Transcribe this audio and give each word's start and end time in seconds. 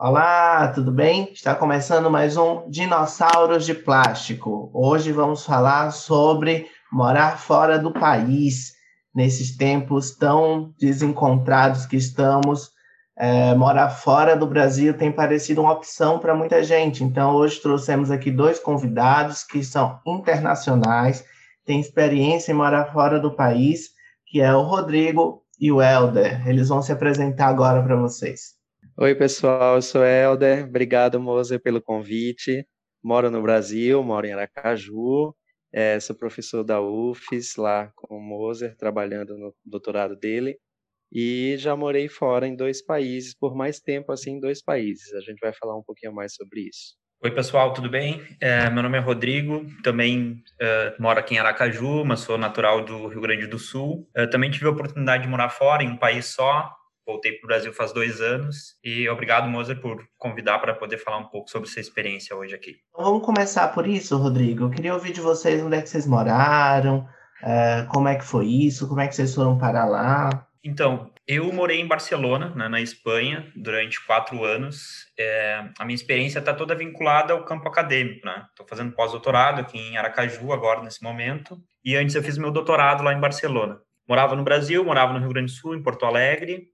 Olá, 0.00 0.68
tudo 0.68 0.92
bem? 0.92 1.28
Está 1.32 1.56
começando 1.56 2.08
mais 2.08 2.36
um 2.36 2.70
Dinossauros 2.70 3.66
de 3.66 3.74
Plástico. 3.74 4.70
Hoje 4.72 5.10
vamos 5.10 5.44
falar 5.44 5.90
sobre 5.90 6.68
morar 6.92 7.36
fora 7.36 7.80
do 7.80 7.92
país. 7.92 8.74
Nesses 9.12 9.56
tempos 9.56 10.14
tão 10.14 10.72
desencontrados 10.78 11.84
que 11.84 11.96
estamos, 11.96 12.70
é, 13.18 13.56
morar 13.56 13.90
fora 13.90 14.36
do 14.36 14.46
Brasil 14.46 14.94
tem 14.94 15.10
parecido 15.10 15.62
uma 15.62 15.72
opção 15.72 16.20
para 16.20 16.32
muita 16.32 16.62
gente. 16.62 17.02
Então, 17.02 17.34
hoje 17.34 17.60
trouxemos 17.60 18.08
aqui 18.08 18.30
dois 18.30 18.60
convidados 18.60 19.42
que 19.42 19.64
são 19.64 19.98
internacionais, 20.06 21.24
têm 21.66 21.80
experiência 21.80 22.52
em 22.52 22.54
morar 22.54 22.92
fora 22.92 23.18
do 23.18 23.34
país, 23.34 23.88
que 24.28 24.40
é 24.40 24.54
o 24.54 24.62
Rodrigo 24.62 25.42
e 25.58 25.72
o 25.72 25.82
Helder. 25.82 26.48
Eles 26.48 26.68
vão 26.68 26.82
se 26.82 26.92
apresentar 26.92 27.48
agora 27.48 27.82
para 27.82 27.96
vocês. 27.96 28.57
Oi, 29.00 29.14
pessoal, 29.14 29.76
eu 29.76 29.82
sou 29.82 30.04
Helder. 30.04 30.64
Obrigado, 30.64 31.20
Moser, 31.20 31.62
pelo 31.62 31.80
convite. 31.80 32.66
Moro 33.00 33.30
no 33.30 33.40
Brasil, 33.40 34.02
moro 34.02 34.26
em 34.26 34.32
Aracaju. 34.32 35.32
É, 35.72 36.00
sou 36.00 36.16
professor 36.16 36.64
da 36.64 36.80
UFES, 36.80 37.54
lá 37.54 37.92
com 37.94 38.16
o 38.16 38.20
Moser, 38.20 38.76
trabalhando 38.76 39.38
no 39.38 39.54
doutorado 39.64 40.16
dele. 40.16 40.58
E 41.12 41.54
já 41.58 41.76
morei 41.76 42.08
fora 42.08 42.48
em 42.48 42.56
dois 42.56 42.84
países, 42.84 43.36
por 43.38 43.54
mais 43.54 43.78
tempo 43.78 44.10
assim, 44.10 44.32
em 44.32 44.40
dois 44.40 44.60
países. 44.60 45.14
A 45.14 45.20
gente 45.20 45.38
vai 45.38 45.52
falar 45.52 45.78
um 45.78 45.84
pouquinho 45.84 46.12
mais 46.12 46.34
sobre 46.34 46.62
isso. 46.62 46.96
Oi, 47.22 47.30
pessoal, 47.30 47.72
tudo 47.72 47.88
bem? 47.88 48.20
É, 48.40 48.68
meu 48.68 48.82
nome 48.82 48.98
é 48.98 49.00
Rodrigo, 49.00 49.64
também 49.84 50.42
é, 50.60 50.96
moro 50.98 51.20
aqui 51.20 51.36
em 51.36 51.38
Aracaju, 51.38 52.04
mas 52.04 52.20
sou 52.20 52.36
natural 52.36 52.84
do 52.84 53.06
Rio 53.06 53.20
Grande 53.20 53.46
do 53.46 53.60
Sul. 53.60 54.08
Eu 54.12 54.28
também 54.28 54.50
tive 54.50 54.66
a 54.66 54.70
oportunidade 54.70 55.22
de 55.22 55.28
morar 55.28 55.50
fora, 55.50 55.84
em 55.84 55.88
um 55.88 55.96
país 55.96 56.26
só. 56.26 56.68
Voltei 57.08 57.32
para 57.32 57.46
o 57.46 57.48
Brasil 57.48 57.72
faz 57.72 57.90
dois 57.90 58.20
anos. 58.20 58.76
E 58.84 59.08
obrigado, 59.08 59.48
Moser, 59.48 59.80
por 59.80 60.06
convidar 60.18 60.58
para 60.58 60.74
poder 60.74 60.98
falar 60.98 61.16
um 61.16 61.28
pouco 61.28 61.48
sobre 61.48 61.66
sua 61.66 61.80
experiência 61.80 62.36
hoje 62.36 62.54
aqui. 62.54 62.76
Então, 62.90 63.02
vamos 63.06 63.24
começar 63.24 63.68
por 63.68 63.86
isso, 63.86 64.18
Rodrigo. 64.18 64.64
Eu 64.64 64.70
queria 64.70 64.92
ouvir 64.92 65.14
de 65.14 65.22
vocês 65.22 65.62
onde 65.62 65.74
é 65.74 65.80
que 65.80 65.88
vocês 65.88 66.06
moraram, 66.06 67.08
é, 67.42 67.86
como 67.88 68.08
é 68.08 68.14
que 68.14 68.24
foi 68.26 68.44
isso, 68.46 68.86
como 68.86 69.00
é 69.00 69.08
que 69.08 69.14
vocês 69.14 69.34
foram 69.34 69.56
para 69.56 69.86
lá. 69.86 70.46
Então, 70.62 71.10
eu 71.26 71.50
morei 71.50 71.80
em 71.80 71.86
Barcelona, 71.86 72.52
né, 72.54 72.68
na 72.68 72.80
Espanha, 72.82 73.50
durante 73.56 74.04
quatro 74.04 74.44
anos. 74.44 75.06
É, 75.18 75.64
a 75.78 75.86
minha 75.86 75.94
experiência 75.94 76.40
está 76.40 76.52
toda 76.52 76.74
vinculada 76.74 77.32
ao 77.32 77.42
campo 77.42 77.66
acadêmico. 77.66 78.18
Estou 78.18 78.36
né? 78.36 78.68
fazendo 78.68 78.92
pós-doutorado 78.92 79.62
aqui 79.62 79.78
em 79.78 79.96
Aracaju, 79.96 80.52
agora, 80.52 80.82
nesse 80.82 81.02
momento. 81.02 81.58
E 81.82 81.96
antes 81.96 82.14
eu 82.14 82.22
fiz 82.22 82.36
meu 82.36 82.50
doutorado 82.50 83.02
lá 83.02 83.14
em 83.14 83.20
Barcelona. 83.20 83.80
Morava 84.06 84.36
no 84.36 84.44
Brasil, 84.44 84.84
morava 84.84 85.14
no 85.14 85.20
Rio 85.20 85.30
Grande 85.30 85.52
do 85.52 85.58
Sul, 85.58 85.74
em 85.74 85.82
Porto 85.82 86.04
Alegre. 86.04 86.68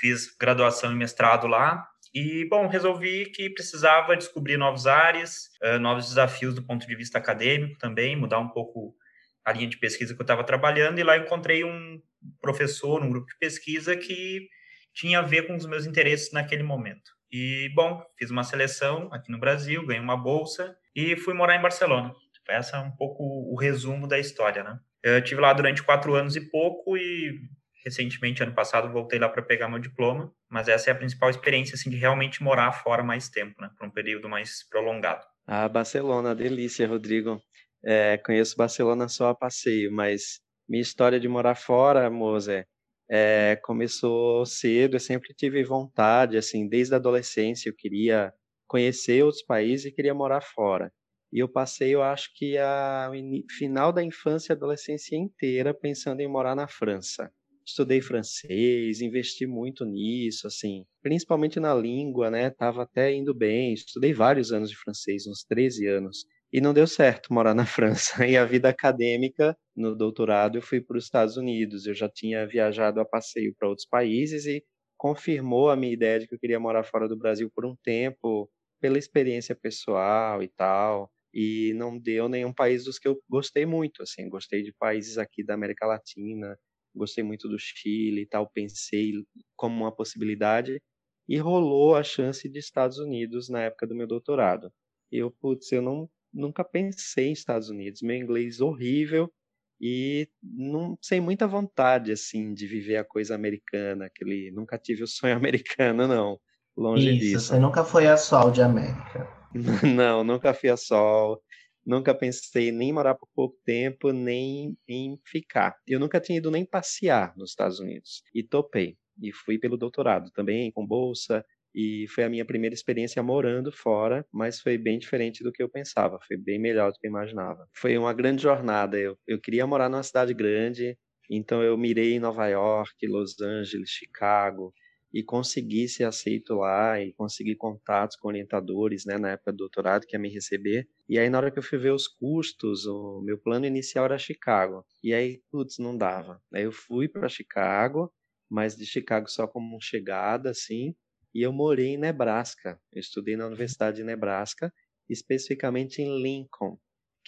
Fiz 0.00 0.34
graduação 0.36 0.90
e 0.92 0.96
mestrado 0.96 1.46
lá. 1.46 1.86
E, 2.14 2.46
bom, 2.48 2.66
resolvi 2.66 3.26
que 3.26 3.50
precisava 3.50 4.16
descobrir 4.16 4.56
novos 4.56 4.86
áreas, 4.86 5.50
uh, 5.62 5.78
novos 5.78 6.08
desafios 6.08 6.54
do 6.54 6.62
ponto 6.62 6.86
de 6.86 6.96
vista 6.96 7.18
acadêmico 7.18 7.78
também, 7.78 8.16
mudar 8.16 8.38
um 8.38 8.48
pouco 8.48 8.96
a 9.44 9.52
linha 9.52 9.68
de 9.68 9.78
pesquisa 9.78 10.14
que 10.14 10.20
eu 10.20 10.24
estava 10.24 10.42
trabalhando. 10.42 10.98
E 10.98 11.04
lá 11.04 11.16
encontrei 11.16 11.62
um 11.62 12.00
professor, 12.40 13.02
um 13.02 13.10
grupo 13.10 13.28
de 13.28 13.38
pesquisa 13.38 13.96
que 13.96 14.48
tinha 14.92 15.20
a 15.20 15.22
ver 15.22 15.46
com 15.46 15.54
os 15.54 15.66
meus 15.66 15.86
interesses 15.86 16.32
naquele 16.32 16.62
momento. 16.62 17.12
E, 17.30 17.70
bom, 17.74 18.02
fiz 18.18 18.30
uma 18.30 18.42
seleção 18.42 19.08
aqui 19.12 19.30
no 19.30 19.38
Brasil, 19.38 19.86
ganhei 19.86 20.02
uma 20.02 20.16
bolsa 20.16 20.76
e 20.96 21.16
fui 21.16 21.32
morar 21.32 21.56
em 21.56 21.62
Barcelona. 21.62 22.12
Essa 22.48 22.78
é 22.78 22.80
um 22.80 22.90
pouco 22.90 23.22
o 23.22 23.56
resumo 23.56 24.08
da 24.08 24.18
história, 24.18 24.64
né? 24.64 24.76
Eu 25.02 25.22
tive 25.22 25.40
lá 25.40 25.52
durante 25.52 25.84
quatro 25.84 26.14
anos 26.14 26.34
e 26.34 26.50
pouco 26.50 26.96
e 26.96 27.38
recentemente, 27.84 28.42
ano 28.42 28.54
passado, 28.54 28.92
voltei 28.92 29.18
lá 29.18 29.28
para 29.28 29.42
pegar 29.42 29.68
meu 29.68 29.78
diploma, 29.78 30.32
mas 30.48 30.68
essa 30.68 30.90
é 30.90 30.92
a 30.92 30.96
principal 30.96 31.30
experiência, 31.30 31.74
assim, 31.74 31.90
de 31.90 31.96
realmente 31.96 32.42
morar 32.42 32.72
fora 32.72 33.02
mais 33.02 33.28
tempo, 33.28 33.60
né? 33.60 33.70
Por 33.78 33.86
um 33.86 33.90
período 33.90 34.28
mais 34.28 34.68
prolongado. 34.68 35.24
Ah, 35.46 35.68
Barcelona, 35.68 36.34
delícia, 36.34 36.86
Rodrigo. 36.86 37.40
É, 37.84 38.18
conheço 38.18 38.56
Barcelona 38.56 39.08
só 39.08 39.30
a 39.30 39.34
passeio, 39.34 39.90
mas 39.92 40.40
minha 40.68 40.82
história 40.82 41.18
de 41.18 41.26
morar 41.26 41.54
fora, 41.54 42.08
Moser, 42.10 42.66
é, 43.10 43.56
começou 43.62 44.46
cedo. 44.46 44.96
Eu 44.96 45.00
sempre 45.00 45.34
tive 45.34 45.64
vontade, 45.64 46.36
assim, 46.36 46.68
desde 46.68 46.94
a 46.94 46.98
adolescência, 46.98 47.68
eu 47.68 47.74
queria 47.76 48.32
conhecer 48.68 49.24
outros 49.24 49.42
países 49.42 49.86
e 49.86 49.92
queria 49.92 50.14
morar 50.14 50.42
fora. 50.42 50.92
E 51.32 51.38
eu 51.38 51.48
passei, 51.48 51.94
eu 51.94 52.02
acho 52.02 52.30
que 52.34 52.58
a 52.58 53.10
final 53.56 53.92
da 53.92 54.02
infância 54.02 54.52
e 54.52 54.56
adolescência 54.56 55.16
inteira 55.16 55.72
pensando 55.72 56.20
em 56.20 56.28
morar 56.28 56.54
na 56.54 56.68
França. 56.68 57.32
Estudei 57.64 58.00
francês, 58.00 59.00
investi 59.00 59.46
muito 59.46 59.84
nisso, 59.84 60.46
assim, 60.46 60.84
principalmente 61.02 61.60
na 61.60 61.74
língua, 61.74 62.30
né? 62.30 62.50
Tava 62.50 62.82
até 62.82 63.12
indo 63.14 63.32
bem. 63.34 63.72
Estudei 63.72 64.12
vários 64.12 64.52
anos 64.52 64.70
de 64.70 64.76
francês, 64.76 65.26
uns 65.26 65.44
13 65.44 65.86
anos. 65.86 66.24
E 66.52 66.60
não 66.60 66.74
deu 66.74 66.86
certo 66.86 67.32
morar 67.32 67.54
na 67.54 67.64
França. 67.66 68.26
E 68.26 68.36
a 68.36 68.44
vida 68.44 68.68
acadêmica, 68.68 69.56
no 69.76 69.94
doutorado, 69.94 70.58
eu 70.58 70.62
fui 70.62 70.80
para 70.80 70.98
os 70.98 71.04
Estados 71.04 71.36
Unidos. 71.36 71.86
Eu 71.86 71.94
já 71.94 72.08
tinha 72.08 72.46
viajado 72.46 73.00
a 73.00 73.04
passeio 73.04 73.54
para 73.56 73.68
outros 73.68 73.86
países 73.86 74.46
e 74.46 74.64
confirmou 74.96 75.70
a 75.70 75.76
minha 75.76 75.92
ideia 75.92 76.18
de 76.20 76.26
que 76.26 76.34
eu 76.34 76.38
queria 76.38 76.58
morar 76.60 76.82
fora 76.84 77.08
do 77.08 77.16
Brasil 77.16 77.50
por 77.54 77.64
um 77.64 77.76
tempo, 77.84 78.50
pela 78.80 78.98
experiência 78.98 79.54
pessoal 79.54 80.42
e 80.42 80.48
tal. 80.48 81.10
E 81.32 81.72
não 81.74 81.96
deu 81.98 82.28
nenhum 82.28 82.52
país 82.52 82.84
dos 82.84 82.98
que 82.98 83.06
eu 83.06 83.16
gostei 83.28 83.64
muito, 83.64 84.02
assim. 84.02 84.28
Gostei 84.28 84.62
de 84.62 84.72
países 84.72 85.18
aqui 85.18 85.44
da 85.44 85.54
América 85.54 85.86
Latina, 85.86 86.56
gostei 86.94 87.24
muito 87.24 87.48
do 87.48 87.58
Chile 87.58 88.22
e 88.22 88.26
tal. 88.26 88.48
Pensei 88.48 89.12
como 89.56 89.84
uma 89.84 89.94
possibilidade. 89.94 90.80
E 91.28 91.36
rolou 91.38 91.94
a 91.94 92.02
chance 92.02 92.48
de 92.48 92.58
Estados 92.58 92.98
Unidos 92.98 93.48
na 93.48 93.62
época 93.62 93.86
do 93.86 93.94
meu 93.94 94.06
doutorado. 94.06 94.72
Eu, 95.12 95.30
putz, 95.30 95.70
eu 95.70 95.82
não 95.82 96.10
nunca 96.32 96.64
pensei 96.64 97.28
em 97.28 97.32
Estados 97.32 97.68
Unidos. 97.68 98.02
Meu 98.02 98.16
inglês 98.16 98.60
horrível 98.60 99.32
e 99.80 100.28
não 100.42 100.98
sem 101.00 101.20
muita 101.20 101.46
vontade 101.46 102.12
assim 102.12 102.52
de 102.52 102.66
viver 102.66 102.96
a 102.96 103.04
coisa 103.04 103.34
americana, 103.34 104.06
aquele 104.06 104.50
nunca 104.50 104.76
tive 104.78 105.02
o 105.02 105.06
sonho 105.06 105.34
americano 105.36 106.06
não, 106.06 106.38
longe 106.76 107.10
Isso, 107.10 107.18
disso. 107.18 107.46
Você 107.46 107.58
nunca 107.58 107.82
foi 107.82 108.06
a 108.06 108.16
Sol 108.16 108.50
de 108.50 108.60
América? 108.60 109.26
não, 109.96 110.22
nunca 110.22 110.52
fui 110.52 110.68
a 110.68 110.76
Sol. 110.76 111.42
Nunca 111.84 112.14
pensei 112.14 112.70
nem 112.70 112.92
morar 112.92 113.14
por 113.14 113.28
pouco 113.34 113.56
tempo, 113.64 114.12
nem 114.12 114.76
em 114.88 115.18
ficar. 115.26 115.76
Eu 115.86 115.98
nunca 115.98 116.20
tinha 116.20 116.38
ido 116.38 116.50
nem 116.50 116.64
passear 116.64 117.34
nos 117.36 117.50
Estados 117.50 117.80
Unidos. 117.80 118.22
E 118.34 118.42
topei. 118.42 118.96
E 119.22 119.32
fui 119.32 119.58
pelo 119.58 119.76
doutorado 119.76 120.30
também, 120.32 120.70
com 120.72 120.86
bolsa, 120.86 121.44
e 121.74 122.06
foi 122.08 122.24
a 122.24 122.28
minha 122.28 122.44
primeira 122.44 122.74
experiência 122.74 123.22
morando 123.22 123.70
fora, 123.70 124.26
mas 124.32 124.60
foi 124.60 124.76
bem 124.76 124.98
diferente 124.98 125.42
do 125.42 125.52
que 125.52 125.62
eu 125.62 125.68
pensava, 125.68 126.18
foi 126.26 126.36
bem 126.36 126.58
melhor 126.58 126.92
do 126.92 126.98
que 126.98 127.06
eu 127.06 127.10
imaginava. 127.10 127.66
Foi 127.74 127.96
uma 127.96 128.12
grande 128.12 128.42
jornada, 128.42 128.98
eu, 128.98 129.16
eu 129.26 129.40
queria 129.40 129.66
morar 129.66 129.88
numa 129.88 130.02
cidade 130.02 130.34
grande, 130.34 130.96
então 131.30 131.62
eu 131.62 131.76
mirei 131.78 132.14
em 132.14 132.18
Nova 132.18 132.46
York, 132.48 133.06
Los 133.06 133.40
Angeles, 133.40 133.88
Chicago, 133.90 134.74
e 135.12 135.22
consegui 135.22 135.88
ser 135.88 136.04
aceito 136.04 136.54
lá 136.54 137.00
e 137.00 137.12
consegui 137.12 137.56
contatos 137.56 138.16
com 138.16 138.28
orientadores, 138.28 139.04
né, 139.04 139.18
na 139.18 139.30
época 139.30 139.52
do 139.52 139.58
doutorado 139.58 140.06
que 140.06 140.14
ia 140.14 140.20
me 140.20 140.28
receber. 140.28 140.88
E 141.08 141.18
aí 141.18 141.28
na 141.28 141.38
hora 141.38 141.50
que 141.50 141.58
eu 141.58 141.62
fui 141.62 141.78
ver 141.78 141.92
os 141.92 142.06
custos, 142.06 142.86
o 142.86 143.20
meu 143.22 143.38
plano 143.38 143.66
inicial 143.66 144.04
era 144.04 144.18
Chicago. 144.18 144.84
E 145.02 145.12
aí, 145.12 145.42
putz, 145.50 145.78
não 145.78 145.96
dava. 145.96 146.40
Aí 146.52 146.64
eu 146.64 146.72
fui 146.72 147.08
para 147.08 147.28
Chicago, 147.28 148.12
mas 148.48 148.76
de 148.76 148.86
Chicago 148.86 149.28
só 149.28 149.46
como 149.46 149.80
chegada 149.80 150.50
assim, 150.50 150.94
e 151.34 151.42
eu 151.42 151.52
morei 151.52 151.88
em 151.88 151.98
Nebraska. 151.98 152.80
Eu 152.92 153.00
estudei 153.00 153.36
na 153.36 153.46
Universidade 153.46 153.98
de 153.98 154.04
Nebraska, 154.04 154.72
especificamente 155.08 156.00
em 156.02 156.22
Lincoln, 156.22 156.78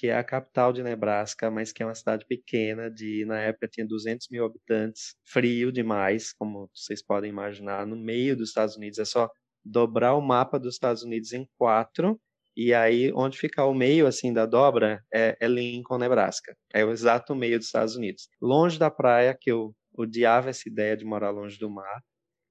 que 0.03 0.09
é 0.09 0.17
a 0.17 0.25
capital 0.25 0.73
de 0.73 0.83
Nebraska, 0.83 1.49
mas 1.49 1.71
que 1.71 1.81
é 1.81 1.87
uma 1.87 1.95
cidade 1.95 2.27
pequena, 2.27 2.91
de 2.91 3.25
na 3.25 3.39
época 3.39 3.69
tinha 3.69 3.87
200 3.87 4.27
mil 4.33 4.45
habitantes, 4.45 5.15
frio 5.25 5.71
demais, 5.71 6.33
como 6.33 6.69
vocês 6.75 7.01
podem 7.01 7.31
imaginar, 7.31 7.87
no 7.87 7.97
meio 7.97 8.37
dos 8.37 8.49
Estados 8.49 8.77
Unidos. 8.77 8.99
É 8.99 9.05
só 9.05 9.31
dobrar 9.65 10.17
o 10.17 10.21
mapa 10.21 10.59
dos 10.59 10.75
Estados 10.75 11.05
Unidos 11.05 11.33
em 11.33 11.49
quatro 11.57 12.21
e 12.57 12.75
aí, 12.75 13.13
onde 13.15 13.39
fica 13.39 13.65
o 13.65 13.73
meio 13.73 14.09
assim 14.09 14.33
da 14.33 14.45
dobra 14.45 15.05
é, 15.15 15.37
é, 15.41 15.47
Lincoln, 15.47 15.99
Nebraska. 15.99 16.53
É 16.75 16.85
o 16.85 16.91
exato 16.91 17.33
meio 17.37 17.57
dos 17.57 17.69
Estados 17.69 17.95
Unidos. 17.95 18.29
Longe 18.41 18.81
da 18.81 18.91
praia, 18.91 19.39
que 19.41 19.53
eu 19.53 19.73
odiava 19.97 20.51
essa 20.51 20.69
ideia 20.69 20.97
de 20.97 21.05
morar 21.05 21.31
longe 21.31 21.57
do 21.61 21.71
mar 21.71 22.03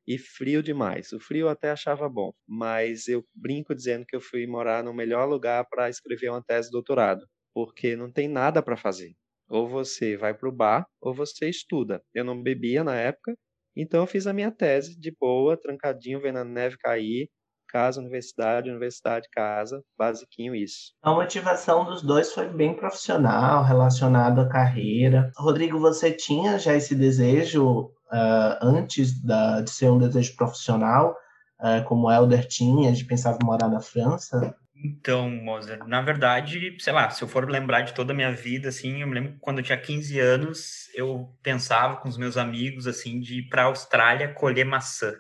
e 0.07 0.18
frio 0.18 0.63
demais. 0.63 1.12
O 1.12 1.19
frio 1.19 1.47
eu 1.47 1.50
até 1.50 1.71
achava 1.71 2.07
bom, 2.07 2.31
mas 2.47 3.09
eu 3.09 3.25
brinco 3.36 3.75
dizendo 3.75 4.06
que 4.06 4.15
eu 4.15 4.21
fui 4.21 4.47
morar 4.47 4.83
no 4.83 4.94
melhor 4.94 5.27
lugar 5.27 5.65
para 5.69 5.89
escrever 5.89 6.30
uma 6.30 6.42
tese 6.42 6.69
de 6.69 6.71
doutorado, 6.71 7.25
porque 7.53 7.95
não 7.95 8.12
tem 8.12 8.27
nada 8.27 8.62
para 8.62 8.77
fazer. 8.77 9.13
Ou 9.50 9.68
você 9.68 10.15
vai 10.15 10.33
para 10.33 10.48
o 10.48 10.51
bar, 10.51 10.88
ou 11.01 11.13
você 11.13 11.50
estuda. 11.50 12.01
Eu 12.13 12.24
não 12.24 12.42
bebia 12.42 12.83
na 12.83 12.95
época, 12.95 13.36
então 13.75 14.01
eu 14.01 14.07
fiz 14.07 14.27
a 14.27 14.33
minha 14.33 14.51
tese 14.51 15.00
de 15.00 15.15
boa, 15.19 15.57
trancadinho, 15.57 16.21
vendo 16.21 16.39
a 16.39 16.44
neve 16.44 16.77
cair, 16.77 17.30
casa, 17.71 18.01
universidade, 18.01 18.69
universidade, 18.69 19.30
casa, 19.31 19.81
basiquinho 19.98 20.53
isso. 20.53 20.94
A 21.01 21.13
motivação 21.13 21.86
dos 21.86 22.01
dois 22.01 22.33
foi 22.33 22.48
bem 22.48 22.75
profissional, 22.75 23.63
relacionado 23.63 24.42
à 24.42 24.50
carreira. 24.50 25.31
Rodrigo, 25.38 25.80
você 25.80 26.12
tinha 26.12 26.59
já 26.59 26.75
esse 26.75 26.94
desejo 26.94 27.92
uh, 28.12 28.57
antes 28.62 29.24
da, 29.24 29.62
de 29.62 29.69
ser 29.69 29.89
um 29.89 29.97
desejo 29.97 30.36
profissional, 30.36 31.15
uh, 31.62 31.83
como 31.88 32.07
o 32.07 32.12
Helder 32.12 32.45
tinha, 32.45 32.92
de 32.92 33.06
pensar 33.06 33.38
em 33.42 33.45
morar 33.45 33.69
na 33.69 33.80
França? 33.80 34.56
Então, 34.83 35.30
Moser, 35.30 35.86
na 35.88 36.01
verdade, 36.01 36.75
sei 36.80 36.92
lá, 36.92 37.10
se 37.10 37.24
eu 37.24 37.28
for 37.28 37.50
lembrar 37.50 37.81
de 37.81 37.94
toda 37.94 38.13
a 38.13 38.16
minha 38.16 38.31
vida, 38.31 38.69
assim, 38.69 39.01
eu 39.01 39.07
me 39.07 39.13
lembro 39.13 39.33
que 39.33 39.39
quando 39.39 39.60
eu 39.60 39.63
tinha 39.63 39.78
15 39.78 40.19
anos, 40.19 40.89
eu 40.95 41.30
pensava 41.44 41.98
com 41.98 42.10
os 42.10 42.18
meus 42.18 42.36
amigos, 42.36 42.88
assim, 42.88 43.19
de 43.19 43.39
ir 43.39 43.44
para 43.44 43.63
a 43.63 43.66
Austrália 43.66 44.33
colher 44.33 44.66
maçã. 44.66 45.13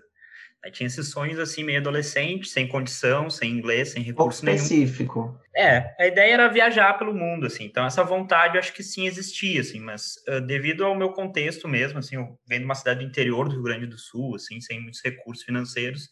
Aí 0.63 0.71
tinha 0.71 0.87
esses 0.87 1.09
sonhos, 1.09 1.39
assim, 1.39 1.63
meio 1.63 1.79
adolescente, 1.79 2.47
sem 2.47 2.67
condição, 2.67 3.29
sem 3.29 3.51
inglês, 3.51 3.89
sem 3.89 4.03
recurso 4.03 4.41
Pouco 4.41 4.55
específico. 4.55 5.39
Nenhum. 5.53 5.67
É, 5.69 5.95
a 5.99 6.07
ideia 6.07 6.33
era 6.33 6.47
viajar 6.47 6.97
pelo 6.97 7.13
mundo, 7.13 7.45
assim, 7.45 7.65
então 7.65 7.85
essa 7.85 8.03
vontade 8.03 8.55
eu 8.55 8.59
acho 8.59 8.73
que 8.73 8.83
sim 8.83 9.05
existia, 9.05 9.61
assim, 9.61 9.79
mas 9.79 10.15
uh, 10.29 10.39
devido 10.39 10.85
ao 10.85 10.95
meu 10.95 11.11
contexto 11.11 11.67
mesmo, 11.67 11.99
assim, 11.99 12.15
eu 12.15 12.39
venho 12.47 12.61
de 12.61 12.65
uma 12.65 12.75
cidade 12.75 12.99
do 13.01 13.05
interior 13.05 13.49
do 13.49 13.55
Rio 13.55 13.63
Grande 13.63 13.85
do 13.85 13.97
Sul, 13.97 14.35
assim, 14.35 14.61
sem 14.61 14.79
muitos 14.79 15.01
recursos 15.03 15.43
financeiros, 15.43 16.09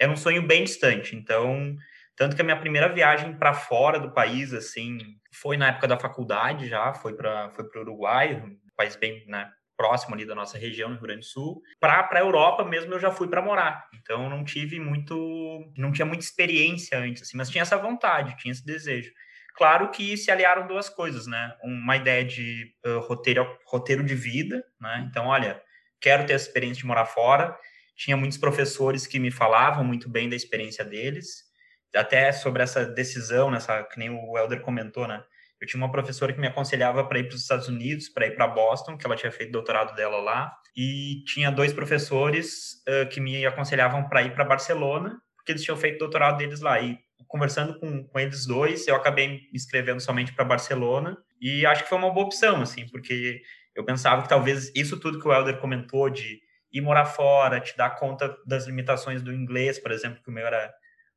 era 0.00 0.10
um 0.10 0.16
sonho 0.16 0.44
bem 0.44 0.64
distante, 0.64 1.14
então 1.14 1.76
tanto 2.22 2.36
que 2.36 2.42
a 2.42 2.44
minha 2.44 2.56
primeira 2.56 2.88
viagem 2.88 3.36
para 3.36 3.52
fora 3.52 3.98
do 3.98 4.12
país, 4.12 4.54
assim, 4.54 4.96
foi 5.34 5.56
na 5.56 5.70
época 5.70 5.88
da 5.88 5.98
faculdade 5.98 6.68
já, 6.68 6.94
foi 6.94 7.16
para 7.16 7.50
foi 7.50 7.64
o 7.64 7.80
Uruguai, 7.80 8.36
um 8.36 8.56
país 8.76 8.94
bem 8.94 9.26
né, 9.26 9.50
próximo 9.76 10.14
ali 10.14 10.24
da 10.24 10.32
nossa 10.32 10.56
região, 10.56 10.88
no 10.88 10.94
Rio 10.94 11.02
Grande 11.02 11.22
do 11.22 11.26
Sul. 11.26 11.60
Para 11.80 12.08
a 12.12 12.20
Europa 12.20 12.64
mesmo 12.64 12.94
eu 12.94 13.00
já 13.00 13.10
fui 13.10 13.26
para 13.26 13.42
morar. 13.42 13.88
Então 14.00 14.30
não 14.30 14.44
tive 14.44 14.78
muito, 14.78 15.72
não 15.76 15.90
tinha 15.90 16.06
muita 16.06 16.22
experiência 16.22 16.96
antes, 16.96 17.22
assim, 17.22 17.36
mas 17.36 17.50
tinha 17.50 17.62
essa 17.62 17.76
vontade, 17.76 18.36
tinha 18.36 18.52
esse 18.52 18.64
desejo. 18.64 19.10
Claro 19.56 19.90
que 19.90 20.16
se 20.16 20.30
aliaram 20.30 20.68
duas 20.68 20.88
coisas, 20.88 21.26
né? 21.26 21.56
Uma 21.60 21.96
ideia 21.96 22.24
de 22.24 22.72
uh, 22.86 23.00
roteiro, 23.00 23.44
roteiro 23.66 24.04
de 24.04 24.14
vida, 24.14 24.64
né? 24.80 25.08
Então, 25.10 25.26
olha, 25.26 25.60
quero 26.00 26.24
ter 26.24 26.34
essa 26.34 26.46
experiência 26.46 26.82
de 26.82 26.86
morar 26.86 27.06
fora. 27.06 27.58
Tinha 27.96 28.16
muitos 28.16 28.38
professores 28.38 29.08
que 29.08 29.18
me 29.18 29.32
falavam 29.32 29.82
muito 29.82 30.08
bem 30.08 30.28
da 30.28 30.36
experiência 30.36 30.84
deles 30.84 31.50
até 31.94 32.32
sobre 32.32 32.62
essa 32.62 32.84
decisão, 32.84 33.50
nessa, 33.50 33.82
que 33.84 33.98
nem 33.98 34.10
o 34.10 34.36
Helder 34.36 34.60
comentou, 34.60 35.06
né? 35.06 35.22
Eu 35.60 35.66
tinha 35.66 35.80
uma 35.80 35.92
professora 35.92 36.32
que 36.32 36.40
me 36.40 36.48
aconselhava 36.48 37.04
para 37.04 37.20
ir 37.20 37.28
para 37.28 37.36
os 37.36 37.42
Estados 37.42 37.68
Unidos, 37.68 38.08
para 38.08 38.26
ir 38.26 38.34
para 38.34 38.48
Boston, 38.48 38.96
que 38.96 39.06
ela 39.06 39.14
tinha 39.14 39.30
feito 39.30 39.52
doutorado 39.52 39.94
dela 39.94 40.20
lá, 40.20 40.52
e 40.76 41.22
tinha 41.24 41.52
dois 41.52 41.72
professores 41.72 42.82
uh, 42.88 43.08
que 43.08 43.20
me 43.20 43.46
aconselhavam 43.46 44.08
para 44.08 44.22
ir 44.22 44.34
para 44.34 44.44
Barcelona, 44.44 45.20
porque 45.36 45.52
eles 45.52 45.62
tinham 45.62 45.76
feito 45.76 45.98
doutorado 45.98 46.38
deles 46.38 46.60
lá. 46.60 46.80
E 46.80 46.98
conversando 47.28 47.78
com, 47.78 48.04
com 48.04 48.18
eles 48.18 48.44
dois, 48.44 48.88
eu 48.88 48.96
acabei 48.96 49.28
me 49.28 49.48
inscrevendo 49.54 50.00
somente 50.00 50.32
para 50.32 50.44
Barcelona, 50.44 51.16
e 51.40 51.64
acho 51.64 51.84
que 51.84 51.88
foi 51.88 51.98
uma 51.98 52.12
boa 52.12 52.26
opção, 52.26 52.60
assim, 52.60 52.86
porque 52.88 53.40
eu 53.74 53.84
pensava 53.84 54.22
que 54.22 54.28
talvez 54.28 54.72
isso 54.74 54.98
tudo 54.98 55.20
que 55.20 55.28
o 55.28 55.32
Helder 55.32 55.58
comentou 55.58 56.10
de 56.10 56.40
ir 56.72 56.80
morar 56.80 57.04
fora, 57.04 57.60
te 57.60 57.76
dar 57.76 57.90
conta 57.90 58.36
das 58.46 58.66
limitações 58.66 59.22
do 59.22 59.32
inglês, 59.32 59.78
por 59.78 59.92
exemplo, 59.92 60.20
que 60.22 60.28
o 60.28 60.32
meu 60.32 60.46
era 60.46 60.72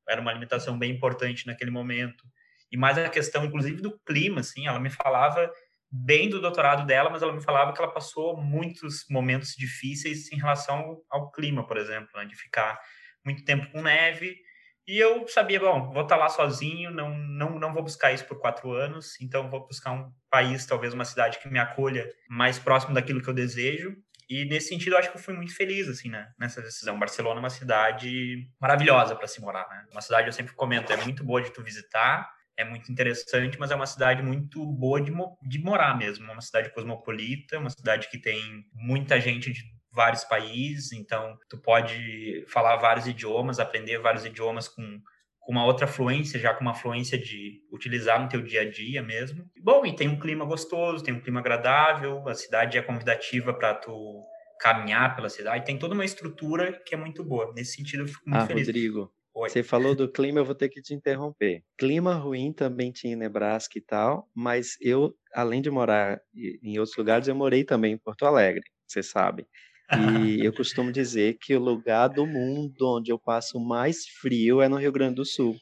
era 0.09 0.21
uma 0.21 0.33
limitação 0.33 0.77
bem 0.77 0.91
importante 0.91 1.47
naquele 1.47 1.71
momento. 1.71 2.23
E 2.71 2.77
mais 2.77 2.97
a 2.97 3.09
questão, 3.09 3.45
inclusive, 3.45 3.81
do 3.81 3.99
clima, 3.99 4.41
assim, 4.41 4.67
ela 4.67 4.79
me 4.79 4.89
falava 4.89 5.51
bem 5.91 6.29
do 6.29 6.41
doutorado 6.41 6.85
dela, 6.85 7.09
mas 7.09 7.21
ela 7.21 7.33
me 7.33 7.41
falava 7.41 7.71
que 7.73 7.81
ela 7.81 7.91
passou 7.91 8.35
muitos 8.35 9.05
momentos 9.09 9.55
difíceis 9.55 10.31
em 10.31 10.37
relação 10.37 11.01
ao 11.09 11.31
clima, 11.31 11.65
por 11.65 11.77
exemplo, 11.77 12.09
né, 12.15 12.25
de 12.25 12.35
ficar 12.35 12.79
muito 13.23 13.45
tempo 13.45 13.71
com 13.71 13.81
neve. 13.81 14.35
E 14.87 14.99
eu 14.99 15.27
sabia, 15.27 15.59
bom, 15.59 15.91
vou 15.91 16.03
estar 16.03 16.15
lá 16.15 16.29
sozinho, 16.29 16.91
não, 16.91 17.17
não, 17.17 17.59
não 17.59 17.73
vou 17.73 17.81
buscar 17.81 18.13
isso 18.13 18.25
por 18.25 18.39
quatro 18.39 18.71
anos, 18.71 19.19
então 19.19 19.49
vou 19.49 19.65
buscar 19.65 19.91
um 19.93 20.11
país, 20.29 20.65
talvez 20.65 20.93
uma 20.93 21.05
cidade 21.05 21.39
que 21.39 21.49
me 21.49 21.57
acolha 21.57 22.07
mais 22.29 22.59
próximo 22.59 22.93
daquilo 22.93 23.21
que 23.21 23.27
eu 23.27 23.33
desejo. 23.33 23.95
E 24.29 24.45
nesse 24.45 24.69
sentido, 24.69 24.93
eu 24.93 24.97
acho 24.97 25.11
que 25.11 25.17
eu 25.17 25.21
fui 25.21 25.33
muito 25.33 25.55
feliz, 25.55 25.87
assim, 25.87 26.09
né? 26.09 26.31
Nessa 26.39 26.61
decisão. 26.61 26.97
Barcelona 26.97 27.39
é 27.39 27.43
uma 27.43 27.49
cidade 27.49 28.49
maravilhosa 28.59 29.15
para 29.15 29.27
se 29.27 29.39
morar, 29.39 29.67
né? 29.69 29.85
Uma 29.91 30.01
cidade, 30.01 30.27
eu 30.27 30.33
sempre 30.33 30.53
comento, 30.53 30.91
é 30.91 30.97
muito 30.97 31.23
boa 31.23 31.41
de 31.41 31.51
tu 31.51 31.61
visitar, 31.61 32.29
é 32.57 32.63
muito 32.63 32.91
interessante, 32.91 33.59
mas 33.59 33.71
é 33.71 33.75
uma 33.75 33.85
cidade 33.85 34.23
muito 34.23 34.65
boa 34.65 35.01
de, 35.01 35.11
de 35.43 35.59
morar 35.59 35.97
mesmo. 35.97 36.31
Uma 36.31 36.41
cidade 36.41 36.71
cosmopolita, 36.71 37.59
uma 37.59 37.69
cidade 37.69 38.09
que 38.09 38.17
tem 38.17 38.65
muita 38.73 39.19
gente 39.19 39.51
de 39.51 39.63
vários 39.91 40.23
países, 40.25 40.91
então 40.91 41.37
tu 41.49 41.57
pode 41.57 42.45
falar 42.49 42.75
vários 42.75 43.07
idiomas, 43.07 43.59
aprender 43.59 43.97
vários 43.99 44.25
idiomas 44.25 44.67
com 44.67 45.01
com 45.45 45.51
uma 45.51 45.63
outra 45.63 45.85
fluência, 45.85 46.39
já 46.39 46.53
com 46.55 46.61
uma 46.61 46.73
fluência 46.73 47.19
de 47.19 47.61
utilizar 47.71 48.19
no 48.19 48.27
teu 48.27 48.41
dia 48.41 48.61
a 48.61 48.69
dia 48.69 49.03
mesmo. 49.03 49.45
Bom, 49.61 49.85
e 49.85 49.95
tem 49.95 50.09
um 50.09 50.19
clima 50.19 50.43
gostoso, 50.43 51.03
tem 51.03 51.13
um 51.13 51.19
clima 51.19 51.39
agradável, 51.39 52.27
a 52.27 52.33
cidade 52.33 52.79
é 52.79 52.81
convidativa 52.81 53.53
para 53.53 53.75
tu 53.75 54.23
caminhar 54.59 55.15
pela 55.15 55.29
cidade, 55.29 55.65
tem 55.65 55.77
toda 55.77 55.93
uma 55.93 56.03
estrutura 56.03 56.81
que 56.83 56.95
é 56.95 56.97
muito 56.97 57.23
boa. 57.23 57.53
Nesse 57.55 57.75
sentido, 57.75 58.03
eu 58.03 58.07
fico 58.07 58.27
muito 58.27 58.41
ah, 58.41 58.47
feliz. 58.47 58.65
Rodrigo, 58.65 59.13
Oi. 59.35 59.49
você 59.49 59.61
falou 59.61 59.93
do 59.93 60.11
clima, 60.11 60.39
eu 60.39 60.45
vou 60.45 60.55
ter 60.55 60.67
que 60.67 60.81
te 60.81 60.95
interromper. 60.95 61.63
Clima 61.77 62.15
ruim 62.15 62.51
também 62.51 62.91
tinha 62.91 63.13
em 63.13 63.17
Nebraska 63.17 63.77
e 63.77 63.81
tal, 63.81 64.27
mas 64.33 64.75
eu, 64.81 65.13
além 65.31 65.61
de 65.61 65.69
morar 65.69 66.19
em 66.33 66.79
outros 66.79 66.97
lugares, 66.97 67.27
eu 67.27 67.35
morei 67.35 67.63
também 67.63 67.93
em 67.93 67.99
Porto 67.99 68.25
Alegre, 68.25 68.63
você 68.87 69.03
sabe. 69.03 69.45
E 69.91 70.43
eu 70.43 70.51
costumo 70.53 70.91
dizer 70.91 71.37
que 71.39 71.55
o 71.55 71.59
lugar 71.59 72.07
do 72.07 72.25
mundo 72.25 72.97
onde 72.97 73.11
eu 73.11 73.19
passo 73.19 73.59
mais 73.59 74.05
frio 74.19 74.61
é 74.61 74.67
no 74.67 74.77
Rio 74.77 74.91
Grande 74.91 75.15
do 75.15 75.25
Sul. 75.25 75.55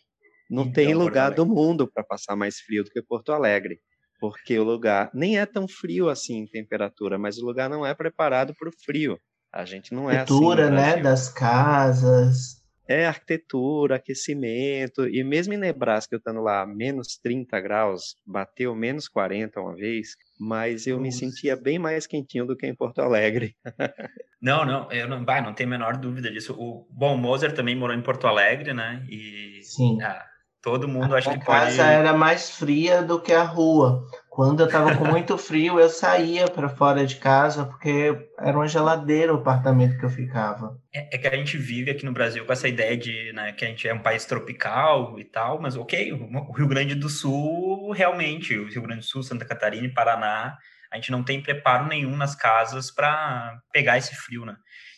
Não 0.50 0.64
então, 0.64 0.74
tem 0.74 0.94
lugar 0.94 1.32
do 1.32 1.46
mundo 1.46 1.90
para 1.92 2.04
passar 2.04 2.36
mais 2.36 2.60
frio 2.60 2.84
do 2.84 2.90
que 2.90 3.02
Porto 3.02 3.32
Alegre, 3.32 3.80
porque 4.20 4.58
o 4.58 4.64
lugar 4.64 5.10
nem 5.14 5.40
é 5.40 5.46
tão 5.46 5.68
frio 5.68 6.10
assim 6.10 6.40
em 6.40 6.48
temperatura, 6.48 7.18
mas 7.18 7.38
o 7.38 7.46
lugar 7.46 7.70
não 7.70 7.86
é 7.86 7.94
preparado 7.94 8.54
para 8.58 8.70
o 8.70 8.74
frio. 8.86 9.20
A 9.52 9.66
gente 9.66 9.94
não 9.94 10.10
é 10.10 10.18
assim. 10.18 10.34
Cultura, 10.34 10.70
né, 10.70 10.98
das 10.98 11.30
casas. 11.30 12.63
É 12.88 13.06
arquitetura, 13.06 13.96
aquecimento, 13.96 15.08
e 15.08 15.24
mesmo 15.24 15.54
em 15.54 15.58
Nebraska, 15.58 16.16
eu 16.16 16.18
estando 16.18 16.42
lá 16.42 16.66
menos 16.66 17.18
30 17.18 17.60
graus, 17.62 18.16
bateu 18.26 18.76
menos 18.76 19.08
40 19.08 19.62
uma 19.62 19.74
vez, 19.74 20.18
mas 20.40 20.86
eu 20.86 20.98
Nossa. 20.98 21.04
me 21.04 21.12
sentia 21.12 21.56
bem 21.56 21.80
mais 21.80 22.06
quentinho 22.06 22.46
do 22.46 22.58
que 22.58 22.68
em 22.68 22.76
Porto 22.76 23.00
Alegre. 23.00 23.56
não, 24.42 24.66
não, 24.66 24.92
eu 24.92 25.08
não, 25.08 25.24
bah, 25.24 25.42
não 25.42 25.54
tenho 25.54 25.70
a 25.70 25.72
menor 25.72 25.98
dúvida 25.98 26.30
disso. 26.30 26.54
O 26.60 26.86
bom 26.92 27.16
Moser 27.16 27.54
também 27.54 27.76
morou 27.76 27.96
em 27.96 28.02
Porto 28.02 28.28
Alegre, 28.28 28.74
né? 28.74 29.06
E 29.10 29.62
Sim. 29.64 30.02
Ah, 30.02 30.26
todo 30.62 30.88
mundo 30.88 31.14
a 31.14 31.18
acho 31.20 31.30
que 31.30 31.46
pode. 31.46 31.58
A 31.58 31.66
casa 31.68 31.84
era 31.84 32.14
mais 32.14 32.50
fria 32.50 33.02
do 33.02 33.22
que 33.22 33.34
a 33.34 33.44
rua. 33.44 34.04
Quando 34.34 34.62
eu 34.62 34.66
estava 34.66 34.98
com 34.98 35.06
muito 35.06 35.38
frio, 35.38 35.80
eu 35.80 35.88
saía 35.90 36.48
para 36.48 36.68
fora 36.68 37.06
de 37.06 37.18
casa 37.18 37.66
porque 37.66 38.30
era 38.40 38.58
uma 38.58 38.68
geladeira 38.68 39.32
o 39.32 39.38
apartamento 39.38 39.96
que 40.00 40.04
eu 40.04 40.10
ficava. 40.10 40.76
É, 40.92 41.16
é, 41.16 41.20
que 41.20 41.28
a 41.28 41.36
gente 41.36 41.56
vive 41.56 41.92
aqui 41.92 42.04
no 42.04 42.12
Brasil 42.12 42.44
com 42.44 42.52
essa 42.52 42.68
ideia 42.68 42.98
de 42.98 43.32
né, 43.32 43.52
que 43.52 43.64
a 43.64 43.68
gente 43.68 43.88
é 43.88 43.94
um 43.94 44.02
país 44.02 44.26
tropical 44.26 45.20
e 45.20 45.24
tal, 45.24 45.62
mas 45.62 45.76
ok, 45.76 46.14
o 46.14 46.52
Rio 46.52 46.68
Grande 46.68 46.96
do 46.96 47.10
Sul 47.10 47.92
realmente, 47.92 48.58
o 48.58 48.68
Rio 48.68 48.82
Grande 48.82 49.02
do 49.02 49.06
Sul, 49.06 49.22
Santa 49.22 49.46
Catarina 49.46 49.86
e 49.86 49.94
Paraná, 49.94 50.58
a 50.92 50.96
gente 50.96 51.12
não 51.12 51.24
tem 51.24 51.40
preparo 51.40 51.86
nenhum 51.86 52.18
nas 52.18 52.34
casas 52.34 52.90
para 52.90 53.56
pegar 53.72 54.00
esse 54.00 54.16
frio, 54.16 54.46
né? 54.46 54.56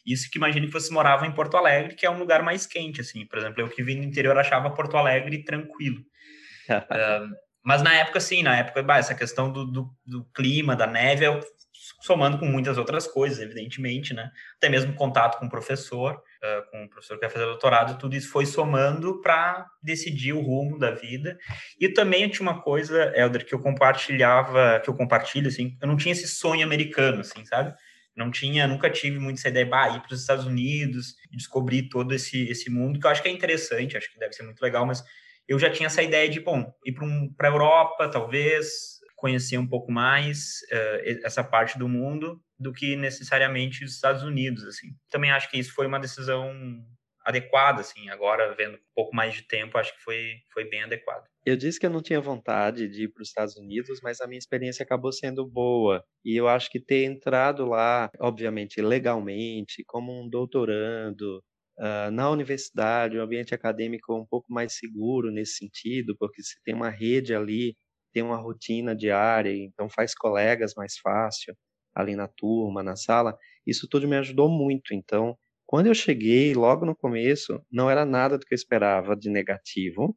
Isso 0.08 0.32
que 0.32 0.38
imagine 0.38 0.68
que 0.68 0.74
você 0.74 0.94
morava 0.94 1.28
em 1.28 1.32
Porto 1.34 1.58
Alegre, 1.58 1.94
que 1.94 2.06
é 2.06 2.10
um 2.10 2.20
lugar 2.20 2.42
mais 2.42 2.66
quente, 2.66 3.02
assim. 3.02 3.26
Por 3.26 3.40
exemplo, 3.40 3.60
eu 3.60 3.68
que 3.68 3.84
vim 3.84 4.00
do 4.00 4.08
interior 4.08 4.38
achava 4.38 4.74
Porto 4.74 4.96
Alegre 4.96 5.44
tranquilo. 5.44 5.98
uh, 6.72 7.45
Mas 7.66 7.82
na 7.82 7.96
época, 7.96 8.20
sim, 8.20 8.44
na 8.44 8.56
época, 8.56 8.84
bah, 8.84 9.00
essa 9.00 9.16
questão 9.16 9.52
do, 9.52 9.66
do, 9.66 9.90
do, 10.06 10.24
clima, 10.26 10.76
da 10.76 10.86
neve, 10.86 11.26
eu, 11.26 11.40
somando 12.00 12.38
com 12.38 12.46
muitas 12.46 12.78
outras 12.78 13.08
coisas, 13.08 13.40
evidentemente, 13.40 14.14
né? 14.14 14.30
Até 14.58 14.70
mesmo 14.70 14.94
contato 14.94 15.40
com 15.40 15.48
o 15.48 15.50
professor, 15.50 16.14
uh, 16.14 16.70
com 16.70 16.86
o 16.86 16.90
professor 16.90 17.16
que 17.16 17.22
vai 17.22 17.30
fazer 17.32 17.46
doutorado, 17.46 17.98
tudo 17.98 18.16
isso 18.16 18.30
foi 18.30 18.46
somando 18.46 19.20
para 19.20 19.66
decidir 19.82 20.32
o 20.34 20.42
rumo 20.42 20.78
da 20.78 20.92
vida. 20.92 21.40
E 21.80 21.90
também 21.90 22.30
tinha 22.30 22.48
uma 22.48 22.62
coisa, 22.62 23.12
Helder, 23.16 23.44
que 23.44 23.56
eu 23.56 23.60
compartilhava, 23.60 24.80
que 24.80 24.90
eu 24.90 24.94
compartilho, 24.94 25.48
assim, 25.48 25.76
eu 25.82 25.88
não 25.88 25.98
tinha 25.98 26.12
esse 26.12 26.28
sonho 26.28 26.64
americano, 26.64 27.22
assim, 27.22 27.44
sabe? 27.46 27.74
Não 28.16 28.30
tinha, 28.30 28.68
nunca 28.68 28.92
tive 28.92 29.18
muito 29.18 29.40
essa 29.40 29.50
ideia, 29.50 29.66
bah, 29.66 29.90
ir 29.90 30.02
para 30.02 30.14
os 30.14 30.22
Estados 30.22 30.46
Unidos, 30.46 31.16
descobrir 31.32 31.90
todo 31.90 32.14
esse, 32.14 32.48
esse 32.48 32.70
mundo, 32.70 33.00
que 33.00 33.08
eu 33.08 33.10
acho 33.10 33.24
que 33.24 33.28
é 33.28 33.32
interessante, 33.32 33.98
acho 33.98 34.14
que 34.14 34.20
deve 34.20 34.34
ser 34.34 34.44
muito 34.44 34.62
legal, 34.62 34.86
mas 34.86 35.04
eu 35.48 35.60
já 35.60 35.70
tinha 35.70 35.88
essa 35.88 36.04
ideia 36.04 36.30
de, 36.30 36.40
bom, 36.40 36.72
ir 36.86 36.94
para 36.94 37.06
um, 37.06 37.34
a 37.40 37.48
Europa, 37.48 38.10
talvez, 38.10 39.00
conhecer 39.16 39.58
um 39.58 39.68
pouco 39.68 39.92
mais 39.92 40.60
uh, 40.72 41.26
essa 41.26 41.44
parte 41.44 41.78
do 41.78 41.88
mundo 41.88 42.42
do 42.60 42.72
que 42.72 42.96
necessariamente 42.96 43.84
os 43.84 43.94
Estados 43.94 44.24
Unidos, 44.24 44.64
assim. 44.66 44.90
Também 45.10 45.32
acho 45.32 45.50
que 45.50 45.60
isso 45.60 45.74
foi 45.74 45.88
uma 45.88 46.00
decisão 46.00 46.54
adequada, 47.26 47.82
assim, 47.82 48.08
agora 48.10 48.54
vendo 48.54 48.76
um 48.76 48.94
pouco 48.94 49.16
mais 49.16 49.34
de 49.34 49.42
tempo, 49.42 49.78
acho 49.78 49.96
que 49.96 50.04
foi, 50.04 50.36
foi 50.54 50.70
bem 50.70 50.84
adequado. 50.84 51.26
Eu 51.44 51.58
disse 51.58 51.80
que 51.80 51.86
eu 51.86 51.90
não 51.90 52.02
tinha 52.02 52.22
vontade 52.22 52.88
de 52.88 53.04
ir 53.04 53.08
para 53.08 53.22
os 53.22 53.30
Estados 53.30 53.58
Unidos, 53.58 54.00
mas 54.04 54.22
a 54.22 54.28
minha 54.28 54.38
experiência 54.38 54.84
acabou 54.84 55.12
sendo 55.12 55.46
boa. 55.46 56.04
E 56.24 56.36
eu 56.36 56.48
acho 56.48 56.70
que 56.70 56.80
ter 56.80 57.04
entrado 57.04 57.66
lá, 57.66 58.10
obviamente, 58.20 58.80
legalmente, 58.82 59.84
como 59.88 60.12
um 60.12 60.30
doutorando, 60.30 61.44
Uh, 61.78 62.10
na 62.12 62.30
universidade, 62.30 63.18
o 63.18 63.22
ambiente 63.22 63.54
acadêmico 63.54 64.14
é 64.14 64.16
um 64.16 64.26
pouco 64.26 64.52
mais 64.52 64.78
seguro 64.78 65.32
nesse 65.32 65.58
sentido, 65.58 66.16
porque 66.18 66.42
você 66.42 66.56
tem 66.64 66.74
uma 66.74 66.90
rede 66.90 67.36
ali, 67.36 67.76
tem 68.14 68.24
uma 68.24 68.38
rotina 68.38 68.96
diária, 68.96 69.54
então 69.54 69.90
faz 69.90 70.16
colegas 70.16 70.74
mais 70.76 70.98
fácil 70.98 71.56
ali 71.94 72.16
na 72.16 72.28
turma, 72.28 72.82
na 72.82 72.96
sala. 72.96 73.38
Isso 73.68 73.88
tudo 73.90 74.08
me 74.08 74.16
ajudou 74.18 74.50
muito. 74.50 74.94
Então, 74.94 75.38
quando 75.66 75.88
eu 75.88 75.94
cheguei, 75.94 76.54
logo 76.54 76.86
no 76.86 76.96
começo, 76.96 77.62
não 77.72 77.90
era 77.90 78.06
nada 78.06 78.38
do 78.38 78.46
que 78.46 78.54
eu 78.54 78.58
esperava 78.58 79.16
de 79.16 79.30
negativo, 79.30 80.16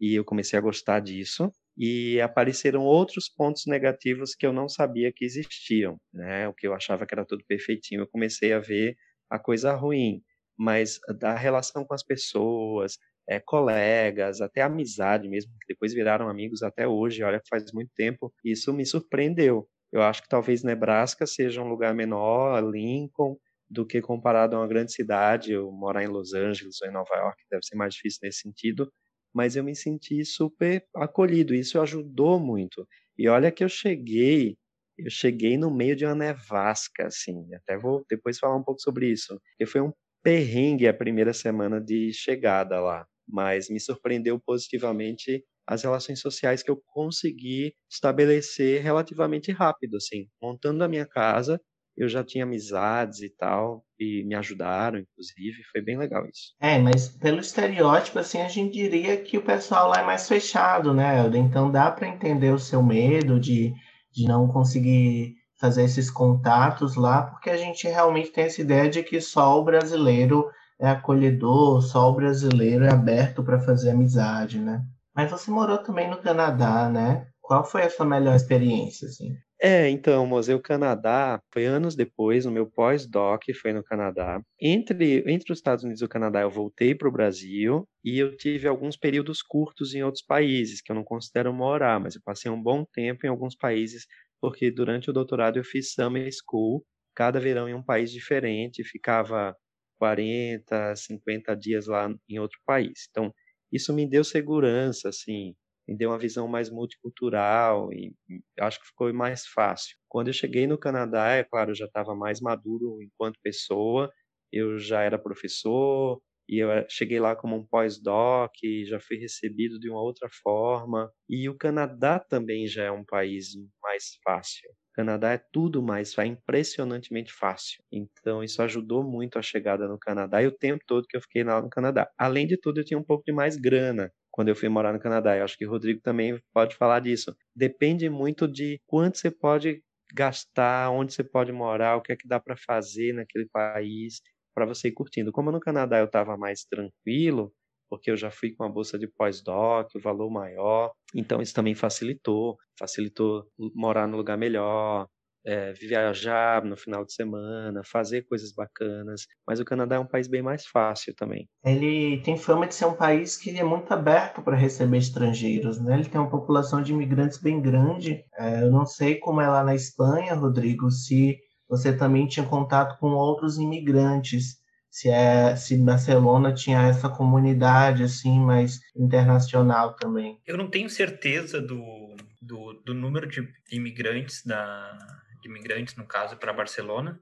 e 0.00 0.14
eu 0.14 0.24
comecei 0.24 0.58
a 0.58 0.62
gostar 0.62 1.00
disso, 1.00 1.50
e 1.76 2.20
apareceram 2.20 2.82
outros 2.84 3.28
pontos 3.28 3.64
negativos 3.66 4.34
que 4.34 4.46
eu 4.46 4.52
não 4.52 4.68
sabia 4.68 5.12
que 5.14 5.24
existiam, 5.24 5.98
né? 6.12 6.48
O 6.48 6.54
que 6.54 6.66
eu 6.66 6.74
achava 6.74 7.06
que 7.06 7.14
era 7.14 7.24
tudo 7.24 7.44
perfeitinho, 7.46 8.02
eu 8.02 8.08
comecei 8.08 8.52
a 8.52 8.58
ver 8.58 8.96
a 9.30 9.38
coisa 9.38 9.72
ruim, 9.74 10.22
mas 10.58 10.98
da 11.18 11.34
relação 11.34 11.84
com 11.84 11.94
as 11.94 12.02
pessoas, 12.02 12.98
é, 13.28 13.38
colegas, 13.38 14.40
até 14.40 14.62
amizade 14.62 15.28
mesmo, 15.28 15.52
que 15.60 15.72
depois 15.72 15.92
viraram 15.92 16.28
amigos 16.28 16.62
até 16.62 16.88
hoje, 16.88 17.22
olha 17.22 17.40
faz 17.48 17.72
muito 17.72 17.90
tempo, 17.94 18.32
isso 18.44 18.72
me 18.72 18.84
surpreendeu. 18.86 19.68
Eu 19.92 20.02
acho 20.02 20.22
que 20.22 20.28
talvez 20.28 20.62
Nebraska 20.62 21.26
seja 21.26 21.62
um 21.62 21.68
lugar 21.68 21.94
menor, 21.94 22.62
Lincoln, 22.64 23.36
do 23.70 23.86
que 23.86 24.00
comparado 24.00 24.56
a 24.56 24.60
uma 24.60 24.66
grande 24.66 24.92
cidade, 24.92 25.52
eu 25.52 25.70
morar 25.70 26.02
em 26.02 26.08
Los 26.08 26.32
Angeles 26.34 26.80
ou 26.82 26.88
em 26.88 26.92
Nova 26.92 27.14
York, 27.14 27.42
deve 27.50 27.64
ser 27.64 27.76
mais 27.76 27.94
difícil 27.94 28.20
nesse 28.22 28.40
sentido, 28.40 28.90
mas 29.34 29.56
eu 29.56 29.64
me 29.64 29.74
senti 29.76 30.24
super 30.24 30.84
acolhido, 30.96 31.54
isso 31.54 31.80
ajudou 31.80 32.40
muito. 32.40 32.86
E 33.16 33.28
olha 33.28 33.52
que 33.52 33.62
eu 33.62 33.68
cheguei, 33.68 34.56
eu 34.96 35.10
cheguei 35.10 35.58
no 35.58 35.70
meio 35.70 35.94
de 35.94 36.04
uma 36.06 36.14
nevasca, 36.14 37.06
assim, 37.06 37.46
até 37.54 37.76
vou 37.78 38.04
depois 38.08 38.38
falar 38.38 38.56
um 38.56 38.64
pouco 38.64 38.80
sobre 38.80 39.10
isso, 39.10 39.38
porque 39.50 39.66
foi 39.70 39.82
um 39.82 39.92
perrengue 40.22 40.88
a 40.88 40.94
primeira 40.94 41.32
semana 41.32 41.80
de 41.80 42.12
chegada 42.12 42.80
lá, 42.80 43.06
mas 43.26 43.68
me 43.68 43.80
surpreendeu 43.80 44.38
positivamente 44.38 45.44
as 45.66 45.82
relações 45.82 46.20
sociais 46.20 46.62
que 46.62 46.70
eu 46.70 46.82
consegui 46.92 47.74
estabelecer 47.90 48.82
relativamente 48.82 49.52
rápido, 49.52 49.96
assim, 49.96 50.26
montando 50.40 50.82
a 50.82 50.88
minha 50.88 51.06
casa, 51.06 51.60
eu 51.94 52.08
já 52.08 52.24
tinha 52.24 52.44
amizades 52.44 53.20
e 53.20 53.28
tal, 53.28 53.84
e 53.98 54.24
me 54.24 54.34
ajudaram, 54.34 55.00
inclusive, 55.00 55.62
foi 55.72 55.82
bem 55.82 55.98
legal 55.98 56.24
isso. 56.26 56.54
É, 56.60 56.78
mas 56.78 57.08
pelo 57.08 57.40
estereótipo, 57.40 58.20
assim, 58.20 58.40
a 58.40 58.48
gente 58.48 58.72
diria 58.72 59.16
que 59.16 59.36
o 59.36 59.42
pessoal 59.42 59.88
lá 59.88 60.00
é 60.00 60.06
mais 60.06 60.28
fechado, 60.28 60.94
né? 60.94 61.16
Então 61.34 61.70
dá 61.70 61.90
para 61.90 62.08
entender 62.08 62.52
o 62.52 62.58
seu 62.58 62.82
medo 62.82 63.38
de, 63.40 63.74
de 64.12 64.26
não 64.26 64.46
conseguir 64.46 65.37
fazer 65.58 65.84
esses 65.84 66.10
contatos 66.10 66.94
lá, 66.94 67.22
porque 67.22 67.50
a 67.50 67.56
gente 67.56 67.86
realmente 67.88 68.30
tem 68.30 68.44
essa 68.44 68.60
ideia 68.60 68.88
de 68.88 69.02
que 69.02 69.20
só 69.20 69.60
o 69.60 69.64
brasileiro 69.64 70.48
é 70.80 70.88
acolhedor, 70.88 71.82
só 71.82 72.08
o 72.08 72.14
brasileiro 72.14 72.84
é 72.84 72.90
aberto 72.90 73.42
para 73.42 73.58
fazer 73.60 73.90
amizade, 73.90 74.60
né? 74.60 74.82
Mas 75.14 75.30
você 75.30 75.50
morou 75.50 75.78
também 75.78 76.08
no 76.08 76.18
Canadá, 76.18 76.88
né? 76.88 77.26
Qual 77.40 77.64
foi 77.64 77.82
a 77.82 77.90
sua 77.90 78.06
melhor 78.06 78.36
experiência, 78.36 79.08
assim? 79.08 79.36
É, 79.60 79.90
então, 79.90 80.24
Museu 80.24 80.60
Canadá 80.60 81.42
foi 81.52 81.64
anos 81.64 81.96
depois, 81.96 82.44
no 82.44 82.52
meu 82.52 82.64
pós-doc, 82.70 83.42
foi 83.60 83.72
no 83.72 83.82
Canadá. 83.82 84.40
Entre, 84.60 85.24
entre 85.26 85.52
os 85.52 85.58
Estados 85.58 85.82
Unidos 85.82 86.00
e 86.00 86.04
o 86.04 86.08
Canadá, 86.08 86.42
eu 86.42 86.50
voltei 86.50 86.94
para 86.94 87.08
o 87.08 87.12
Brasil 87.12 87.84
e 88.04 88.20
eu 88.20 88.36
tive 88.36 88.68
alguns 88.68 88.96
períodos 88.96 89.42
curtos 89.42 89.94
em 89.94 90.04
outros 90.04 90.22
países, 90.22 90.80
que 90.80 90.92
eu 90.92 90.94
não 90.94 91.02
considero 91.02 91.52
morar, 91.52 91.98
mas 91.98 92.14
eu 92.14 92.20
passei 92.24 92.48
um 92.48 92.62
bom 92.62 92.84
tempo 92.92 93.26
em 93.26 93.28
alguns 93.28 93.56
países, 93.56 94.06
porque 94.40 94.70
durante 94.70 95.10
o 95.10 95.12
doutorado 95.12 95.58
eu 95.58 95.64
fiz 95.64 95.92
summer 95.92 96.28
school, 96.32 96.84
cada 97.14 97.40
verão 97.40 97.68
em 97.68 97.74
um 97.74 97.82
país 97.82 98.10
diferente, 98.12 98.84
ficava 98.84 99.56
40, 99.98 100.94
50 100.96 101.54
dias 101.56 101.86
lá 101.86 102.08
em 102.28 102.38
outro 102.38 102.58
país. 102.66 103.08
Então, 103.10 103.32
isso 103.72 103.92
me 103.92 104.08
deu 104.08 104.24
segurança, 104.24 105.08
assim, 105.08 105.54
me 105.86 105.96
deu 105.96 106.10
uma 106.10 106.18
visão 106.18 106.46
mais 106.48 106.70
multicultural 106.70 107.92
e 107.92 108.14
acho 108.60 108.80
que 108.80 108.86
ficou 108.86 109.12
mais 109.12 109.46
fácil. 109.46 109.96
Quando 110.08 110.28
eu 110.28 110.34
cheguei 110.34 110.66
no 110.66 110.78
Canadá, 110.78 111.30
é 111.30 111.44
claro, 111.44 111.70
eu 111.72 111.74
já 111.74 111.86
estava 111.86 112.14
mais 112.14 112.40
maduro 112.40 113.02
enquanto 113.02 113.38
pessoa, 113.42 114.10
eu 114.52 114.78
já 114.78 115.02
era 115.02 115.18
professor 115.18 116.20
e 116.48 116.58
eu 116.58 116.68
cheguei 116.88 117.20
lá 117.20 117.36
como 117.36 117.56
um 117.56 117.66
pós-doc, 117.66 118.52
já 118.86 118.98
fui 119.00 119.16
recebido 119.18 119.78
de 119.78 119.90
uma 119.90 120.00
outra 120.00 120.28
forma. 120.42 121.10
E 121.28 121.48
o 121.48 121.56
Canadá 121.56 122.18
também 122.18 122.66
já 122.66 122.84
é 122.84 122.90
um 122.90 123.04
país 123.04 123.48
mais 123.82 124.18
fácil. 124.24 124.68
O 124.70 124.94
Canadá 124.94 125.32
é 125.32 125.38
tudo 125.52 125.82
mais, 125.82 126.16
é 126.18 126.26
impressionantemente 126.26 127.32
fácil. 127.32 127.82
Então 127.92 128.42
isso 128.42 128.60
ajudou 128.62 129.04
muito 129.04 129.38
a 129.38 129.42
chegada 129.42 129.86
no 129.86 129.98
Canadá 129.98 130.42
e 130.42 130.46
o 130.46 130.52
tempo 130.56 130.82
todo 130.86 131.06
que 131.06 131.16
eu 131.16 131.20
fiquei 131.20 131.44
lá 131.44 131.60
no 131.62 131.70
Canadá. 131.70 132.10
Além 132.18 132.46
de 132.46 132.56
tudo, 132.56 132.80
eu 132.80 132.84
tinha 132.84 132.98
um 132.98 133.04
pouco 133.04 133.24
de 133.24 133.32
mais 133.32 133.56
grana 133.56 134.12
quando 134.30 134.48
eu 134.48 134.56
fui 134.56 134.68
morar 134.68 134.92
no 134.92 135.00
Canadá. 135.00 135.36
Eu 135.36 135.44
acho 135.44 135.56
que 135.56 135.66
o 135.66 135.70
Rodrigo 135.70 136.00
também 136.00 136.40
pode 136.52 136.74
falar 136.76 137.00
disso. 137.00 137.34
Depende 137.54 138.08
muito 138.10 138.48
de 138.48 138.80
quanto 138.86 139.18
você 139.18 139.30
pode 139.30 139.82
gastar, 140.14 140.90
onde 140.90 141.12
você 141.12 141.22
pode 141.22 141.52
morar, 141.52 141.96
o 141.96 142.02
que 142.02 142.12
é 142.12 142.16
que 142.16 142.26
dá 142.26 142.40
para 142.40 142.56
fazer 142.56 143.12
naquele 143.12 143.46
país 143.52 144.20
para 144.58 144.66
você 144.66 144.88
ir 144.88 144.92
curtindo. 144.92 145.30
Como 145.30 145.52
no 145.52 145.60
Canadá 145.60 146.00
eu 146.00 146.06
estava 146.06 146.36
mais 146.36 146.64
tranquilo, 146.64 147.52
porque 147.88 148.10
eu 148.10 148.16
já 148.16 148.28
fui 148.28 148.52
com 148.52 148.64
a 148.64 148.68
bolsa 148.68 148.98
de 148.98 149.06
pós-doc, 149.06 149.88
o 149.94 150.00
valor 150.00 150.28
maior, 150.28 150.90
então 151.14 151.40
isso 151.40 151.54
também 151.54 151.76
facilitou, 151.76 152.56
facilitou 152.76 153.44
morar 153.56 154.08
no 154.08 154.16
lugar 154.16 154.36
melhor, 154.36 155.06
é, 155.46 155.72
viajar 155.74 156.64
no 156.64 156.76
final 156.76 157.04
de 157.04 157.14
semana, 157.14 157.82
fazer 157.84 158.22
coisas 158.22 158.52
bacanas. 158.52 159.26
Mas 159.46 159.60
o 159.60 159.64
Canadá 159.64 159.94
é 159.94 159.98
um 160.00 160.06
país 160.06 160.26
bem 160.26 160.42
mais 160.42 160.66
fácil 160.66 161.14
também. 161.14 161.48
Ele 161.64 162.20
tem 162.22 162.36
fama 162.36 162.66
de 162.66 162.74
ser 162.74 162.86
um 162.86 162.96
país 162.96 163.36
que 163.36 163.56
é 163.56 163.64
muito 163.64 163.90
aberto 163.94 164.42
para 164.42 164.56
receber 164.56 164.98
estrangeiros, 164.98 165.80
né? 165.80 165.94
Ele 165.94 166.08
tem 166.08 166.20
uma 166.20 166.28
população 166.28 166.82
de 166.82 166.92
imigrantes 166.92 167.38
bem 167.38 167.62
grande. 167.62 168.24
É, 168.36 168.62
eu 168.64 168.72
não 168.72 168.84
sei 168.84 169.20
como 169.20 169.40
é 169.40 169.48
lá 169.48 169.62
na 169.62 169.76
Espanha, 169.76 170.34
Rodrigo, 170.34 170.90
se 170.90 171.38
você 171.68 171.92
também 171.92 172.26
tinha 172.26 172.46
contato 172.46 172.98
com 172.98 173.08
outros 173.10 173.58
imigrantes. 173.58 174.58
Se, 174.90 175.10
é, 175.10 175.54
se 175.54 175.76
Barcelona 175.76 176.52
tinha 176.52 176.88
essa 176.88 177.10
comunidade 177.10 178.02
assim 178.02 178.40
mais 178.40 178.80
internacional 178.96 179.94
também. 179.94 180.40
Eu 180.46 180.56
não 180.56 180.70
tenho 180.70 180.88
certeza 180.88 181.60
do, 181.60 182.16
do, 182.40 182.72
do 182.84 182.94
número 182.94 183.26
de 183.26 183.46
imigrantes 183.70 184.42
da, 184.44 184.98
de 185.42 185.48
imigrantes, 185.48 185.94
no 185.94 186.06
caso, 186.06 186.38
para 186.38 186.54
Barcelona, 186.54 187.20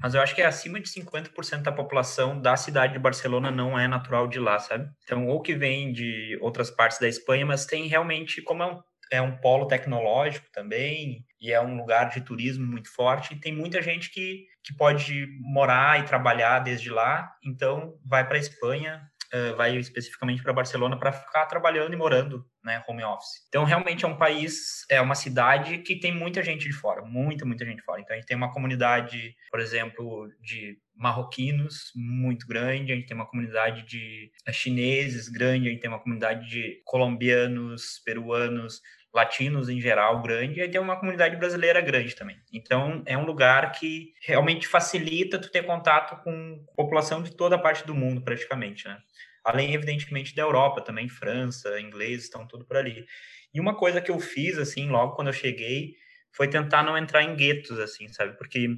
mas 0.00 0.14
eu 0.14 0.20
acho 0.20 0.34
que 0.34 0.42
é 0.42 0.46
acima 0.46 0.80
de 0.80 0.88
50% 0.88 1.62
da 1.62 1.72
população 1.72 2.40
da 2.40 2.56
cidade 2.56 2.92
de 2.92 2.98
Barcelona 2.98 3.50
não 3.50 3.78
é 3.78 3.88
natural 3.88 4.28
de 4.28 4.38
lá, 4.38 4.58
sabe? 4.58 4.88
Então, 5.02 5.26
ou 5.26 5.42
que 5.42 5.54
vem 5.54 5.92
de 5.92 6.38
outras 6.40 6.70
partes 6.70 7.00
da 7.00 7.08
Espanha, 7.08 7.44
mas 7.44 7.66
tem 7.66 7.88
realmente, 7.88 8.40
como 8.42 8.62
é 8.62 8.66
um, 8.66 8.80
é 9.10 9.22
um 9.22 9.36
polo 9.38 9.66
tecnológico 9.66 10.46
também, 10.52 11.24
e 11.40 11.52
é 11.52 11.60
um 11.60 11.76
lugar 11.76 12.10
de 12.10 12.20
turismo 12.20 12.66
muito 12.66 12.92
forte, 12.92 13.34
e 13.34 13.40
tem 13.40 13.54
muita 13.54 13.80
gente 13.80 14.10
que, 14.10 14.46
que 14.62 14.74
pode 14.74 15.26
morar 15.40 16.00
e 16.00 16.04
trabalhar 16.04 16.60
desde 16.60 16.90
lá, 16.90 17.32
então 17.44 17.98
vai 18.04 18.26
para 18.26 18.36
a 18.36 18.40
Espanha, 18.40 19.08
uh, 19.32 19.56
vai 19.56 19.76
especificamente 19.76 20.42
para 20.42 20.52
Barcelona 20.52 20.98
para 20.98 21.12
ficar 21.12 21.46
trabalhando 21.46 21.92
e 21.92 21.96
morando, 21.96 22.44
né, 22.64 22.82
home 22.88 23.04
office. 23.04 23.46
Então, 23.48 23.64
realmente 23.64 24.04
é 24.04 24.08
um 24.08 24.16
país, 24.16 24.84
é 24.90 25.00
uma 25.00 25.14
cidade 25.14 25.78
que 25.78 25.96
tem 25.96 26.12
muita 26.12 26.42
gente 26.42 26.66
de 26.66 26.72
fora, 26.72 27.02
muita, 27.02 27.44
muita 27.44 27.64
gente 27.64 27.78
de 27.78 27.84
fora. 27.84 28.00
Então, 28.00 28.14
a 28.14 28.18
gente 28.18 28.26
tem 28.26 28.36
uma 28.36 28.52
comunidade, 28.52 29.34
por 29.50 29.60
exemplo, 29.60 30.30
de 30.40 30.78
marroquinos 30.98 31.92
muito 31.94 32.46
grande, 32.46 32.92
a 32.92 32.96
gente 32.96 33.06
tem 33.06 33.16
uma 33.16 33.26
comunidade 33.26 33.84
de 33.84 34.32
eh, 34.44 34.52
chineses 34.52 35.28
grande, 35.28 35.68
a 35.68 35.70
gente 35.70 35.80
tem 35.80 35.88
uma 35.88 36.00
comunidade 36.00 36.48
de 36.50 36.82
colombianos, 36.84 38.00
peruanos, 38.04 38.82
latinos 39.12 39.68
em 39.68 39.80
geral 39.80 40.20
grande, 40.22 40.60
e 40.60 40.68
tem 40.68 40.80
uma 40.80 40.98
comunidade 40.98 41.36
brasileira 41.36 41.80
grande 41.80 42.14
também. 42.14 42.36
Então, 42.52 43.02
é 43.06 43.16
um 43.16 43.24
lugar 43.24 43.72
que 43.72 44.12
realmente 44.20 44.66
facilita 44.66 45.38
tu 45.38 45.50
ter 45.50 45.64
contato 45.64 46.22
com 46.22 46.64
população 46.76 47.22
de 47.22 47.34
toda 47.34 47.56
a 47.56 47.58
parte 47.58 47.86
do 47.86 47.94
mundo, 47.94 48.22
praticamente, 48.22 48.86
né? 48.86 48.98
Além, 49.44 49.72
evidentemente, 49.72 50.34
da 50.34 50.42
Europa 50.42 50.82
também, 50.82 51.08
França, 51.08 51.80
inglês, 51.80 52.24
estão 52.24 52.46
tudo 52.46 52.66
por 52.66 52.76
ali. 52.76 53.06
E 53.54 53.60
uma 53.60 53.74
coisa 53.74 54.00
que 54.00 54.10
eu 54.10 54.20
fiz, 54.20 54.58
assim, 54.58 54.88
logo 54.88 55.14
quando 55.14 55.28
eu 55.28 55.32
cheguei, 55.32 55.94
foi 56.30 56.48
tentar 56.48 56.82
não 56.82 56.96
entrar 56.98 57.22
em 57.22 57.34
guetos, 57.34 57.78
assim, 57.78 58.08
sabe? 58.08 58.36
Porque 58.36 58.68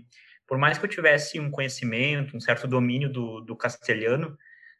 por 0.46 0.58
mais 0.58 0.78
que 0.78 0.84
eu 0.84 0.90
tivesse 0.90 1.38
um 1.38 1.50
conhecimento, 1.50 2.36
um 2.36 2.40
certo 2.40 2.66
domínio 2.66 3.08
do, 3.08 3.40
do 3.40 3.56
castelhano, 3.56 4.36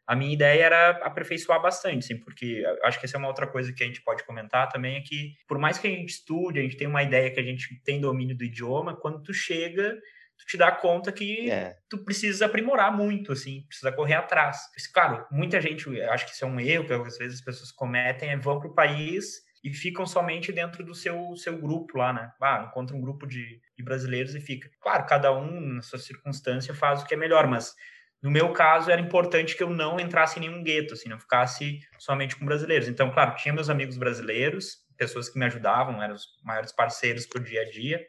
a 0.07 0.15
minha 0.15 0.33
ideia 0.33 0.65
era 0.65 0.89
aperfeiçoar 1.03 1.61
bastante, 1.61 2.05
sim, 2.05 2.17
porque 2.17 2.63
acho 2.83 2.99
que 2.99 3.05
essa 3.05 3.17
é 3.17 3.19
uma 3.19 3.27
outra 3.27 3.47
coisa 3.47 3.71
que 3.73 3.83
a 3.83 3.87
gente 3.87 4.01
pode 4.01 4.25
comentar 4.25 4.67
também, 4.69 4.97
é 4.97 5.01
que 5.01 5.35
por 5.47 5.57
mais 5.57 5.77
que 5.77 5.87
a 5.87 5.91
gente 5.91 6.09
estude, 6.09 6.59
a 6.59 6.63
gente 6.63 6.77
tenha 6.77 6.89
uma 6.89 7.03
ideia 7.03 7.31
que 7.31 7.39
a 7.39 7.43
gente 7.43 7.81
tem 7.83 8.01
domínio 8.01 8.35
do 8.35 8.43
idioma, 8.43 8.95
quando 8.95 9.21
tu 9.21 9.33
chega, 9.33 9.93
tu 10.37 10.45
te 10.47 10.57
dá 10.57 10.71
conta 10.71 11.11
que 11.11 11.49
é. 11.49 11.75
tu 11.89 12.03
precisa 12.03 12.45
aprimorar 12.45 12.95
muito, 12.95 13.31
assim, 13.31 13.63
precisa 13.67 13.91
correr 13.91 14.15
atrás. 14.15 14.57
Claro, 14.93 15.25
muita 15.31 15.61
gente, 15.61 16.01
acho 16.01 16.25
que 16.25 16.31
isso 16.33 16.43
é 16.43 16.47
um 16.47 16.59
erro 16.59 16.85
que 16.85 16.93
às 16.93 17.17
vezes 17.17 17.39
as 17.39 17.45
pessoas 17.45 17.71
cometem, 17.71 18.29
é 18.29 18.37
vão 18.37 18.59
para 18.59 18.69
o 18.69 18.75
país 18.75 19.43
e 19.63 19.71
ficam 19.71 20.05
somente 20.05 20.51
dentro 20.51 20.83
do 20.83 20.95
seu, 20.95 21.35
seu 21.35 21.57
grupo 21.59 21.97
lá, 21.97 22.11
né? 22.11 22.31
Ah, 22.41 22.65
encontra 22.67 22.95
um 22.95 23.01
grupo 23.01 23.27
de, 23.27 23.61
de 23.77 23.83
brasileiros 23.83 24.33
e 24.33 24.41
fica. 24.41 24.69
Claro, 24.81 25.05
cada 25.05 25.31
um, 25.31 25.75
na 25.75 25.81
sua 25.83 25.99
circunstância, 25.99 26.73
faz 26.73 27.03
o 27.03 27.05
que 27.05 27.13
é 27.13 27.17
melhor, 27.17 27.47
mas 27.47 27.75
no 28.21 28.29
meu 28.29 28.53
caso, 28.53 28.91
era 28.91 29.01
importante 29.01 29.55
que 29.55 29.63
eu 29.63 29.69
não 29.69 29.99
entrasse 29.99 30.37
em 30.37 30.41
nenhum 30.41 30.63
gueto, 30.63 30.93
assim, 30.93 31.09
não 31.09 31.19
ficasse 31.19 31.79
somente 31.97 32.35
com 32.35 32.45
brasileiros. 32.45 32.87
Então, 32.87 33.11
claro, 33.11 33.35
tinha 33.35 33.53
meus 33.53 33.69
amigos 33.69 33.97
brasileiros, 33.97 34.77
pessoas 34.95 35.27
que 35.27 35.39
me 35.39 35.45
ajudavam, 35.45 36.01
eram 36.01 36.13
os 36.13 36.25
maiores 36.43 36.71
parceiros 36.71 37.25
para 37.25 37.41
o 37.41 37.43
dia 37.43 37.61
a 37.61 37.69
dia, 37.69 37.99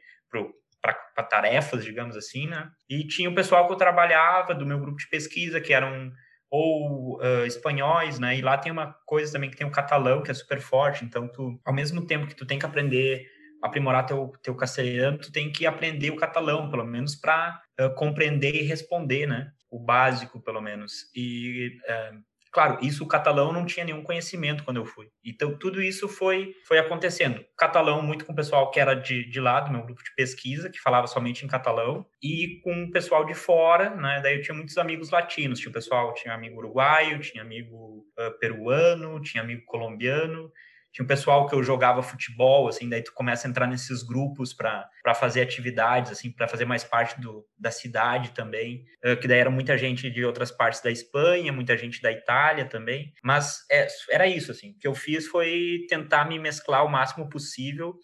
para 0.83 1.25
tarefas, 1.25 1.83
digamos 1.83 2.17
assim, 2.17 2.47
né? 2.47 2.69
E 2.91 3.07
tinha 3.07 3.31
o 3.31 3.35
pessoal 3.35 3.67
que 3.67 3.73
eu 3.73 3.79
trabalhava 3.79 4.55
do 4.55 4.67
meu 4.67 4.79
grupo 4.79 4.99
de 4.99 5.09
pesquisa, 5.09 5.61
que 5.61 5.73
eram 5.73 6.13
ou 6.51 7.17
uh, 7.17 7.47
espanhóis, 7.47 8.19
né? 8.19 8.37
E 8.37 8.43
lá 8.43 8.59
tem 8.59 8.71
uma 8.71 8.95
coisa 9.07 9.33
também 9.33 9.49
que 9.49 9.57
tem 9.57 9.67
o 9.67 9.71
catalão, 9.71 10.23
que 10.23 10.31
é 10.31 10.35
super 10.35 10.61
forte. 10.61 11.03
Então, 11.03 11.27
tu, 11.27 11.59
ao 11.65 11.73
mesmo 11.73 12.07
tempo 12.07 12.27
que 12.27 12.37
tu 12.37 12.45
tem 12.45 12.59
que 12.59 12.67
aprender, 12.67 13.27
aprimorar 13.63 14.05
teu, 14.05 14.31
teu 14.43 14.55
castelhano, 14.55 15.17
tu 15.17 15.33
tem 15.33 15.51
que 15.51 15.65
aprender 15.65 16.11
o 16.11 16.17
catalão, 16.17 16.69
pelo 16.69 16.85
menos 16.85 17.17
para 17.17 17.63
uh, 17.81 17.95
compreender 17.95 18.55
e 18.55 18.63
responder, 18.65 19.27
né? 19.27 19.51
O 19.73 19.81
básico, 19.81 20.41
pelo 20.41 20.61
menos. 20.61 21.11
E 21.17 21.79
uh, 21.89 22.23
Claro, 22.53 22.77
isso 22.83 23.03
o 23.03 23.09
catalão 23.09 23.51
não 23.51 23.65
tinha 23.65 23.83
nenhum 23.83 24.03
conhecimento 24.03 24.63
quando 24.63 24.77
eu 24.77 24.85
fui. 24.85 25.09
Então, 25.25 25.57
tudo 25.57 25.81
isso 25.81 26.07
foi, 26.07 26.55
foi 26.67 26.79
acontecendo. 26.79 27.43
Catalão 27.57 28.03
muito 28.03 28.27
com 28.27 28.33
o 28.35 28.37
pessoal 28.37 28.71
que 28.71 28.79
era 28.79 28.93
de, 28.93 29.25
de 29.25 29.41
lá, 29.41 29.61
do 29.61 29.73
meu 29.73 29.83
grupo 29.83 30.05
de 30.05 30.15
pesquisa, 30.15 30.69
que 30.69 30.79
falava 30.79 31.07
somente 31.07 31.47
em 31.47 31.49
catalão, 31.49 32.05
e 32.23 32.61
com 32.63 32.85
o 32.85 32.91
pessoal 32.91 33.25
de 33.25 33.33
fora, 33.33 33.89
né? 33.97 34.21
Daí 34.23 34.37
eu 34.37 34.43
tinha 34.43 34.55
muitos 34.55 34.77
amigos 34.77 35.09
latinos. 35.09 35.61
Tinha 35.61 35.71
o 35.71 35.73
pessoal, 35.73 36.13
tinha 36.13 36.35
amigo 36.35 36.59
uruguaio, 36.59 37.21
tinha 37.21 37.43
amigo 37.43 38.07
uh, 38.19 38.39
peruano, 38.39 39.19
tinha 39.23 39.43
amigo 39.43 39.63
colombiano 39.65 40.53
tinha 40.93 41.05
um 41.05 41.09
pessoal 41.09 41.47
que 41.47 41.55
eu 41.55 41.63
jogava 41.63 42.03
futebol, 42.03 42.69
assim, 42.69 42.89
daí 42.89 43.03
tu 43.03 43.13
começa 43.15 43.47
a 43.47 43.51
entrar 43.51 43.67
nesses 43.67 44.03
grupos 44.03 44.53
para 44.53 45.15
fazer 45.15 45.41
atividades, 45.41 46.13
assim, 46.13 46.31
para 46.31 46.47
fazer 46.47 46.65
mais 46.65 46.85
parte 46.85 47.21
do, 47.21 47.47
da 47.59 47.71
cidade 47.71 48.33
também, 48.33 48.85
que 49.21 49.27
daí 49.27 49.39
era 49.39 49.51
muita 49.51 49.79
gente 49.79 50.11
de 50.11 50.25
outras 50.25 50.51
partes 50.51 50.83
da 50.83 50.91
Espanha, 50.91 51.53
muita 51.53 51.77
gente 51.77 52.03
da 52.03 52.13
Itália 52.13 52.67
também, 52.67 53.13
mas 53.25 53.65
é, 53.71 53.87
era 54.11 54.27
isso, 54.27 54.53
assim, 54.53 54.71
o 54.73 54.79
que 54.79 54.87
eu 54.87 54.95
fiz 54.95 55.27
foi 55.27 55.87
tentar 55.89 56.27
me 56.27 56.39
mesclar 56.39 56.85
o 56.85 56.91
máximo 56.91 57.29
possível 57.29 57.95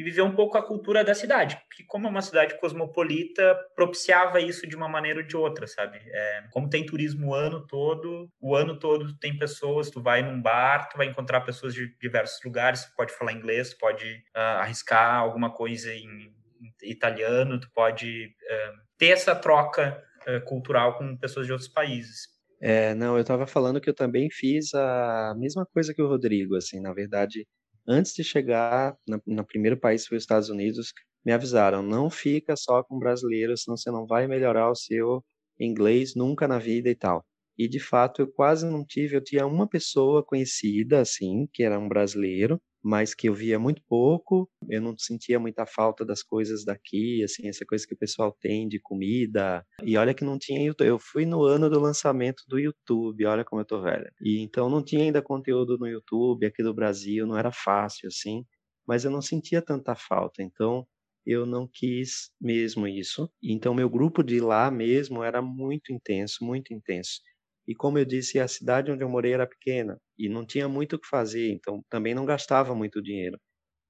e 0.00 0.02
viver 0.02 0.22
um 0.22 0.34
pouco 0.34 0.56
a 0.56 0.62
cultura 0.62 1.04
da 1.04 1.14
cidade, 1.14 1.60
que 1.76 1.84
como 1.84 2.06
é 2.06 2.10
uma 2.10 2.22
cidade 2.22 2.58
cosmopolita, 2.58 3.54
propiciava 3.76 4.40
isso 4.40 4.66
de 4.66 4.74
uma 4.74 4.88
maneira 4.88 5.20
ou 5.20 5.26
de 5.26 5.36
outra, 5.36 5.66
sabe? 5.66 6.00
É, 6.02 6.44
como 6.50 6.70
tem 6.70 6.86
turismo 6.86 7.28
o 7.28 7.34
ano 7.34 7.66
todo, 7.66 8.30
o 8.40 8.56
ano 8.56 8.78
todo 8.78 9.14
tem 9.18 9.36
pessoas, 9.36 9.90
tu 9.90 10.00
vai 10.00 10.22
num 10.22 10.40
bar, 10.40 10.88
tu 10.88 10.96
vai 10.96 11.06
encontrar 11.06 11.42
pessoas 11.42 11.74
de 11.74 11.94
diversos 11.98 12.42
lugares, 12.42 12.86
tu 12.86 12.96
pode 12.96 13.12
falar 13.12 13.34
inglês, 13.34 13.74
tu 13.74 13.78
pode 13.78 14.24
uh, 14.34 14.60
arriscar 14.60 15.16
alguma 15.16 15.52
coisa 15.52 15.92
em, 15.92 16.32
italiano, 16.82 17.60
tu 17.60 17.70
pode 17.74 18.24
uh, 18.26 18.80
ter 18.96 19.08
essa 19.08 19.36
troca 19.36 20.02
uh, 20.26 20.42
cultural 20.46 20.96
com 20.96 21.14
pessoas 21.14 21.44
de 21.44 21.52
outros 21.52 21.68
países. 21.68 22.26
É, 22.58 22.94
não, 22.94 23.16
eu 23.16 23.20
estava 23.20 23.46
falando 23.46 23.82
que 23.82 23.90
eu 23.90 23.94
também 23.94 24.30
fiz 24.30 24.72
a 24.72 25.34
mesma 25.36 25.66
coisa 25.66 25.92
que 25.92 26.00
o 26.00 26.08
Rodrigo, 26.08 26.56
assim, 26.56 26.80
na 26.80 26.94
verdade, 26.94 27.46
antes 27.90 28.14
de 28.14 28.24
chegar 28.24 28.96
no, 29.08 29.22
no 29.26 29.44
primeiro 29.46 29.78
país, 29.78 30.06
foi 30.06 30.16
os 30.18 30.22
Estados 30.24 30.48
Unidos, 30.50 30.92
me 31.24 31.32
avisaram, 31.32 31.82
não 31.82 32.10
fica 32.10 32.56
só 32.56 32.82
com 32.82 32.98
brasileiros, 32.98 33.62
senão 33.64 33.76
você 33.76 33.90
não 33.90 34.06
vai 34.06 34.26
melhorar 34.26 34.70
o 34.70 34.74
seu 34.76 35.24
inglês 35.58 36.14
nunca 36.14 36.48
na 36.48 36.58
vida 36.58 36.88
e 36.90 36.94
tal. 36.94 37.24
E 37.58 37.68
de 37.68 37.80
fato 37.80 38.22
eu 38.22 38.32
quase 38.32 38.66
não 38.66 38.84
tive, 38.86 39.16
eu 39.16 39.24
tinha 39.24 39.46
uma 39.46 39.68
pessoa 39.68 40.24
conhecida 40.24 41.00
assim, 41.00 41.46
que 41.52 41.62
era 41.62 41.78
um 41.78 41.88
brasileiro, 41.88 42.60
mas 42.82 43.14
que 43.14 43.28
eu 43.28 43.34
via 43.34 43.58
muito 43.58 43.82
pouco, 43.88 44.48
eu 44.68 44.80
não 44.80 44.96
sentia 44.98 45.38
muita 45.38 45.66
falta 45.66 46.04
das 46.04 46.22
coisas 46.22 46.64
daqui, 46.64 47.22
assim, 47.22 47.48
essa 47.48 47.64
coisa 47.66 47.86
que 47.86 47.94
o 47.94 47.98
pessoal 47.98 48.36
tem 48.40 48.68
de 48.68 48.80
comida. 48.80 49.64
E 49.82 49.96
olha 49.96 50.14
que 50.14 50.24
não 50.24 50.38
tinha 50.38 50.64
YouTube, 50.64 50.88
eu 50.88 50.98
fui 50.98 51.26
no 51.26 51.42
ano 51.44 51.68
do 51.68 51.78
lançamento 51.80 52.42
do 52.48 52.58
YouTube, 52.58 53.24
olha 53.26 53.44
como 53.44 53.60
eu 53.60 53.66
tô 53.66 53.80
velha. 53.82 54.10
E 54.20 54.40
então 54.40 54.68
não 54.70 54.82
tinha 54.82 55.02
ainda 55.04 55.22
conteúdo 55.22 55.76
no 55.78 55.86
YouTube 55.86 56.46
aqui 56.46 56.62
do 56.62 56.74
Brasil, 56.74 57.26
não 57.26 57.36
era 57.36 57.52
fácil 57.52 58.08
assim, 58.08 58.44
mas 58.86 59.04
eu 59.04 59.10
não 59.10 59.22
sentia 59.22 59.62
tanta 59.62 59.94
falta. 59.94 60.42
Então 60.42 60.86
eu 61.26 61.46
não 61.46 61.68
quis 61.72 62.30
mesmo 62.40 62.86
isso. 62.86 63.30
Então 63.42 63.74
meu 63.74 63.88
grupo 63.88 64.22
de 64.22 64.40
lá 64.40 64.70
mesmo 64.70 65.22
era 65.22 65.42
muito 65.42 65.92
intenso, 65.92 66.44
muito 66.44 66.72
intenso. 66.74 67.20
E 67.70 67.74
como 67.76 67.98
eu 68.00 68.04
disse, 68.04 68.40
a 68.40 68.48
cidade 68.48 68.90
onde 68.90 69.04
eu 69.04 69.08
morei 69.08 69.32
era 69.32 69.46
pequena 69.46 69.96
e 70.18 70.28
não 70.28 70.44
tinha 70.44 70.68
muito 70.68 70.96
o 70.96 71.00
que 71.00 71.06
fazer, 71.08 71.52
então 71.52 71.84
também 71.88 72.14
não 72.16 72.26
gastava 72.26 72.74
muito 72.74 73.00
dinheiro. 73.00 73.38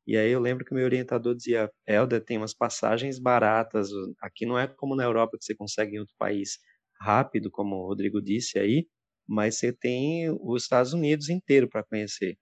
E 0.07 0.16
aí 0.16 0.31
eu 0.33 0.40
lembro 0.40 0.64
que 0.64 0.74
meu 0.74 0.85
orientador 0.85 1.35
dizia: 1.35 1.70
Helder, 1.88 2.24
tem 2.24 2.38
umas 2.38 2.55
passagens 2.55 3.18
baratas. 3.18 3.90
Aqui 4.22 4.46
não 4.46 4.59
é 4.59 4.68
como 4.68 4.96
na 4.96 5.05
Europa 5.05 5.38
que 5.38 5.44
você 5.44 5.55
consegue 5.57 5.96
em 5.96 6.00
outro 6.00 6.14
país 6.18 6.59
rápido, 7.00 7.50
como 7.50 7.76
o 7.76 7.87
Rodrigo 7.88 8.22
disse 8.22 8.59
aí, 8.59 8.87
mas 9.28 9.57
você 9.57 9.72
tem 9.72 10.31
os 10.31 10.64
Estados 10.64 10.92
Unidos 10.94 11.28
inteiro 11.31 11.68
para 11.68 11.85
conhecer. 11.85 12.37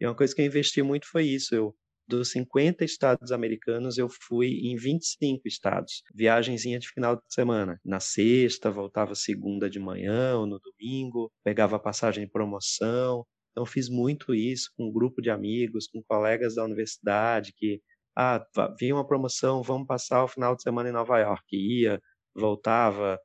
E 0.00 0.06
uma 0.06 0.16
coisa 0.16 0.34
que 0.34 0.42
eu 0.42 0.46
investi 0.46 0.82
muito 0.82 1.08
foi 1.10 1.24
isso. 1.26 1.54
Eu 1.54 1.74
dos 2.08 2.30
50 2.32 2.84
estados 2.84 3.30
americanos, 3.32 3.98
eu 3.98 4.08
fui 4.08 4.48
em 4.64 4.76
25 4.76 5.46
estados. 5.46 6.02
Viagenzinha 6.14 6.78
de 6.78 6.88
final 6.88 7.16
de 7.16 7.22
semana. 7.28 7.78
Na 7.84 8.00
sexta, 8.00 8.70
voltava 8.70 9.14
segunda 9.14 9.68
de 9.68 9.78
manhã 9.78 10.36
ou 10.38 10.46
no 10.46 10.58
domingo, 10.58 11.30
pegava 11.44 11.78
passagem 11.78 12.24
de 12.24 12.30
promoção. 12.30 13.24
Então, 13.52 13.66
fiz 13.66 13.88
muito 13.88 14.34
isso 14.34 14.70
com 14.76 14.88
um 14.88 14.92
grupo 14.92 15.20
de 15.20 15.30
amigos, 15.30 15.86
com 15.88 16.02
colegas 16.02 16.54
da 16.54 16.64
universidade 16.64 17.52
que, 17.56 17.80
ah, 18.16 18.44
vinha 18.78 18.94
uma 18.94 19.06
promoção, 19.06 19.62
vamos 19.62 19.86
passar 19.86 20.24
o 20.24 20.28
final 20.28 20.56
de 20.56 20.62
semana 20.62 20.88
em 20.88 20.92
Nova 20.92 21.18
York. 21.18 21.44
Ia, 21.56 22.00
voltava. 22.34 23.18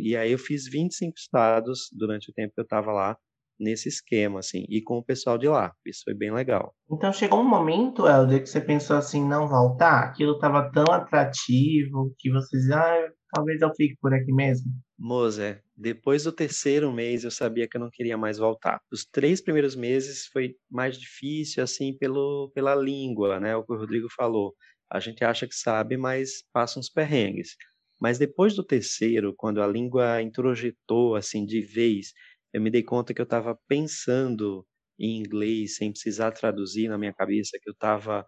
E 0.00 0.16
aí 0.16 0.32
eu 0.32 0.38
fiz 0.38 0.66
25 0.68 1.16
estados 1.18 1.88
durante 1.92 2.30
o 2.30 2.34
tempo 2.34 2.54
que 2.54 2.60
eu 2.60 2.64
estava 2.64 2.92
lá 2.92 3.16
nesse 3.58 3.88
esquema, 3.88 4.40
assim, 4.40 4.64
e 4.68 4.82
com 4.82 4.98
o 4.98 5.04
pessoal 5.04 5.38
de 5.38 5.48
lá. 5.48 5.72
Isso 5.86 6.02
foi 6.04 6.14
bem 6.14 6.32
legal. 6.32 6.74
Então 6.90 7.12
chegou 7.12 7.40
um 7.40 7.48
momento, 7.48 8.06
Helder, 8.06 8.42
que 8.42 8.48
você 8.48 8.60
pensou 8.60 8.96
assim, 8.96 9.26
não 9.26 9.48
voltar? 9.48 10.04
Aquilo 10.04 10.34
estava 10.34 10.70
tão 10.70 10.84
atrativo 10.92 12.14
que 12.18 12.30
vocês, 12.30 12.70
ah, 12.70 13.08
talvez 13.32 13.60
eu 13.60 13.70
fique 13.74 13.96
por 14.00 14.12
aqui 14.12 14.32
mesmo? 14.32 14.70
Mozer, 14.98 15.62
depois 15.76 16.24
do 16.24 16.32
terceiro 16.32 16.92
mês 16.92 17.24
eu 17.24 17.30
sabia 17.30 17.68
que 17.68 17.76
eu 17.76 17.80
não 17.80 17.90
queria 17.90 18.16
mais 18.16 18.38
voltar. 18.38 18.80
Os 18.92 19.04
três 19.04 19.40
primeiros 19.40 19.74
meses 19.74 20.26
foi 20.32 20.54
mais 20.70 20.96
difícil, 20.96 21.62
assim, 21.62 21.96
pelo, 21.96 22.50
pela 22.54 22.74
língua, 22.74 23.40
né? 23.40 23.56
O 23.56 23.64
que 23.64 23.72
o 23.72 23.76
Rodrigo 23.76 24.08
falou. 24.14 24.54
A 24.90 25.00
gente 25.00 25.24
acha 25.24 25.46
que 25.46 25.54
sabe, 25.54 25.96
mas 25.96 26.44
passa 26.52 26.78
uns 26.78 26.88
perrengues. 26.88 27.56
Mas 28.00 28.18
depois 28.18 28.54
do 28.54 28.62
terceiro, 28.62 29.34
quando 29.36 29.62
a 29.62 29.66
língua 29.66 30.20
introjetou, 30.20 31.16
assim, 31.16 31.44
de 31.44 31.62
vez, 31.62 32.12
eu 32.54 32.62
me 32.62 32.70
dei 32.70 32.84
conta 32.84 33.14
que 33.14 33.20
eu 33.22 33.24
estava 33.24 33.58
pensando 33.68 34.66
em 34.98 35.18
inglês 35.18 35.76
sem 35.76 35.92
precisar 35.92 36.32
traduzir 36.32 36.88
na 36.88 36.98
minha 36.98 37.14
cabeça, 37.14 37.58
que 37.62 37.70
eu 37.70 37.74
estava 37.74 38.26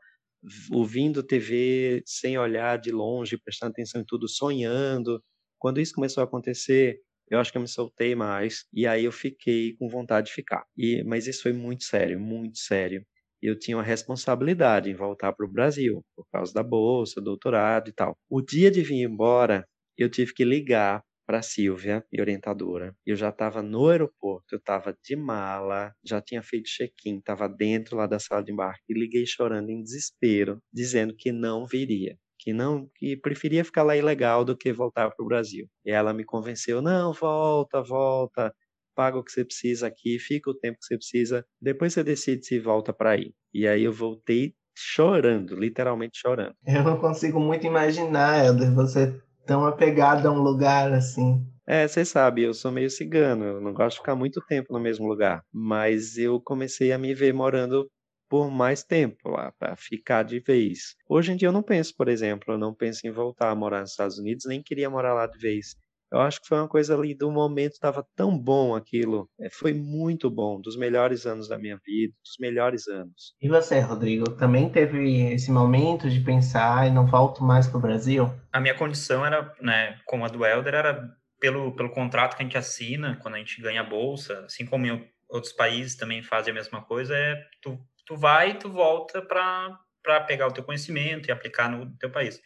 ouvindo 0.70 1.22
TV 1.22 2.02
sem 2.06 2.38
olhar 2.38 2.78
de 2.78 2.90
longe, 2.92 3.38
prestando 3.38 3.72
atenção 3.72 4.00
em 4.00 4.04
tudo, 4.06 4.28
sonhando. 4.28 5.22
Quando 5.58 5.80
isso 5.80 5.94
começou 5.94 6.22
a 6.22 6.24
acontecer, 6.24 6.98
eu 7.30 7.38
acho 7.40 7.50
que 7.52 7.58
eu 7.58 7.62
me 7.62 7.68
soltei 7.68 8.14
mais 8.14 8.64
e 8.72 8.86
aí 8.86 9.04
eu 9.04 9.12
fiquei 9.12 9.74
com 9.76 9.88
vontade 9.88 10.28
de 10.28 10.32
ficar. 10.34 10.64
E 10.76 11.02
mas 11.04 11.26
isso 11.26 11.42
foi 11.42 11.52
muito 11.52 11.84
sério, 11.84 12.20
muito 12.20 12.58
sério. 12.58 13.04
Eu 13.42 13.58
tinha 13.58 13.76
uma 13.76 13.82
responsabilidade 13.82 14.90
em 14.90 14.94
voltar 14.94 15.32
para 15.32 15.46
o 15.46 15.50
Brasil 15.50 16.04
por 16.16 16.26
causa 16.32 16.52
da 16.52 16.62
bolsa, 16.62 17.20
doutorado 17.20 17.88
e 17.90 17.92
tal. 17.92 18.16
O 18.28 18.40
dia 18.42 18.70
de 18.70 18.82
vir 18.82 19.02
embora, 19.02 19.66
eu 19.96 20.10
tive 20.10 20.32
que 20.34 20.44
ligar 20.44 21.02
para 21.26 21.42
Silvia, 21.42 22.04
minha 22.12 22.22
orientadora. 22.22 22.94
Eu 23.04 23.16
já 23.16 23.30
estava 23.30 23.62
no 23.62 23.88
aeroporto, 23.88 24.54
eu 24.54 24.58
estava 24.58 24.96
de 25.04 25.16
mala, 25.16 25.92
já 26.04 26.20
tinha 26.20 26.42
feito 26.42 26.66
check-in, 26.66 27.18
estava 27.18 27.48
dentro 27.48 27.96
lá 27.96 28.06
da 28.06 28.18
sala 28.18 28.44
de 28.44 28.52
embarque 28.52 28.84
e 28.88 28.94
liguei 28.94 29.26
chorando 29.26 29.70
em 29.70 29.82
desespero, 29.82 30.60
dizendo 30.72 31.14
que 31.16 31.32
não 31.32 31.66
viria, 31.66 32.16
que 32.38 32.52
não, 32.52 32.88
que 32.94 33.16
preferia 33.16 33.64
ficar 33.64 33.82
lá 33.82 33.96
ilegal 33.96 34.44
do 34.44 34.56
que 34.56 34.72
voltar 34.72 35.10
para 35.10 35.24
o 35.24 35.28
Brasil. 35.28 35.68
E 35.84 35.90
ela 35.90 36.14
me 36.14 36.24
convenceu, 36.24 36.80
não, 36.80 37.12
volta, 37.12 37.82
volta, 37.82 38.54
paga 38.94 39.18
o 39.18 39.24
que 39.24 39.32
você 39.32 39.44
precisa 39.44 39.86
aqui, 39.88 40.18
fica 40.18 40.50
o 40.50 40.54
tempo 40.54 40.78
que 40.78 40.86
você 40.86 40.96
precisa, 40.96 41.44
depois 41.60 41.92
você 41.92 42.04
decide 42.04 42.46
se 42.46 42.58
volta 42.58 42.92
para 42.92 43.10
aí. 43.10 43.34
E 43.52 43.66
aí 43.66 43.84
eu 43.84 43.92
voltei 43.92 44.54
chorando, 44.76 45.56
literalmente 45.56 46.18
chorando. 46.18 46.54
Eu 46.66 46.84
não 46.84 46.98
consigo 46.98 47.40
muito 47.40 47.66
imaginar, 47.66 48.44
Helder, 48.44 48.74
você 48.74 49.20
tão 49.46 49.64
apegado 49.66 50.26
a 50.26 50.30
um 50.30 50.40
lugar 50.40 50.92
assim. 50.92 51.46
É, 51.66 51.86
você 51.86 52.04
sabe, 52.04 52.42
eu 52.42 52.54
sou 52.54 52.70
meio 52.70 52.88
cigano, 52.90 53.44
eu 53.44 53.60
não 53.60 53.72
gosto 53.72 53.96
de 53.96 54.00
ficar 54.00 54.14
muito 54.14 54.40
tempo 54.46 54.72
no 54.72 54.78
mesmo 54.80 55.06
lugar, 55.06 55.42
mas 55.52 56.16
eu 56.16 56.40
comecei 56.40 56.92
a 56.92 56.98
me 56.98 57.12
ver 57.12 57.34
morando 57.34 57.90
por 58.28 58.50
mais 58.50 58.84
tempo 58.84 59.28
lá, 59.30 59.52
para 59.58 59.76
ficar 59.76 60.22
de 60.22 60.40
vez. 60.40 60.94
Hoje 61.08 61.32
em 61.32 61.36
dia 61.36 61.48
eu 61.48 61.52
não 61.52 61.62
penso, 61.62 61.94
por 61.96 62.08
exemplo, 62.08 62.54
eu 62.54 62.58
não 62.58 62.74
penso 62.74 63.06
em 63.06 63.10
voltar 63.10 63.50
a 63.50 63.54
morar 63.54 63.80
nos 63.80 63.90
Estados 63.90 64.18
Unidos, 64.18 64.44
nem 64.46 64.62
queria 64.62 64.90
morar 64.90 65.14
lá 65.14 65.26
de 65.26 65.38
vez. 65.38 65.76
Eu 66.12 66.20
acho 66.20 66.40
que 66.40 66.46
foi 66.46 66.58
uma 66.58 66.68
coisa 66.68 66.94
ali 66.94 67.14
do 67.14 67.30
momento, 67.30 67.72
estava 67.72 68.06
tão 68.14 68.38
bom 68.38 68.74
aquilo. 68.74 69.28
É, 69.40 69.50
foi 69.50 69.72
muito 69.72 70.30
bom, 70.30 70.60
dos 70.60 70.76
melhores 70.76 71.26
anos 71.26 71.48
da 71.48 71.58
minha 71.58 71.78
vida, 71.84 72.14
dos 72.24 72.36
melhores 72.38 72.86
anos. 72.86 73.34
E 73.40 73.48
você, 73.48 73.80
Rodrigo, 73.80 74.30
também 74.36 74.68
teve 74.68 75.32
esse 75.32 75.50
momento 75.50 76.08
de 76.08 76.20
pensar 76.20 76.86
e 76.86 76.90
não 76.90 77.06
volto 77.06 77.42
mais 77.42 77.66
para 77.66 77.78
o 77.78 77.80
Brasil? 77.80 78.32
A 78.52 78.60
minha 78.60 78.74
condição 78.74 79.26
era, 79.26 79.52
né, 79.60 79.98
como 80.06 80.24
a 80.24 80.28
do 80.28 80.44
Helder, 80.44 80.74
era 80.74 81.16
pelo, 81.40 81.74
pelo 81.74 81.90
contrato 81.90 82.36
que 82.36 82.42
a 82.42 82.46
gente 82.46 82.56
assina, 82.56 83.18
quando 83.20 83.34
a 83.34 83.38
gente 83.38 83.60
ganha 83.60 83.80
a 83.80 83.84
bolsa, 83.84 84.44
assim 84.46 84.64
como 84.64 84.86
em 84.86 85.08
outros 85.28 85.52
países 85.52 85.96
também 85.96 86.22
fazem 86.22 86.52
a 86.52 86.54
mesma 86.54 86.82
coisa, 86.82 87.16
é 87.16 87.34
tu, 87.60 87.78
tu 88.06 88.16
vai 88.16 88.50
e 88.50 88.54
tu 88.54 88.70
volta 88.70 89.20
para 89.20 90.20
pegar 90.26 90.46
o 90.46 90.52
teu 90.52 90.64
conhecimento 90.64 91.28
e 91.28 91.32
aplicar 91.32 91.68
no 91.70 91.96
teu 91.98 92.10
país. 92.10 92.40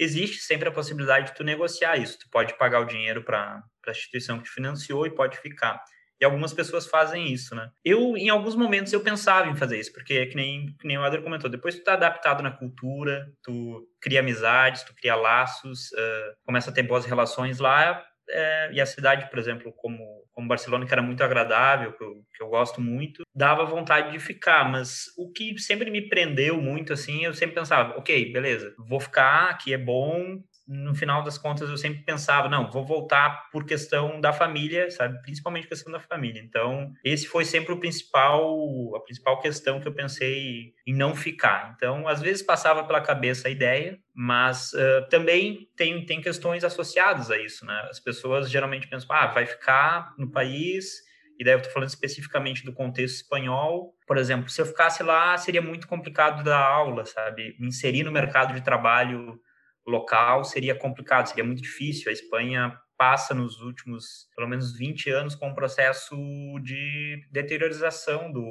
Existe 0.00 0.38
sempre 0.38 0.68
a 0.68 0.72
possibilidade 0.72 1.26
de 1.26 1.34
tu 1.34 1.44
negociar 1.44 1.98
isso. 1.98 2.18
Tu 2.18 2.30
pode 2.30 2.56
pagar 2.56 2.80
o 2.80 2.86
dinheiro 2.86 3.22
para 3.22 3.62
a 3.86 3.90
instituição 3.90 4.38
que 4.38 4.44
te 4.44 4.50
financiou 4.50 5.06
e 5.06 5.14
pode 5.14 5.36
ficar. 5.38 5.84
E 6.18 6.24
algumas 6.24 6.52
pessoas 6.52 6.86
fazem 6.86 7.32
isso, 7.32 7.54
né? 7.54 7.70
Eu, 7.82 8.16
em 8.16 8.28
alguns 8.28 8.54
momentos, 8.54 8.92
eu 8.92 9.00
pensava 9.00 9.48
em 9.48 9.56
fazer 9.56 9.78
isso, 9.78 9.92
porque, 9.92 10.26
que 10.26 10.36
nem, 10.36 10.74
que 10.78 10.86
nem 10.86 10.98
o 10.98 11.02
Adler 11.02 11.22
comentou, 11.22 11.48
depois 11.48 11.74
tu 11.74 11.82
tá 11.82 11.94
adaptado 11.94 12.42
na 12.42 12.50
cultura, 12.50 13.26
tu 13.42 13.88
cria 14.00 14.20
amizades, 14.20 14.82
tu 14.82 14.94
cria 14.94 15.14
laços, 15.16 15.90
uh, 15.92 16.36
começa 16.44 16.70
a 16.70 16.74
ter 16.74 16.82
boas 16.82 17.06
relações 17.06 17.58
lá, 17.58 18.04
é, 18.32 18.70
e 18.72 18.80
a 18.80 18.86
cidade, 18.86 19.28
por 19.30 19.38
exemplo, 19.38 19.72
como, 19.76 19.98
como 20.32 20.48
Barcelona, 20.48 20.86
que 20.86 20.92
era 20.92 21.02
muito 21.02 21.22
agradável, 21.22 21.92
que 21.92 22.02
eu, 22.02 22.14
que 22.34 22.42
eu 22.42 22.48
gosto 22.48 22.80
muito, 22.80 23.22
dava 23.34 23.64
vontade 23.64 24.12
de 24.12 24.18
ficar, 24.18 24.70
mas 24.70 25.06
o 25.16 25.30
que 25.30 25.58
sempre 25.58 25.90
me 25.90 26.08
prendeu 26.08 26.60
muito, 26.60 26.92
assim, 26.92 27.24
eu 27.24 27.34
sempre 27.34 27.54
pensava, 27.56 27.96
ok, 27.98 28.32
beleza, 28.32 28.74
vou 28.78 29.00
ficar, 29.00 29.50
aqui 29.50 29.72
é 29.72 29.78
bom, 29.78 30.40
no 30.70 30.94
final 30.94 31.24
das 31.24 31.36
contas 31.36 31.68
eu 31.68 31.76
sempre 31.76 32.04
pensava, 32.04 32.48
não, 32.48 32.70
vou 32.70 32.86
voltar 32.86 33.50
por 33.50 33.64
questão 33.64 34.20
da 34.20 34.32
família, 34.32 34.88
sabe? 34.88 35.20
Principalmente 35.20 35.66
questão 35.66 35.90
da 35.90 35.98
família. 35.98 36.40
Então, 36.40 36.92
esse 37.02 37.26
foi 37.26 37.44
sempre 37.44 37.72
o 37.72 37.80
principal, 37.80 38.94
a 38.94 39.00
principal 39.00 39.40
questão 39.40 39.80
que 39.80 39.88
eu 39.88 39.92
pensei 39.92 40.72
em 40.86 40.94
não 40.94 41.16
ficar. 41.16 41.74
Então, 41.76 42.06
às 42.06 42.22
vezes 42.22 42.40
passava 42.40 42.84
pela 42.84 43.00
cabeça 43.00 43.48
a 43.48 43.50
ideia, 43.50 43.98
mas 44.14 44.72
uh, 44.74 45.08
também 45.10 45.68
tem, 45.76 46.06
tem 46.06 46.20
questões 46.20 46.62
associadas 46.62 47.32
a 47.32 47.38
isso, 47.38 47.66
né? 47.66 47.88
As 47.90 47.98
pessoas 47.98 48.48
geralmente 48.48 48.86
pensam, 48.86 49.08
ah, 49.10 49.26
vai 49.26 49.46
ficar 49.46 50.14
no 50.16 50.30
país, 50.30 51.02
e 51.36 51.42
daí 51.42 51.54
eu 51.54 51.58
estou 51.58 51.72
falando 51.72 51.88
especificamente 51.88 52.64
do 52.64 52.72
contexto 52.72 53.16
espanhol. 53.16 53.92
Por 54.06 54.18
exemplo, 54.18 54.48
se 54.48 54.60
eu 54.60 54.66
ficasse 54.66 55.02
lá, 55.02 55.36
seria 55.36 55.62
muito 55.62 55.88
complicado 55.88 56.44
dar 56.44 56.62
aula, 56.62 57.04
sabe? 57.04 57.56
Me 57.58 57.66
inserir 57.66 58.04
no 58.04 58.12
mercado 58.12 58.54
de 58.54 58.60
trabalho 58.60 59.40
local 59.86 60.44
seria 60.44 60.74
complicado, 60.74 61.26
seria 61.26 61.44
muito 61.44 61.62
difícil. 61.62 62.10
A 62.10 62.12
Espanha 62.12 62.78
passa 62.96 63.34
nos 63.34 63.60
últimos, 63.60 64.28
pelo 64.36 64.48
menos 64.48 64.76
20 64.76 65.10
anos, 65.10 65.34
com 65.34 65.48
um 65.48 65.54
processo 65.54 66.14
de 66.62 67.26
deteriorização 67.30 68.30
do, 68.30 68.42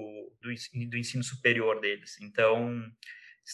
do, 0.42 0.50
do 0.90 0.98
ensino 0.98 1.24
superior 1.24 1.80
deles. 1.80 2.18
Então, 2.22 2.84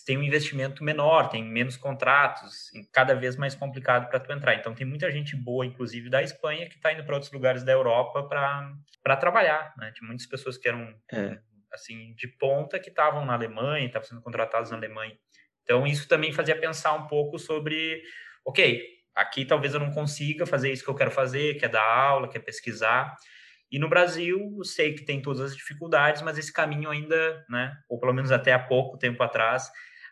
tem 0.03 0.17
um 0.17 0.23
investimento 0.23 0.83
menor, 0.83 1.29
tem 1.29 1.43
menos 1.43 1.77
contratos, 1.77 2.69
cada 2.91 3.13
vez 3.13 3.37
mais 3.37 3.55
complicado 3.55 4.09
para 4.09 4.19
tu 4.19 4.31
entrar. 4.31 4.55
Então 4.55 4.73
tem 4.73 4.85
muita 4.85 5.09
gente 5.11 5.35
boa, 5.35 5.65
inclusive 5.65 6.09
da 6.09 6.21
Espanha, 6.21 6.67
que 6.67 6.75
está 6.75 6.91
indo 6.91 7.03
para 7.05 7.15
outros 7.15 7.31
lugares 7.31 7.63
da 7.63 7.71
Europa 7.71 8.23
para 8.23 9.15
trabalhar. 9.17 9.73
Né? 9.77 9.93
Tem 9.97 10.05
muitas 10.05 10.25
pessoas 10.25 10.57
que 10.57 10.67
eram 10.67 10.93
é. 11.11 11.39
assim 11.71 12.13
de 12.15 12.27
ponta 12.27 12.79
que 12.79 12.89
estavam 12.89 13.25
na 13.25 13.33
Alemanha, 13.33 13.85
estavam 13.85 14.07
sendo 14.07 14.21
contratadas 14.21 14.71
na 14.71 14.77
Alemanha. 14.77 15.17
Então, 15.65 15.85
isso 15.85 16.07
também 16.07 16.31
fazia 16.31 16.57
pensar 16.57 16.93
um 16.93 17.07
pouco 17.07 17.37
sobre, 17.39 18.01
ok, 18.45 18.81
aqui 19.15 19.43
talvez 19.43 19.73
eu 19.73 19.79
não 19.79 19.91
consiga 19.91 20.45
fazer 20.45 20.71
isso 20.71 20.83
que 20.83 20.89
eu 20.89 20.95
quero 20.95 21.09
fazer, 21.09 21.55
que 21.55 21.65
é 21.65 21.67
dar 21.67 21.83
aula, 21.83 22.29
que 22.29 22.37
é 22.37 22.39
pesquisar. 22.39 23.15
E 23.71 23.79
no 23.79 23.89
Brasil, 23.89 24.37
eu 24.57 24.63
sei 24.63 24.93
que 24.93 25.03
tem 25.03 25.21
todas 25.21 25.41
as 25.41 25.55
dificuldades, 25.57 26.21
mas 26.21 26.37
esse 26.37 26.53
caminho 26.53 26.89
ainda, 26.89 27.43
né, 27.49 27.75
ou 27.89 27.99
pelo 27.99 28.13
menos 28.13 28.31
até 28.31 28.53
há 28.53 28.59
pouco 28.59 28.97
tempo 28.97 29.23
atrás, 29.23 29.69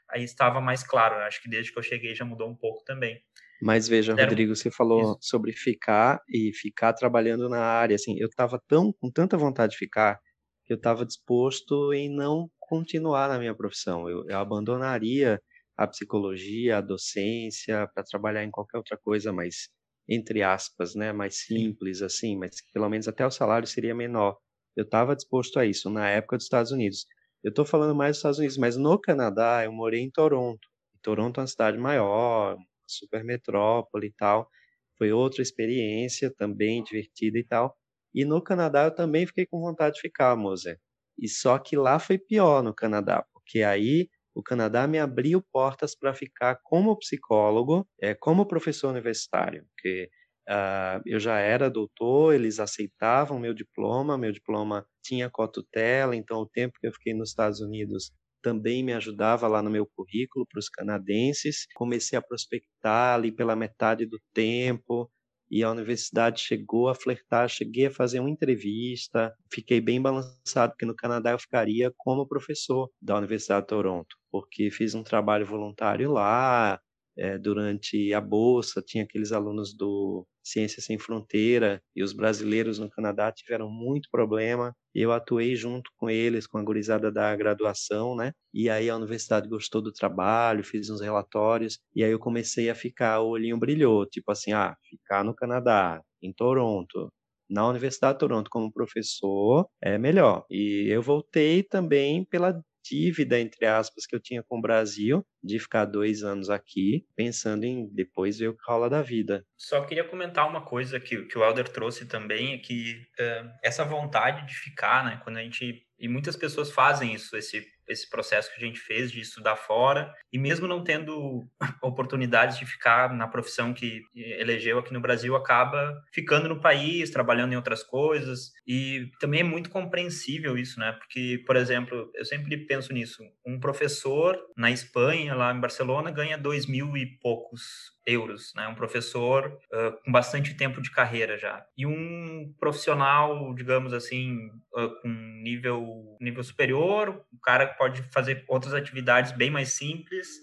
aí 0.09 0.23
estava 0.23 0.59
mais 0.59 0.83
claro. 0.83 1.15
Acho 1.17 1.41
que 1.41 1.49
desde 1.49 1.71
que 1.71 1.77
eu 1.77 1.83
cheguei 1.83 2.15
já 2.15 2.25
mudou 2.25 2.49
um 2.49 2.55
pouco 2.55 2.83
também. 2.83 3.21
Mas 3.61 3.87
veja, 3.87 4.15
Rodrigo, 4.15 4.55
você 4.55 4.71
falou 4.71 5.13
isso. 5.13 5.17
sobre 5.21 5.53
ficar 5.53 6.19
e 6.27 6.51
ficar 6.53 6.93
trabalhando 6.93 7.47
na 7.47 7.61
área. 7.61 7.95
Assim, 7.95 8.17
eu 8.19 8.27
estava 8.27 8.59
tão 8.67 8.91
com 8.91 9.09
tanta 9.09 9.37
vontade 9.37 9.73
de 9.73 9.77
ficar 9.77 10.19
que 10.65 10.73
eu 10.73 10.77
estava 10.77 11.05
disposto 11.05 11.93
em 11.93 12.09
não 12.09 12.49
continuar 12.73 13.29
na 13.29 13.37
minha 13.37 13.53
profissão. 13.55 14.09
Eu, 14.09 14.27
eu 14.27 14.37
abandonaria 14.39 15.39
a 15.77 15.87
psicologia, 15.87 16.77
a 16.77 16.81
docência, 16.81 17.87
para 17.93 18.03
trabalhar 18.03 18.43
em 18.43 18.49
qualquer 18.49 18.77
outra 18.77 18.97
coisa 18.97 19.31
mais, 19.31 19.69
entre 20.09 20.41
aspas, 20.41 20.95
né, 20.95 21.13
mais 21.13 21.37
simples, 21.45 22.01
assim, 22.01 22.35
mas 22.35 22.55
pelo 22.73 22.89
menos 22.89 23.07
até 23.07 23.25
o 23.25 23.29
salário 23.31 23.67
seria 23.67 23.93
menor. 23.93 24.37
Eu 24.75 24.85
estava 24.85 25.15
disposto 25.15 25.59
a 25.59 25.65
isso 25.67 25.87
na 25.89 26.09
época 26.09 26.37
dos 26.37 26.45
Estados 26.45 26.71
Unidos. 26.71 27.05
Eu 27.43 27.49
estou 27.49 27.63
falando 27.65 27.93
mais 27.95 28.11
dos 28.11 28.17
Estados 28.19 28.39
Unidos, 28.39 28.57
mas 28.57 28.75
no 28.75 28.99
Canadá 28.99 29.63
eu 29.63 29.71
morei 29.71 30.01
em 30.01 30.09
Toronto. 30.09 30.67
Toronto 31.03 31.39
é 31.39 31.41
uma 31.41 31.47
cidade 31.47 31.77
maior, 31.77 32.55
uma 32.55 32.65
super 32.87 33.23
metrópole 33.23 34.07
e 34.07 34.13
tal. 34.13 34.49
Foi 34.97 35.11
outra 35.11 35.43
experiência 35.43 36.33
também 36.35 36.83
divertida 36.83 37.37
e 37.37 37.43
tal. 37.43 37.77
E 38.15 38.25
no 38.25 38.41
Canadá 38.41 38.85
eu 38.85 38.95
também 38.95 39.27
fiquei 39.27 39.45
com 39.45 39.59
vontade 39.59 39.95
de 39.95 40.01
ficar, 40.01 40.35
Moser. 40.35 40.79
E 41.17 41.27
só 41.27 41.57
que 41.59 41.75
lá 41.75 41.99
foi 41.99 42.17
pior 42.17 42.63
no 42.63 42.73
Canadá, 42.73 43.25
porque 43.33 43.63
aí 43.63 44.07
o 44.35 44.41
Canadá 44.41 44.87
me 44.87 44.99
abriu 44.99 45.41
portas 45.51 45.95
para 45.95 46.13
ficar 46.13 46.59
como 46.63 46.97
psicólogo, 46.97 47.87
é, 48.01 48.15
como 48.15 48.47
professor 48.47 48.89
universitário, 48.89 49.65
porque 49.69 50.09
uh, 50.49 51.01
eu 51.05 51.19
já 51.19 51.39
era 51.39 51.69
doutor, 51.69 52.33
eles 52.33 52.59
aceitavam 52.59 53.39
meu 53.39 53.53
diploma, 53.53 54.17
meu 54.17 54.31
diploma 54.31 54.85
tinha 55.03 55.29
cotutela, 55.29 56.15
então 56.15 56.39
o 56.39 56.49
tempo 56.49 56.73
que 56.79 56.87
eu 56.87 56.93
fiquei 56.93 57.13
nos 57.13 57.29
Estados 57.29 57.61
Unidos 57.61 58.11
também 58.41 58.83
me 58.83 58.93
ajudava 58.93 59.47
lá 59.47 59.61
no 59.61 59.69
meu 59.69 59.87
currículo 59.95 60.45
para 60.45 60.59
os 60.59 60.67
canadenses. 60.67 61.65
Comecei 61.73 62.19
a 62.19 62.21
prospectar 62.21 63.15
ali 63.15 63.31
pela 63.31 63.55
metade 63.55 64.05
do 64.05 64.19
tempo, 64.33 65.09
e 65.53 65.63
a 65.63 65.69
universidade 65.69 66.41
chegou 66.41 66.89
a 66.89 66.95
flertar, 66.95 67.47
cheguei 67.47 67.85
a 67.85 67.91
fazer 67.91 68.19
uma 68.19 68.29
entrevista, 68.29 69.31
fiquei 69.51 69.79
bem 69.79 70.01
balançado, 70.01 70.71
porque 70.71 70.83
no 70.83 70.95
Canadá 70.95 71.29
eu 71.29 71.37
ficaria 71.37 71.93
como 71.95 72.27
professor 72.27 72.89
da 72.99 73.15
Universidade 73.15 73.61
de 73.61 73.67
Toronto, 73.67 74.17
porque 74.31 74.71
fiz 74.71 74.95
um 74.95 75.03
trabalho 75.03 75.45
voluntário 75.45 76.11
lá, 76.11 76.81
é, 77.17 77.37
durante 77.37 78.13
a 78.13 78.21
bolsa, 78.21 78.81
tinha 78.85 79.03
aqueles 79.03 79.31
alunos 79.31 79.75
do 79.75 80.25
Ciência 80.43 80.81
Sem 80.81 80.97
Fronteira 80.99 81.81
e 81.95 82.03
os 82.03 82.13
brasileiros 82.13 82.79
no 82.79 82.89
Canadá 82.89 83.31
tiveram 83.31 83.69
muito 83.69 84.09
problema. 84.11 84.75
Eu 84.93 85.11
atuei 85.11 85.55
junto 85.55 85.89
com 85.97 86.09
eles, 86.09 86.45
com 86.47 86.57
a 86.57 86.63
gurizada 86.63 87.11
da 87.11 87.35
graduação, 87.35 88.15
né? 88.15 88.31
E 88.53 88.69
aí 88.69 88.89
a 88.89 88.95
universidade 88.95 89.47
gostou 89.47 89.81
do 89.81 89.91
trabalho, 89.91 90.63
fiz 90.63 90.89
uns 90.89 91.01
relatórios 91.01 91.79
e 91.95 92.03
aí 92.03 92.11
eu 92.11 92.19
comecei 92.19 92.69
a 92.69 92.75
ficar, 92.75 93.21
o 93.21 93.29
olhinho 93.29 93.57
brilhou, 93.57 94.05
tipo 94.05 94.31
assim, 94.31 94.51
ah, 94.53 94.75
ficar 94.89 95.23
no 95.23 95.35
Canadá, 95.35 96.01
em 96.21 96.33
Toronto, 96.33 97.09
na 97.49 97.67
Universidade 97.67 98.15
de 98.15 98.19
Toronto 98.19 98.49
como 98.49 98.71
professor 98.71 99.67
é 99.81 99.97
melhor. 99.97 100.45
E 100.49 100.87
eu 100.89 101.01
voltei 101.01 101.63
também 101.63 102.25
pela 102.25 102.59
dívida, 102.83 103.39
entre 103.39 103.65
aspas, 103.65 104.05
que 104.05 104.15
eu 104.15 104.19
tinha 104.19 104.43
com 104.43 104.57
o 104.57 104.61
Brasil, 104.61 105.25
de 105.43 105.59
ficar 105.59 105.85
dois 105.85 106.23
anos 106.23 106.49
aqui, 106.49 107.05
pensando 107.15 107.63
em 107.63 107.87
depois 107.93 108.37
ver 108.37 108.49
o 108.49 108.55
que 108.55 108.63
rola 108.67 108.89
da 108.89 109.01
vida. 109.01 109.45
Só 109.57 109.81
queria 109.85 110.03
comentar 110.03 110.47
uma 110.47 110.61
coisa 110.61 110.99
que, 110.99 111.23
que 111.25 111.37
o 111.37 111.43
Helder 111.43 111.69
trouxe 111.69 112.05
também, 112.05 112.53
é 112.53 112.57
que 112.57 113.05
uh, 113.19 113.49
essa 113.63 113.83
vontade 113.83 114.45
de 114.47 114.55
ficar, 114.55 115.05
né, 115.05 115.21
quando 115.23 115.37
a 115.37 115.41
gente 115.41 115.85
e 116.03 116.07
muitas 116.09 116.35
pessoas 116.35 116.69
fazem 116.69 117.13
isso, 117.13 117.37
esse, 117.37 117.65
esse 117.87 118.09
processo 118.09 118.53
que 118.53 118.63
a 118.63 118.65
gente 118.65 118.79
fez 118.79 119.11
de 119.11 119.21
estudar 119.21 119.55
fora, 119.55 120.13
e 120.31 120.37
mesmo 120.37 120.67
não 120.67 120.83
tendo 120.83 121.47
oportunidades 121.81 122.57
de 122.57 122.65
ficar 122.65 123.13
na 123.13 123.27
profissão 123.27 123.73
que 123.73 124.01
elegeu 124.15 124.79
aqui 124.79 124.93
no 124.93 125.01
Brasil, 125.01 125.35
acaba 125.35 126.01
ficando 126.13 126.49
no 126.49 126.61
país, 126.61 127.09
trabalhando 127.09 127.53
em 127.53 127.57
outras 127.57 127.83
coisas, 127.83 128.51
e 128.67 129.09
também 129.19 129.41
é 129.41 129.43
muito 129.43 129.69
compreensível 129.69 130.57
isso, 130.57 130.79
né? 130.79 130.93
Porque, 130.93 131.43
por 131.45 131.55
exemplo, 131.55 132.09
eu 132.15 132.25
sempre 132.25 132.57
penso 132.65 132.93
nisso, 132.93 133.23
um 133.45 133.59
professor 133.59 134.39
na 134.55 134.71
Espanha, 134.71 135.35
lá 135.35 135.53
em 135.53 135.59
Barcelona, 135.59 136.11
ganha 136.11 136.37
dois 136.37 136.65
mil 136.65 136.95
e 136.97 137.05
poucos 137.19 137.93
euros, 138.05 138.53
né? 138.55 138.67
Um 138.67 138.75
professor 138.75 139.57
uh, 139.71 140.03
com 140.03 140.11
bastante 140.11 140.53
tempo 140.55 140.81
de 140.81 140.91
carreira 140.91 141.37
já. 141.37 141.65
E 141.77 141.85
um 141.85 142.53
profissional, 142.59 143.53
digamos 143.53 143.93
assim, 143.93 144.49
uh, 144.75 145.01
com 145.01 145.09
nível, 145.41 146.17
nível 146.19 146.43
superior, 146.43 147.23
o 147.31 147.39
cara 147.39 147.67
pode 147.77 148.03
fazer 148.11 148.43
outras 148.47 148.73
atividades 148.73 149.31
bem 149.31 149.49
mais 149.49 149.69
simples 149.73 150.39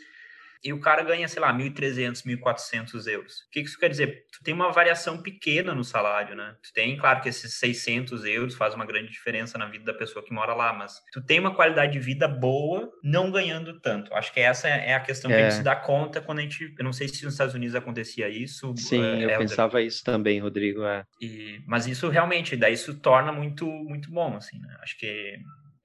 e 0.62 0.72
o 0.74 0.80
cara 0.80 1.02
ganha, 1.02 1.26
sei 1.26 1.40
lá, 1.40 1.52
1.300, 1.54 2.22
1.400 2.22 3.06
euros. 3.06 3.40
O 3.46 3.50
que 3.50 3.60
isso 3.60 3.78
quer 3.78 3.88
dizer? 3.88 4.26
Tu 4.30 4.44
tem 4.44 4.52
uma 4.52 4.70
variação 4.70 5.22
pequena 5.22 5.74
no 5.74 5.82
salário, 5.82 6.36
né? 6.36 6.54
Tu 6.62 6.72
tem, 6.74 6.98
claro 6.98 7.22
que 7.22 7.30
esses 7.30 7.54
600 7.54 8.24
euros 8.26 8.54
faz 8.54 8.74
uma 8.74 8.84
grande 8.84 9.10
diferença 9.10 9.56
na 9.56 9.66
vida 9.66 9.86
da 9.86 9.94
pessoa 9.94 10.22
que 10.22 10.32
mora 10.32 10.54
lá, 10.54 10.72
mas 10.72 11.00
tu 11.12 11.22
tem 11.22 11.40
uma 11.40 11.54
qualidade 11.54 11.94
de 11.94 11.98
vida 11.98 12.28
boa, 12.28 12.90
não 13.02 13.30
ganhando 13.30 13.80
tanto. 13.80 14.12
Acho 14.14 14.32
que 14.34 14.40
essa 14.40 14.68
é 14.68 14.92
a 14.92 15.00
questão 15.00 15.30
é. 15.30 15.34
que 15.34 15.40
a 15.40 15.44
gente 15.44 15.54
é. 15.54 15.56
se 15.56 15.62
dá 15.62 15.74
conta 15.74 16.20
quando 16.20 16.40
a 16.40 16.42
gente... 16.42 16.74
Eu 16.78 16.84
não 16.84 16.92
sei 16.92 17.08
se 17.08 17.24
nos 17.24 17.34
Estados 17.34 17.54
Unidos 17.54 17.74
acontecia 17.74 18.28
isso. 18.28 18.74
Sim, 18.76 19.02
é, 19.02 19.34
eu 19.34 19.38
pensava 19.38 19.80
isso 19.80 20.04
também, 20.04 20.40
Rodrigo. 20.40 20.84
É. 20.84 21.04
E, 21.22 21.62
mas 21.66 21.86
isso 21.86 22.08
realmente, 22.10 22.54
daí 22.54 22.74
isso 22.74 22.94
torna 23.00 23.32
muito, 23.32 23.66
muito 23.66 24.10
bom, 24.10 24.36
assim, 24.36 24.58
né? 24.58 24.76
Acho 24.82 24.98
que 24.98 25.38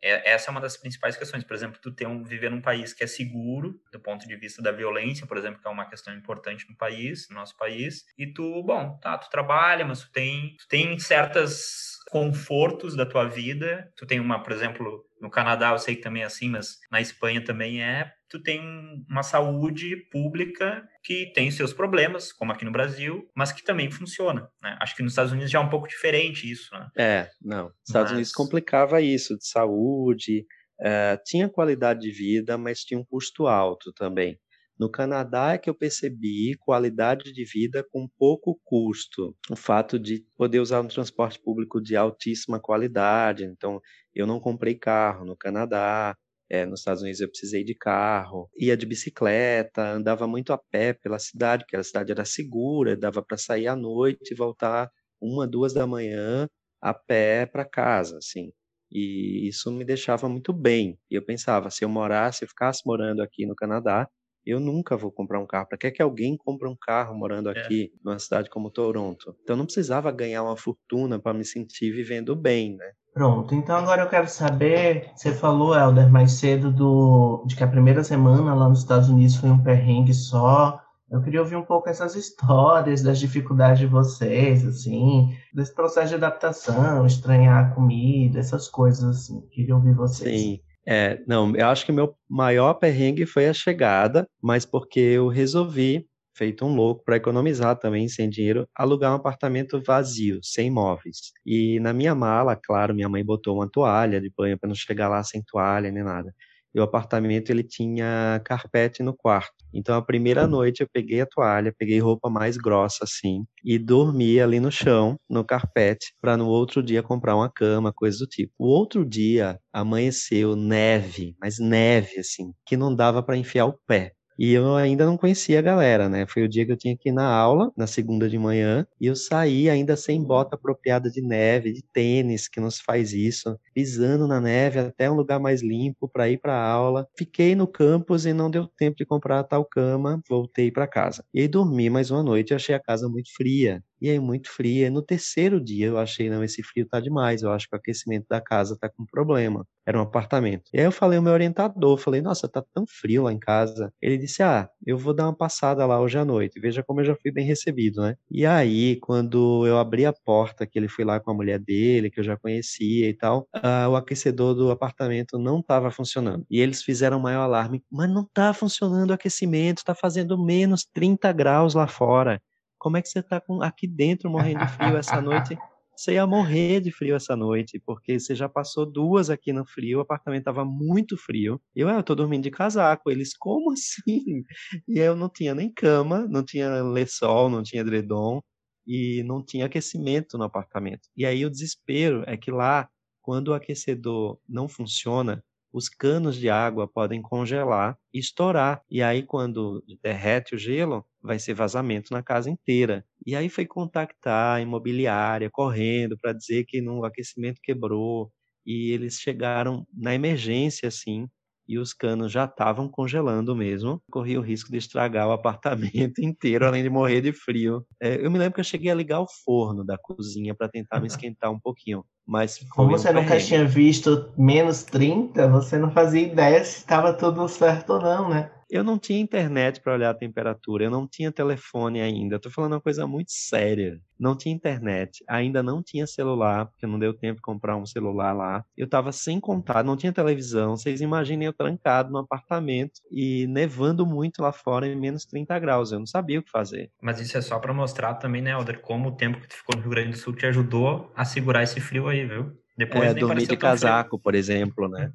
é, 0.05 0.33
essa 0.33 0.49
é 0.49 0.51
uma 0.51 0.61
das 0.61 0.77
principais 0.77 1.17
questões. 1.17 1.43
Por 1.43 1.55
exemplo, 1.55 1.79
tu 1.81 1.91
ter 1.91 2.07
um, 2.07 2.23
viver 2.23 2.51
num 2.51 2.61
país 2.61 2.93
que 2.93 3.03
é 3.03 3.07
seguro, 3.07 3.81
do 3.91 3.99
ponto 3.99 4.27
de 4.27 4.35
vista 4.35 4.61
da 4.61 4.71
violência, 4.71 5.25
por 5.25 5.35
exemplo, 5.35 5.59
que 5.59 5.67
é 5.67 5.71
uma 5.71 5.89
questão 5.89 6.13
importante 6.13 6.69
no 6.69 6.77
país, 6.77 7.27
no 7.29 7.35
nosso 7.35 7.57
país, 7.57 8.05
e 8.15 8.31
tu, 8.31 8.61
bom, 8.63 8.97
tá, 9.01 9.17
tu 9.17 9.29
trabalha, 9.31 9.83
mas 9.83 10.01
tu 10.01 10.11
tem, 10.11 10.55
tu 10.57 10.67
tem 10.67 10.99
certas 10.99 11.95
confortos 12.09 12.95
da 12.95 13.05
tua 13.05 13.25
vida. 13.25 13.91
Tu 13.95 14.05
tem 14.05 14.19
uma, 14.19 14.41
por 14.41 14.53
exemplo, 14.53 15.03
no 15.19 15.29
Canadá 15.29 15.71
eu 15.71 15.79
sei 15.79 15.95
que 15.95 16.01
também 16.01 16.21
é 16.21 16.25
assim, 16.25 16.49
mas 16.49 16.79
na 16.91 17.01
Espanha 17.01 17.43
também 17.43 17.83
é 17.83 18.13
tu 18.29 18.41
tem 18.41 18.61
uma 19.09 19.23
saúde 19.23 19.95
pública 20.11 20.87
que 21.03 21.31
tem 21.33 21.51
seus 21.51 21.73
problemas, 21.73 22.31
como 22.31 22.51
aqui 22.51 22.65
no 22.65 22.71
Brasil, 22.71 23.29
mas 23.35 23.51
que 23.51 23.63
também 23.63 23.89
funciona. 23.91 24.49
Né? 24.61 24.77
Acho 24.81 24.95
que 24.95 25.03
nos 25.03 25.11
Estados 25.11 25.31
Unidos 25.31 25.51
já 25.51 25.59
é 25.59 25.61
um 25.61 25.69
pouco 25.69 25.87
diferente 25.87 26.49
isso. 26.49 26.73
Né? 26.73 26.89
É, 26.97 27.29
não. 27.41 27.65
Nos 27.65 27.87
Estados 27.87 28.11
mas... 28.11 28.17
Unidos 28.17 28.31
complicava 28.31 29.01
isso 29.01 29.37
de 29.37 29.47
saúde, 29.47 30.45
uh, 30.81 31.21
tinha 31.25 31.49
qualidade 31.49 32.01
de 32.01 32.11
vida, 32.11 32.57
mas 32.57 32.83
tinha 32.83 32.99
um 32.99 33.05
custo 33.05 33.47
alto 33.47 33.93
também. 33.93 34.39
No 34.77 34.91
Canadá 34.91 35.53
é 35.53 35.57
que 35.57 35.69
eu 35.69 35.75
percebi 35.75 36.53
qualidade 36.59 37.31
de 37.31 37.45
vida 37.45 37.85
com 37.93 38.09
pouco 38.17 38.59
custo. 38.63 39.33
O 39.49 39.55
fato 39.55 39.97
de 39.97 40.25
poder 40.35 40.59
usar 40.59 40.81
um 40.81 40.87
transporte 40.87 41.39
público 41.39 41.81
de 41.81 41.95
altíssima 41.95 42.59
qualidade. 42.59 43.45
Então, 43.45 43.79
eu 44.13 44.27
não 44.27 44.37
comprei 44.37 44.75
carro 44.75 45.23
no 45.23 45.35
Canadá. 45.35 46.13
É, 46.49 46.65
nos 46.65 46.81
Estados 46.81 47.01
Unidos 47.01 47.21
eu 47.21 47.29
precisei 47.29 47.63
de 47.63 47.73
carro, 47.73 48.49
ia 48.55 48.77
de 48.77 48.85
bicicleta, 48.85 49.81
andava 49.81 50.27
muito 50.27 50.53
a 50.53 50.57
pé 50.57 50.93
pela 50.93 51.17
cidade, 51.17 51.63
porque 51.63 51.75
a 51.75 51.83
cidade 51.83 52.11
era 52.11 52.23
segura, 52.23 52.95
dava 52.95 53.23
para 53.23 53.37
sair 53.37 53.67
à 53.67 53.75
noite 53.75 54.31
e 54.31 54.35
voltar 54.35 54.91
uma, 55.19 55.47
duas 55.47 55.73
da 55.73 55.87
manhã 55.87 56.47
a 56.81 56.93
pé 56.93 57.45
para 57.45 57.65
casa, 57.65 58.17
assim. 58.17 58.51
E 58.91 59.47
isso 59.47 59.71
me 59.71 59.83
deixava 59.83 60.29
muito 60.29 60.53
bem. 60.53 60.99
E 61.09 61.15
eu 61.15 61.25
pensava, 61.25 61.69
se 61.69 61.83
eu 61.83 61.89
morasse, 61.89 62.39
se 62.39 62.45
eu 62.45 62.49
ficasse 62.49 62.83
morando 62.85 63.21
aqui 63.21 63.45
no 63.45 63.55
Canadá, 63.55 64.07
eu 64.45 64.59
nunca 64.59 64.95
vou 64.95 65.11
comprar 65.11 65.39
um 65.39 65.47
carro. 65.47 65.67
Para 65.67 65.77
que, 65.77 65.87
é 65.87 65.91
que 65.91 66.01
alguém 66.01 66.37
compre 66.37 66.67
um 66.67 66.75
carro 66.79 67.17
morando 67.17 67.49
é. 67.49 67.59
aqui 67.59 67.91
é. 67.93 67.97
numa 68.03 68.19
cidade 68.19 68.49
como 68.49 68.69
Toronto? 68.69 69.35
Então 69.41 69.55
não 69.55 69.65
precisava 69.65 70.11
ganhar 70.11 70.43
uma 70.43 70.55
fortuna 70.55 71.19
para 71.19 71.35
me 71.35 71.43
sentir 71.43 71.91
vivendo 71.91 72.35
bem, 72.35 72.75
né? 72.75 72.91
Pronto, 73.15 73.55
então 73.55 73.77
agora 73.77 74.01
eu 74.01 74.09
quero 74.09 74.27
saber, 74.27 75.09
você 75.15 75.31
falou, 75.31 75.73
Helder, 75.73 76.09
mais 76.09 76.33
cedo 76.33 76.69
do, 76.69 77.45
de 77.45 77.55
que 77.55 77.63
a 77.63 77.67
primeira 77.67 78.03
semana 78.03 78.53
lá 78.53 78.67
nos 78.67 78.79
Estados 78.79 79.07
Unidos 79.07 79.37
foi 79.37 79.49
um 79.49 79.63
perrengue 79.63 80.13
só. 80.13 80.81
Eu 81.09 81.21
queria 81.21 81.39
ouvir 81.39 81.55
um 81.55 81.63
pouco 81.63 81.87
essas 81.87 82.13
histórias 82.13 83.01
das 83.01 83.17
dificuldades 83.17 83.79
de 83.79 83.87
vocês, 83.87 84.65
assim, 84.65 85.33
desse 85.53 85.73
processo 85.73 86.09
de 86.09 86.15
adaptação, 86.15 87.05
estranhar 87.05 87.65
a 87.65 87.69
comida, 87.73 88.37
essas 88.37 88.67
coisas, 88.67 89.03
assim. 89.05 89.39
Queria 89.49 89.75
ouvir 89.77 89.93
vocês. 89.93 90.41
Sim. 90.41 90.59
É, 90.85 91.21
não, 91.25 91.55
eu 91.55 91.67
acho 91.67 91.85
que 91.85 91.93
o 91.93 91.95
meu 91.95 92.13
maior 92.29 92.73
perrengue 92.73 93.25
foi 93.25 93.47
a 93.47 93.53
chegada, 93.53 94.27
mas 94.43 94.65
porque 94.65 94.99
eu 94.99 95.29
resolvi, 95.29 96.05
feito 96.35 96.65
um 96.65 96.75
louco, 96.75 97.03
para 97.03 97.17
economizar 97.17 97.77
também 97.77 98.07
sem 98.09 98.29
dinheiro, 98.29 98.67
alugar 98.75 99.11
um 99.11 99.15
apartamento 99.15 99.81
vazio, 99.85 100.39
sem 100.43 100.69
móveis. 100.71 101.31
E 101.45 101.79
na 101.79 101.93
minha 101.93 102.13
mala, 102.15 102.55
claro, 102.55 102.93
minha 102.93 103.09
mãe 103.09 103.23
botou 103.23 103.55
uma 103.55 103.69
toalha 103.69 104.19
de 104.21 104.31
banho 104.35 104.57
para 104.59 104.67
não 104.67 104.75
chegar 104.75 105.07
lá 105.09 105.23
sem 105.23 105.41
toalha 105.43 105.91
nem 105.91 106.03
nada 106.03 106.33
e 106.73 106.79
o 106.79 106.83
apartamento 106.83 107.49
ele 107.49 107.63
tinha 107.63 108.41
carpete 108.43 109.01
no 109.01 109.15
quarto. 109.15 109.53
Então 109.73 109.95
a 109.95 110.01
primeira 110.01 110.45
noite 110.45 110.81
eu 110.81 110.89
peguei 110.91 111.21
a 111.21 111.25
toalha, 111.25 111.73
peguei 111.77 111.99
roupa 111.99 112.29
mais 112.29 112.57
grossa 112.57 113.05
assim 113.05 113.45
e 113.63 113.79
dormi 113.79 114.39
ali 114.41 114.59
no 114.59 114.69
chão, 114.71 115.17
no 115.29 115.43
carpete, 115.45 116.13
para 116.21 116.35
no 116.35 116.47
outro 116.47 116.83
dia 116.83 117.01
comprar 117.01 117.35
uma 117.35 117.49
cama, 117.49 117.93
coisa 117.93 118.19
do 118.19 118.27
tipo. 118.27 118.51
O 118.59 118.67
outro 118.67 119.05
dia 119.05 119.57
amanheceu 119.73 120.55
neve, 120.55 121.33
mas 121.39 121.59
neve 121.59 122.19
assim, 122.19 122.51
que 122.65 122.75
não 122.75 122.93
dava 122.93 123.23
para 123.23 123.37
enfiar 123.37 123.65
o 123.67 123.79
pé. 123.87 124.11
E 124.37 124.51
eu 124.53 124.75
ainda 124.75 125.05
não 125.05 125.17
conhecia 125.17 125.59
a 125.59 125.61
galera, 125.61 126.09
né? 126.09 126.25
Foi 126.27 126.43
o 126.43 126.47
dia 126.49 126.65
que 126.65 126.71
eu 126.71 126.77
tinha 126.77 126.95
que 126.97 127.09
ir 127.09 127.11
na 127.11 127.25
aula, 127.27 127.71
na 127.77 127.87
segunda 127.87 128.29
de 128.29 128.37
manhã, 128.37 128.85
e 128.99 129.07
eu 129.07 129.15
saí 129.15 129.69
ainda 129.69 129.95
sem 129.95 130.21
bota 130.23 130.55
apropriada 130.55 131.09
de 131.09 131.21
neve, 131.21 131.71
de 131.73 131.81
tênis, 131.93 132.47
que 132.47 132.59
não 132.59 132.69
se 132.69 132.83
faz 132.83 133.13
isso, 133.13 133.57
pisando 133.73 134.27
na 134.27 134.41
neve 134.41 134.79
até 134.79 135.09
um 135.09 135.15
lugar 135.15 135.39
mais 135.39 135.61
limpo 135.61 136.07
para 136.09 136.29
ir 136.29 136.37
para 136.39 136.53
a 136.53 136.69
aula. 136.69 137.07
Fiquei 137.17 137.55
no 137.55 137.67
campus 137.67 138.25
e 138.25 138.33
não 138.33 138.49
deu 138.51 138.67
tempo 138.67 138.97
de 138.97 139.05
comprar 139.05 139.39
a 139.39 139.43
tal 139.43 139.65
cama, 139.65 140.21
voltei 140.29 140.71
para 140.71 140.87
casa. 140.87 141.23
E 141.33 141.41
aí 141.41 141.47
dormi 141.47 141.89
mais 141.89 142.11
uma 142.11 142.23
noite 142.23 142.53
achei 142.53 142.75
a 142.75 142.79
casa 142.79 143.07
muito 143.09 143.33
fria 143.35 143.83
e 144.01 144.09
aí 144.09 144.19
muito 144.19 144.49
fria. 144.49 144.89
No 144.89 145.01
terceiro 145.01 145.59
dia 145.63 145.87
eu 145.87 145.97
achei, 145.97 146.29
não, 146.29 146.43
esse 146.43 146.61
frio 146.63 146.87
tá 146.87 146.99
demais, 146.99 147.41
eu 147.43 147.51
acho 147.51 147.67
que 147.67 147.75
o 147.75 147.79
aquecimento 147.79 148.25
da 148.29 148.41
casa 148.41 148.77
tá 148.79 148.89
com 148.89 149.05
problema. 149.05 149.65
Era 149.85 149.99
um 149.99 150.01
apartamento. 150.01 150.63
E 150.73 150.79
aí 150.79 150.85
eu 150.85 150.91
falei 150.91 151.17
ao 151.17 151.23
meu 151.23 151.33
orientador, 151.33 151.97
falei, 151.97 152.21
nossa, 152.21 152.47
tá 152.49 152.63
tão 152.73 152.85
frio 152.87 153.23
lá 153.23 153.31
em 153.33 153.37
casa. 153.39 153.93
Ele 154.01 154.17
disse, 154.17 154.41
ah, 154.41 154.67
eu 154.85 154.97
vou 154.97 155.13
dar 155.13 155.25
uma 155.25 155.35
passada 155.35 155.85
lá 155.85 155.99
hoje 156.01 156.17
à 156.17 156.25
noite. 156.25 156.59
Veja 156.59 156.83
como 156.83 157.01
eu 157.01 157.05
já 157.05 157.15
fui 157.15 157.31
bem 157.31 157.45
recebido, 157.45 158.01
né? 158.01 158.15
E 158.31 158.45
aí, 158.45 158.95
quando 158.97 159.65
eu 159.67 159.77
abri 159.77 160.05
a 160.05 160.13
porta, 160.13 160.65
que 160.65 160.79
ele 160.79 160.87
foi 160.87 161.05
lá 161.05 161.19
com 161.19 161.31
a 161.31 161.33
mulher 161.33 161.59
dele, 161.59 162.09
que 162.09 162.19
eu 162.19 162.23
já 162.23 162.35
conhecia 162.35 163.07
e 163.07 163.13
tal, 163.13 163.47
uh, 163.55 163.89
o 163.91 163.95
aquecedor 163.95 164.55
do 164.55 164.71
apartamento 164.71 165.37
não 165.37 165.59
estava 165.59 165.91
funcionando. 165.91 166.45
E 166.49 166.59
eles 166.59 166.81
fizeram 166.83 167.19
maior 167.19 167.41
alarme, 167.43 167.83
mas 167.91 168.09
não 168.09 168.27
tá 168.33 168.53
funcionando 168.53 169.11
o 169.11 169.13
aquecimento, 169.13 169.83
tá 169.83 169.93
fazendo 169.95 170.43
menos 170.43 170.85
30 170.93 171.31
graus 171.31 171.75
lá 171.75 171.87
fora. 171.87 172.41
Como 172.85 172.97
é 172.97 173.01
que 173.01 173.09
você 173.09 173.17
está 173.17 173.41
aqui 173.63 173.87
dentro 173.87 174.29
morrendo 174.29 174.63
de 174.63 174.71
frio 174.73 174.95
essa 174.95 175.19
noite? 175.19 175.57
Você 175.97 176.15
ia 176.15 176.27
morrer 176.27 176.81
de 176.81 176.91
frio 176.91 177.15
essa 177.15 177.35
noite, 177.35 177.81
porque 177.83 178.19
você 178.19 178.35
já 178.35 178.49
passou 178.49 178.85
duas 178.85 179.29
aqui 179.29 179.53
no 179.53 179.65
frio, 179.65 179.99
o 179.99 180.01
apartamento 180.01 180.41
estava 180.41 180.65
muito 180.65 181.15
frio. 181.17 181.59
Eu, 181.73 181.87
ah, 181.87 181.93
eu 181.93 182.03
tô 182.03 182.13
dormindo 182.13 182.43
de 182.43 182.51
casaco. 182.51 183.09
Eles, 183.09 183.35
como 183.35 183.71
assim? 183.71 184.43
E 184.85 184.99
eu 184.99 185.15
não 185.15 185.29
tinha 185.29 185.55
nem 185.55 185.73
cama, 185.73 186.27
não 186.29 186.43
tinha 186.43 186.83
lençol, 186.83 187.49
não 187.49 187.63
tinha 187.63 187.81
edredom 187.81 188.41
e 188.85 189.23
não 189.23 189.41
tinha 189.41 189.67
aquecimento 189.67 190.37
no 190.37 190.43
apartamento. 190.43 191.07
E 191.15 191.25
aí 191.25 191.45
o 191.45 191.49
desespero 191.49 192.25
é 192.27 192.35
que 192.35 192.51
lá, 192.51 192.89
quando 193.21 193.47
o 193.47 193.53
aquecedor 193.53 194.37
não 194.47 194.67
funciona, 194.67 195.41
os 195.75 195.89
canos 195.89 196.37
de 196.37 196.49
água 196.49 196.87
podem 196.87 197.21
congelar 197.21 197.97
e 198.13 198.19
estourar. 198.19 198.81
E 198.89 199.01
aí, 199.03 199.23
quando 199.23 199.83
derrete 200.03 200.55
o 200.55 200.57
gelo, 200.57 201.05
vai 201.21 201.39
ser 201.39 201.53
vazamento 201.53 202.13
na 202.13 202.23
casa 202.23 202.49
inteira. 202.49 203.05
E 203.25 203.35
aí 203.35 203.49
foi 203.49 203.65
contactar 203.65 204.57
a 204.57 204.61
imobiliária, 204.61 205.49
correndo, 205.51 206.17
para 206.17 206.33
dizer 206.33 206.65
que 206.65 206.81
no 206.81 207.03
aquecimento 207.05 207.59
quebrou. 207.63 208.31
E 208.65 208.91
eles 208.91 209.15
chegaram 209.19 209.85
na 209.93 210.15
emergência, 210.15 210.87
assim, 210.87 211.27
e 211.67 211.77
os 211.79 211.93
canos 211.93 212.31
já 212.31 212.45
estavam 212.45 212.87
congelando 212.89 213.55
mesmo. 213.55 214.01
Corria 214.11 214.39
o 214.39 214.43
risco 214.43 214.71
de 214.71 214.77
estragar 214.77 215.27
o 215.27 215.31
apartamento 215.31 216.19
inteiro, 216.21 216.65
além 216.65 216.83
de 216.83 216.89
morrer 216.89 217.21
de 217.21 217.33
frio. 217.33 217.85
É, 218.01 218.23
eu 218.25 218.31
me 218.31 218.37
lembro 218.39 218.55
que 218.55 218.59
eu 218.61 218.65
cheguei 218.65 218.91
a 218.91 218.95
ligar 218.95 219.19
o 219.21 219.27
forno 219.43 219.83
da 219.85 219.97
cozinha 219.97 220.55
para 220.55 220.69
tentar 220.69 220.99
me 220.99 221.07
esquentar 221.07 221.51
um 221.51 221.59
pouquinho. 221.59 222.03
Mas 222.25 222.59
Como 222.71 222.89
você 222.89 223.11
um 223.11 223.13
nunca 223.13 223.37
tinha 223.37 223.65
visto 223.65 224.31
menos 224.37 224.83
30, 224.83 225.47
você 225.47 225.77
não 225.77 225.91
fazia 225.91 226.21
ideia 226.21 226.63
se 226.63 226.79
estava 226.79 227.13
tudo 227.13 227.47
certo 227.47 227.93
ou 227.93 228.01
não, 228.01 228.29
né? 228.29 228.51
Eu 228.69 228.83
não 228.83 228.97
tinha 228.97 229.19
internet 229.19 229.79
para 229.79 229.93
olhar 229.93 230.09
a 230.09 230.13
temperatura, 230.13 230.85
eu 230.85 230.91
não 230.91 231.07
tinha 231.07 231.31
telefone 231.31 232.01
ainda. 232.01 232.37
Estou 232.37 232.51
falando 232.51 232.73
uma 232.73 232.81
coisa 232.81 233.05
muito 233.05 233.31
séria. 233.31 233.99
Não 234.19 234.35
tinha 234.35 234.55
internet, 234.55 235.23
ainda 235.27 235.61
não 235.61 235.83
tinha 235.83 236.07
celular, 236.07 236.67
porque 236.67 236.87
não 236.87 236.97
deu 236.97 237.13
tempo 237.13 237.35
de 237.35 237.41
comprar 237.41 237.75
um 237.75 237.85
celular 237.85 238.33
lá. 238.33 238.63
Eu 238.75 238.85
estava 238.85 239.11
sem 239.11 239.39
contato, 239.39 239.85
não 239.85 239.97
tinha 239.97 240.11
televisão. 240.11 240.75
Vocês 240.75 241.01
imaginem 241.01 241.47
eu 241.47 241.53
trancado 241.53 242.11
no 242.11 242.19
apartamento 242.19 243.01
e 243.11 243.45
nevando 243.47 244.05
muito 244.05 244.41
lá 244.41 244.51
fora 244.51 244.87
em 244.87 244.95
menos 244.95 245.25
30 245.25 245.59
graus. 245.59 245.91
Eu 245.91 245.99
não 245.99 246.07
sabia 246.07 246.39
o 246.39 246.43
que 246.43 246.49
fazer. 246.49 246.89
Mas 247.01 247.19
isso 247.19 247.37
é 247.37 247.41
só 247.41 247.59
para 247.59 247.73
mostrar 247.73 248.15
também, 248.15 248.41
né, 248.41 248.53
Alder, 248.53 248.79
como 248.79 249.09
o 249.09 249.15
tempo 249.15 249.39
que 249.39 249.47
tu 249.47 249.55
ficou 249.55 249.75
no 249.75 249.81
Rio 249.81 249.91
Grande 249.91 250.11
do 250.11 250.17
Sul 250.17 250.33
te 250.33 250.45
ajudou 250.45 251.11
a 251.15 251.25
segurar 251.25 251.63
esse 251.63 251.79
frio 251.79 252.07
aí, 252.07 252.25
viu? 252.25 252.57
Depois 252.77 253.11
é, 253.11 253.13
dormir 253.13 253.47
de 253.47 253.55
casaco, 253.55 254.11
frio. 254.11 254.19
por 254.19 254.35
exemplo, 254.35 254.89
né? 254.89 255.11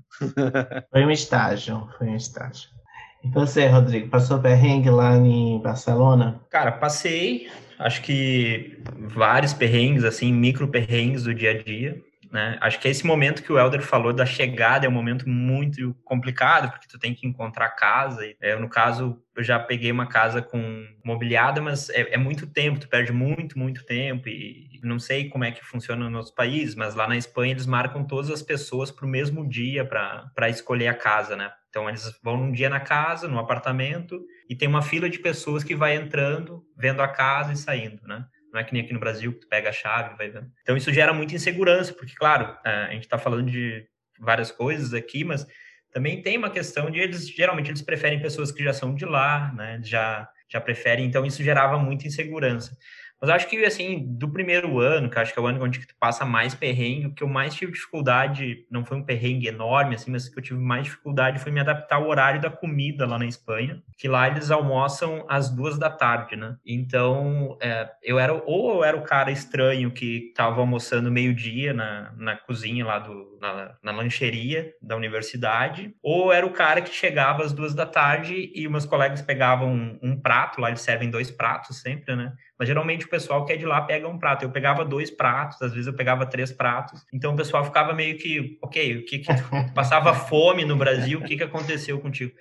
foi 0.90 1.04
um 1.04 1.10
estágio, 1.10 1.88
foi 1.98 2.08
um 2.08 2.16
estágio. 2.16 2.79
E 3.22 3.28
você, 3.28 3.66
Rodrigo, 3.66 4.08
passou 4.08 4.38
perrengue 4.38 4.90
lá 4.90 5.16
em 5.16 5.60
Barcelona? 5.60 6.40
Cara, 6.48 6.72
passei, 6.72 7.48
acho 7.78 8.02
que 8.02 8.82
vários 8.96 9.52
perrengues, 9.52 10.04
assim, 10.04 10.32
micro 10.32 10.68
perrengues 10.68 11.24
do 11.24 11.34
dia 11.34 11.50
a 11.50 11.62
dia. 11.62 12.02
Né? 12.30 12.56
Acho 12.60 12.78
que 12.78 12.86
é 12.86 12.90
esse 12.92 13.04
momento 13.04 13.42
que 13.42 13.52
o 13.52 13.58
Elder 13.58 13.82
falou 13.82 14.12
da 14.12 14.24
chegada 14.24 14.86
é 14.86 14.88
um 14.88 14.92
momento 14.92 15.28
muito 15.28 15.94
complicado, 16.04 16.70
porque 16.70 16.86
tu 16.86 16.96
tem 16.96 17.12
que 17.12 17.26
encontrar 17.26 17.70
casa. 17.70 18.22
É, 18.40 18.54
no 18.54 18.68
caso, 18.68 19.20
eu 19.34 19.42
já 19.42 19.58
peguei 19.58 19.90
uma 19.90 20.06
casa 20.06 20.40
com 20.40 20.86
mobiliada, 21.04 21.60
mas 21.60 21.90
é, 21.90 22.14
é, 22.14 22.16
muito 22.16 22.46
tempo, 22.46 22.78
tu 22.78 22.88
perde 22.88 23.12
muito, 23.12 23.58
muito 23.58 23.84
tempo. 23.84 24.28
E 24.28 24.78
não 24.80 25.00
sei 25.00 25.28
como 25.28 25.42
é 25.42 25.50
que 25.50 25.64
funciona 25.64 26.04
no 26.04 26.10
nosso 26.10 26.32
país, 26.32 26.76
mas 26.76 26.94
lá 26.94 27.08
na 27.08 27.16
Espanha 27.16 27.52
eles 27.52 27.66
marcam 27.66 28.04
todas 28.04 28.30
as 28.30 28.42
pessoas 28.42 28.92
para 28.92 29.04
o 29.04 29.08
mesmo 29.08 29.48
dia 29.48 29.84
para 29.84 30.48
escolher 30.48 30.86
a 30.86 30.94
casa, 30.94 31.34
né? 31.34 31.50
Então 31.68 31.88
eles 31.88 32.16
vão 32.22 32.36
num 32.36 32.52
dia 32.52 32.70
na 32.70 32.80
casa, 32.80 33.26
no 33.26 33.38
apartamento, 33.38 34.20
e 34.48 34.54
tem 34.54 34.68
uma 34.68 34.82
fila 34.82 35.10
de 35.10 35.18
pessoas 35.18 35.64
que 35.64 35.74
vai 35.74 35.96
entrando, 35.96 36.64
vendo 36.76 37.00
a 37.00 37.08
casa 37.08 37.52
e 37.52 37.56
saindo, 37.56 38.06
né? 38.06 38.24
Não 38.52 38.60
é 38.60 38.64
que 38.64 38.72
nem 38.72 38.82
aqui 38.82 38.92
no 38.92 39.00
Brasil, 39.00 39.32
que 39.32 39.40
tu 39.40 39.48
pega 39.48 39.70
a 39.70 39.72
chave 39.72 40.16
vai 40.16 40.30
vendo. 40.30 40.50
Então 40.62 40.76
isso 40.76 40.92
gera 40.92 41.12
muita 41.12 41.34
insegurança, 41.34 41.92
porque, 41.92 42.14
claro, 42.14 42.56
é, 42.64 42.70
a 42.70 42.92
gente 42.92 43.04
está 43.04 43.18
falando 43.18 43.50
de 43.50 43.86
várias 44.18 44.50
coisas 44.50 44.92
aqui, 44.92 45.24
mas 45.24 45.46
também 45.92 46.22
tem 46.22 46.36
uma 46.36 46.50
questão 46.50 46.90
de 46.90 47.00
eles, 47.00 47.28
geralmente, 47.28 47.70
eles 47.70 47.82
preferem 47.82 48.20
pessoas 48.20 48.52
que 48.52 48.62
já 48.62 48.72
são 48.72 48.94
de 48.94 49.04
lá, 49.04 49.52
né? 49.52 49.80
Já, 49.82 50.28
já 50.48 50.60
preferem, 50.60 51.06
então 51.06 51.24
isso 51.24 51.42
gerava 51.42 51.78
muita 51.78 52.06
insegurança. 52.06 52.76
Mas 53.20 53.30
acho 53.30 53.48
que, 53.48 53.64
assim, 53.64 54.04
do 54.16 54.28
primeiro 54.28 54.78
ano, 54.78 55.10
que 55.10 55.18
acho 55.18 55.32
que 55.32 55.38
é 55.38 55.42
o 55.42 55.46
ano 55.46 55.62
onde 55.62 55.86
tu 55.86 55.94
passa 55.98 56.24
mais 56.24 56.54
perrengue, 56.54 57.06
o 57.06 57.14
que 57.14 57.22
eu 57.22 57.28
mais 57.28 57.54
tive 57.54 57.72
dificuldade, 57.72 58.66
não 58.70 58.84
foi 58.84 58.96
um 58.96 59.02
perrengue 59.02 59.46
enorme, 59.46 59.94
assim, 59.94 60.10
mas 60.10 60.26
o 60.26 60.32
que 60.32 60.38
eu 60.38 60.42
tive 60.42 60.58
mais 60.58 60.84
dificuldade 60.84 61.38
foi 61.38 61.52
me 61.52 61.60
adaptar 61.60 61.96
ao 61.96 62.08
horário 62.08 62.40
da 62.40 62.50
comida 62.50 63.06
lá 63.06 63.18
na 63.18 63.26
Espanha, 63.26 63.82
que 63.98 64.08
lá 64.08 64.26
eles 64.28 64.50
almoçam 64.50 65.26
às 65.28 65.50
duas 65.50 65.78
da 65.78 65.90
tarde, 65.90 66.34
né? 66.34 66.56
Então, 66.64 67.58
é, 67.60 67.90
eu 68.02 68.18
era, 68.18 68.32
ou 68.32 68.76
eu 68.76 68.84
era 68.84 68.96
o 68.96 69.02
cara 69.02 69.30
estranho 69.30 69.90
que 69.90 70.28
estava 70.28 70.60
almoçando 70.60 71.10
meio-dia 71.10 71.74
na, 71.74 72.12
na 72.16 72.36
cozinha 72.36 72.86
lá 72.86 72.98
do, 72.98 73.38
na, 73.40 73.74
na 73.82 73.90
lancheria 73.90 74.74
da 74.82 74.94
universidade, 74.94 75.94
ou 76.02 76.30
era 76.32 76.44
o 76.44 76.52
cara 76.52 76.82
que 76.82 76.94
chegava 76.94 77.42
às 77.42 77.52
duas 77.52 77.74
da 77.74 77.86
tarde 77.86 78.52
e 78.54 78.68
meus 78.68 78.84
colegas 78.84 79.22
pegavam 79.22 79.72
um, 79.72 79.98
um 80.02 80.20
prato, 80.20 80.60
lá 80.60 80.68
eles 80.68 80.82
servem 80.82 81.10
dois 81.10 81.30
pratos 81.30 81.80
sempre, 81.80 82.14
né? 82.14 82.32
Mas 82.58 82.68
geralmente 82.68 83.06
o 83.06 83.08
pessoal 83.08 83.44
que 83.46 83.52
é 83.52 83.56
de 83.56 83.64
lá 83.64 83.80
pega 83.80 84.06
um 84.06 84.18
prato. 84.18 84.44
Eu 84.44 84.50
pegava 84.50 84.84
dois 84.84 85.10
pratos, 85.10 85.60
às 85.62 85.72
vezes 85.72 85.86
eu 85.86 85.94
pegava 85.94 86.26
três 86.26 86.52
pratos. 86.52 87.04
Então 87.12 87.32
o 87.32 87.36
pessoal 87.36 87.64
ficava 87.64 87.94
meio 87.94 88.18
que, 88.18 88.58
ok, 88.62 88.98
o 88.98 89.04
que, 89.06 89.20
que 89.20 89.32
passava 89.74 90.12
fome 90.12 90.64
no 90.64 90.76
Brasil, 90.76 91.18
o 91.18 91.24
que, 91.24 91.36
que 91.36 91.42
aconteceu 91.42 91.98
contigo? 91.98 92.32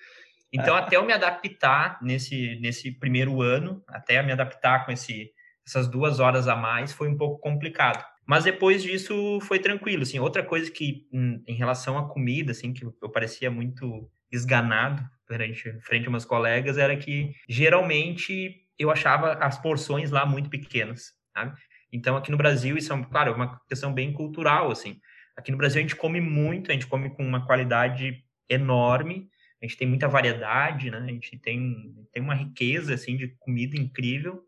Então, 0.51 0.75
até 0.75 0.97
eu 0.97 1.05
me 1.05 1.13
adaptar 1.13 1.99
nesse, 2.01 2.59
nesse 2.59 2.91
primeiro 2.91 3.41
ano, 3.41 3.83
até 3.87 4.21
me 4.23 4.31
adaptar 4.31 4.83
com 4.83 4.91
esse, 4.91 5.31
essas 5.65 5.87
duas 5.87 6.19
horas 6.19 6.47
a 6.47 6.55
mais, 6.55 6.91
foi 6.91 7.07
um 7.07 7.15
pouco 7.15 7.39
complicado. 7.39 8.03
Mas 8.29 8.43
depois 8.43 8.83
disso 8.83 9.39
foi 9.41 9.57
tranquilo. 9.57 10.03
Assim, 10.03 10.19
outra 10.19 10.43
coisa 10.43 10.69
que, 10.69 11.07
em, 11.11 11.41
em 11.47 11.55
relação 11.55 11.97
à 11.97 12.07
comida, 12.07 12.51
assim, 12.51 12.71
que 12.71 12.85
eu 12.85 13.09
parecia 13.11 13.49
muito 13.49 14.07
esganado 14.31 15.03
frente, 15.25 15.75
frente 15.81 16.07
a 16.07 16.11
meus 16.11 16.25
colegas, 16.25 16.77
era 16.77 16.95
que 16.95 17.33
geralmente 17.47 18.61
eu 18.77 18.91
achava 18.91 19.33
as 19.33 19.59
porções 19.59 20.11
lá 20.11 20.27
muito 20.27 20.47
pequenas, 20.47 21.13
sabe? 21.35 21.57
Então, 21.91 22.15
aqui 22.15 22.29
no 22.29 22.37
Brasil, 22.37 22.77
isso 22.77 22.93
é, 22.93 23.03
claro, 23.05 23.31
é 23.31 23.35
uma 23.35 23.59
questão 23.67 23.91
bem 23.91 24.13
cultural, 24.13 24.69
assim. 24.69 24.99
Aqui 25.35 25.49
no 25.49 25.57
Brasil, 25.57 25.79
a 25.79 25.81
gente 25.81 25.95
come 25.95 26.21
muito, 26.21 26.69
a 26.69 26.73
gente 26.75 26.85
come 26.85 27.09
com 27.09 27.25
uma 27.25 27.47
qualidade 27.47 28.23
enorme, 28.47 29.27
a 29.59 29.65
gente 29.65 29.75
tem 29.75 29.87
muita 29.87 30.07
variedade, 30.07 30.91
né? 30.91 30.99
A 30.99 31.07
gente 31.07 31.35
tem, 31.39 31.95
tem 32.13 32.21
uma 32.21 32.35
riqueza, 32.35 32.93
assim, 32.93 33.17
de 33.17 33.29
comida 33.39 33.75
incrível. 33.75 34.43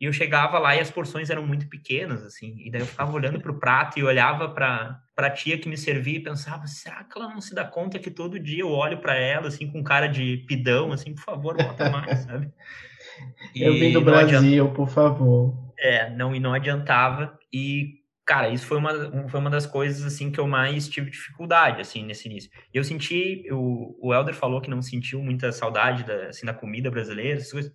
E 0.00 0.06
eu 0.06 0.12
chegava 0.14 0.58
lá 0.58 0.74
e 0.74 0.80
as 0.80 0.90
porções 0.90 1.28
eram 1.28 1.46
muito 1.46 1.68
pequenas, 1.68 2.24
assim. 2.24 2.54
E 2.58 2.70
daí 2.70 2.80
eu 2.80 2.86
ficava 2.86 3.12
olhando 3.12 3.38
para 3.38 3.52
o 3.52 3.58
prato 3.60 3.98
e 3.98 4.02
olhava 4.02 4.48
para 4.48 5.02
a 5.14 5.30
tia 5.30 5.58
que 5.58 5.68
me 5.68 5.76
servia 5.76 6.16
e 6.16 6.22
pensava: 6.22 6.66
será 6.66 7.04
que 7.04 7.18
ela 7.18 7.28
não 7.28 7.40
se 7.40 7.54
dá 7.54 7.66
conta 7.66 7.98
que 7.98 8.10
todo 8.10 8.40
dia 8.40 8.62
eu 8.62 8.70
olho 8.70 8.98
para 8.98 9.14
ela, 9.14 9.48
assim, 9.48 9.70
com 9.70 9.84
cara 9.84 10.06
de 10.06 10.38
pidão, 10.48 10.90
assim, 10.90 11.14
por 11.14 11.22
favor, 11.22 11.54
bota 11.54 11.90
mais, 11.90 12.20
sabe? 12.24 12.50
Eu 13.54 13.74
vim 13.74 13.92
do 13.92 14.00
Brasil, 14.00 14.70
por 14.72 14.88
favor. 14.88 15.54
É, 15.78 16.08
não, 16.08 16.34
e 16.34 16.40
não 16.40 16.54
adiantava. 16.54 17.38
E, 17.52 17.96
cara, 18.24 18.48
isso 18.48 18.66
foi 18.66 18.78
uma, 18.78 19.28
foi 19.28 19.38
uma 19.38 19.50
das 19.50 19.66
coisas, 19.66 20.02
assim, 20.02 20.30
que 20.30 20.40
eu 20.40 20.46
mais 20.46 20.88
tive 20.88 21.10
dificuldade, 21.10 21.82
assim, 21.82 22.06
nesse 22.06 22.26
início. 22.26 22.50
Eu 22.72 22.82
senti, 22.84 23.46
o, 23.50 23.96
o 24.00 24.14
Helder 24.14 24.34
falou 24.34 24.62
que 24.62 24.70
não 24.70 24.80
sentiu 24.80 25.22
muita 25.22 25.52
saudade 25.52 26.04
da, 26.04 26.28
assim, 26.28 26.46
da 26.46 26.54
comida 26.54 26.90
brasileira, 26.90 27.38
essas 27.38 27.52
coisas. 27.52 27.72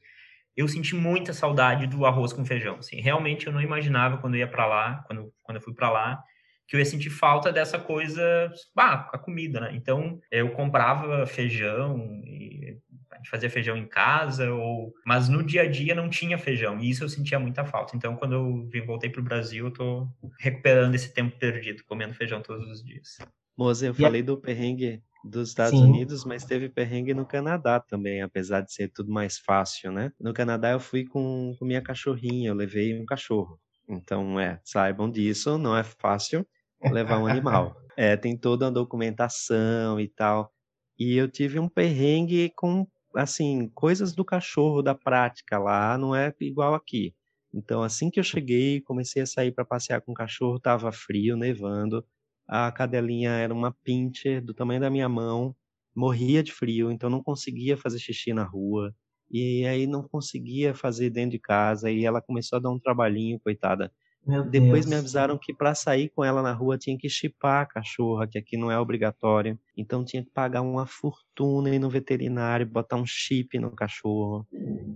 Eu 0.56 0.68
senti 0.68 0.96
muita 0.96 1.34
saudade 1.34 1.88
do 1.88 2.06
arroz 2.06 2.32
com 2.32 2.46
feijão, 2.46 2.78
assim. 2.78 3.02
Realmente 3.02 3.48
eu 3.48 3.54
não 3.54 3.62
imaginava 3.62 4.18
quando 4.18 4.36
eu 4.36 4.39
ia 4.39 4.48
para 4.48 4.65
lá, 4.65 5.04
quando, 5.08 5.34
quando 5.44 5.58
eu 5.58 5.62
fui 5.62 5.74
para 5.74 5.89
lá, 5.89 6.24
que 6.68 6.76
eu 6.76 6.80
ia 6.80 6.86
sentir 6.86 7.10
falta 7.10 7.52
dessa 7.52 7.78
coisa, 7.78 8.52
bah, 8.74 9.10
a 9.13 9.18
comida, 9.18 9.60
né? 9.60 9.72
Então, 9.76 10.20
eu 10.32 10.50
comprava 10.52 11.26
feijão 11.26 11.98
e 12.26 12.78
a 13.12 13.18
gente 13.18 13.30
fazia 13.30 13.50
feijão 13.50 13.78
em 13.78 13.88
casa, 13.88 14.52
ou 14.52 14.94
mas 15.06 15.30
no 15.30 15.44
dia 15.44 15.62
a 15.62 15.68
dia 15.70 15.94
não 15.94 16.10
tinha 16.10 16.38
feijão, 16.38 16.80
e 16.80 16.89
isso 16.89 17.04
eu 17.04 17.10
sentia 17.10 17.39
muita 17.39 17.63
falta. 17.63 17.96
Então, 17.96 18.15
quando 18.15 18.34
eu 18.74 18.86
voltei 18.86 19.10
para 19.10 19.22
o 19.22 19.24
Brasil, 19.24 19.65
eu 19.65 19.72
tô 19.72 20.08
recuperando 20.39 20.96
esse 20.96 21.13
tempo 21.13 21.38
perdido, 21.38 21.84
comendo 21.86 22.13
feijão 22.13 22.41
todos 22.41 22.68
os 22.70 22.84
dias. 22.84 23.18
Moza, 23.58 23.88
eu 23.88 23.94
falei 23.94 24.22
do 24.22 24.38
perrengue 24.38 25.02
dos 25.25 25.49
Estados 25.49 25.79
Sim. 25.79 25.85
Unidos, 25.85 26.23
mas 26.23 26.45
teve 26.45 26.69
perrengue 26.69 27.13
no 27.13 27.25
Canadá 27.25 27.79
também, 27.79 28.21
apesar 28.21 28.61
de 28.61 28.71
ser 28.71 28.89
tudo 28.89 29.11
mais 29.11 29.38
fácil, 29.39 29.91
né? 29.91 30.11
No 30.19 30.33
Canadá 30.33 30.71
eu 30.71 30.79
fui 30.79 31.05
com, 31.05 31.55
com 31.57 31.65
minha 31.65 31.81
cachorrinha, 31.81 32.49
eu 32.49 32.55
levei 32.55 32.99
um 32.99 33.05
cachorro. 33.05 33.59
Então, 33.88 34.39
é, 34.39 34.59
saibam 34.63 35.09
disso, 35.09 35.57
não 35.57 35.75
é 35.75 35.83
fácil 35.83 36.45
levar 36.91 37.19
um 37.19 37.27
animal. 37.27 37.75
É, 37.97 38.17
tem 38.17 38.38
toda 38.38 38.67
a 38.67 38.69
documentação 38.69 39.97
e 40.01 40.09
tal. 40.09 40.51
E 40.99 41.15
eu 41.15 41.29
tive 41.29 41.57
um 41.57 41.69
perrengue 41.69 42.51
com 42.53 42.85
assim, 43.15 43.69
coisas 43.73 44.13
do 44.13 44.25
cachorro 44.25 44.81
da 44.81 44.93
prática 44.93 45.57
lá 45.57 45.97
não 45.97 46.13
é 46.15 46.33
igual 46.41 46.73
aqui. 46.73 47.15
Então, 47.53 47.81
assim 47.81 48.09
que 48.09 48.19
eu 48.19 48.23
cheguei, 48.23 48.81
comecei 48.81 49.21
a 49.21 49.25
sair 49.25 49.53
para 49.53 49.63
passear 49.63 50.01
com 50.01 50.11
o 50.11 50.15
cachorro, 50.15 50.59
tava 50.59 50.91
frio, 50.91 51.38
nevando. 51.38 52.05
A 52.47 52.71
cadelinha 52.71 53.31
era 53.31 53.53
uma 53.53 53.71
pincher 53.84 54.43
do 54.43 54.53
tamanho 54.53 54.79
da 54.81 54.89
minha 54.89 55.10
mão, 55.10 55.55
morria 55.95 56.43
de 56.43 56.51
frio, 56.51 56.91
então 56.91 57.10
não 57.10 57.23
conseguia 57.23 57.77
fazer 57.77 57.99
xixi 57.99 58.34
na 58.34 58.43
rua. 58.43 58.93
E 59.31 59.65
aí 59.65 59.88
não 59.88 60.08
conseguia 60.08 60.73
fazer 60.75 61.10
dentro 61.10 61.31
de 61.31 61.39
casa 61.39 61.89
e 61.91 62.05
ela 62.05 62.21
começou 62.21 62.58
a 62.58 62.62
dar 62.62 62.69
um 62.71 62.79
trabalhinho, 62.79 63.39
coitada. 63.39 63.91
Meu 64.25 64.43
Depois 64.43 64.85
Deus. 64.85 64.85
me 64.85 64.95
avisaram 64.95 65.38
que 65.38 65.53
para 65.53 65.75
sair 65.75 66.09
com 66.09 66.23
ela 66.23 66.41
na 66.41 66.51
rua 66.53 66.77
tinha 66.77 66.97
que 66.97 67.09
chipar 67.09 67.61
a 67.63 67.65
cachorra, 67.65 68.27
que 68.27 68.38
aqui 68.38 68.57
não 68.57 68.71
é 68.71 68.79
obrigatório. 68.79 69.59
Então 69.77 70.03
tinha 70.03 70.23
que 70.23 70.31
pagar 70.31 70.61
uma 70.61 70.88
fortuna 70.88 71.69
ir 71.69 71.79
no 71.79 71.89
veterinário, 71.89 72.65
botar 72.65 72.95
um 72.95 73.05
chip 73.05 73.57
no 73.59 73.71
cachorro. 73.71 74.47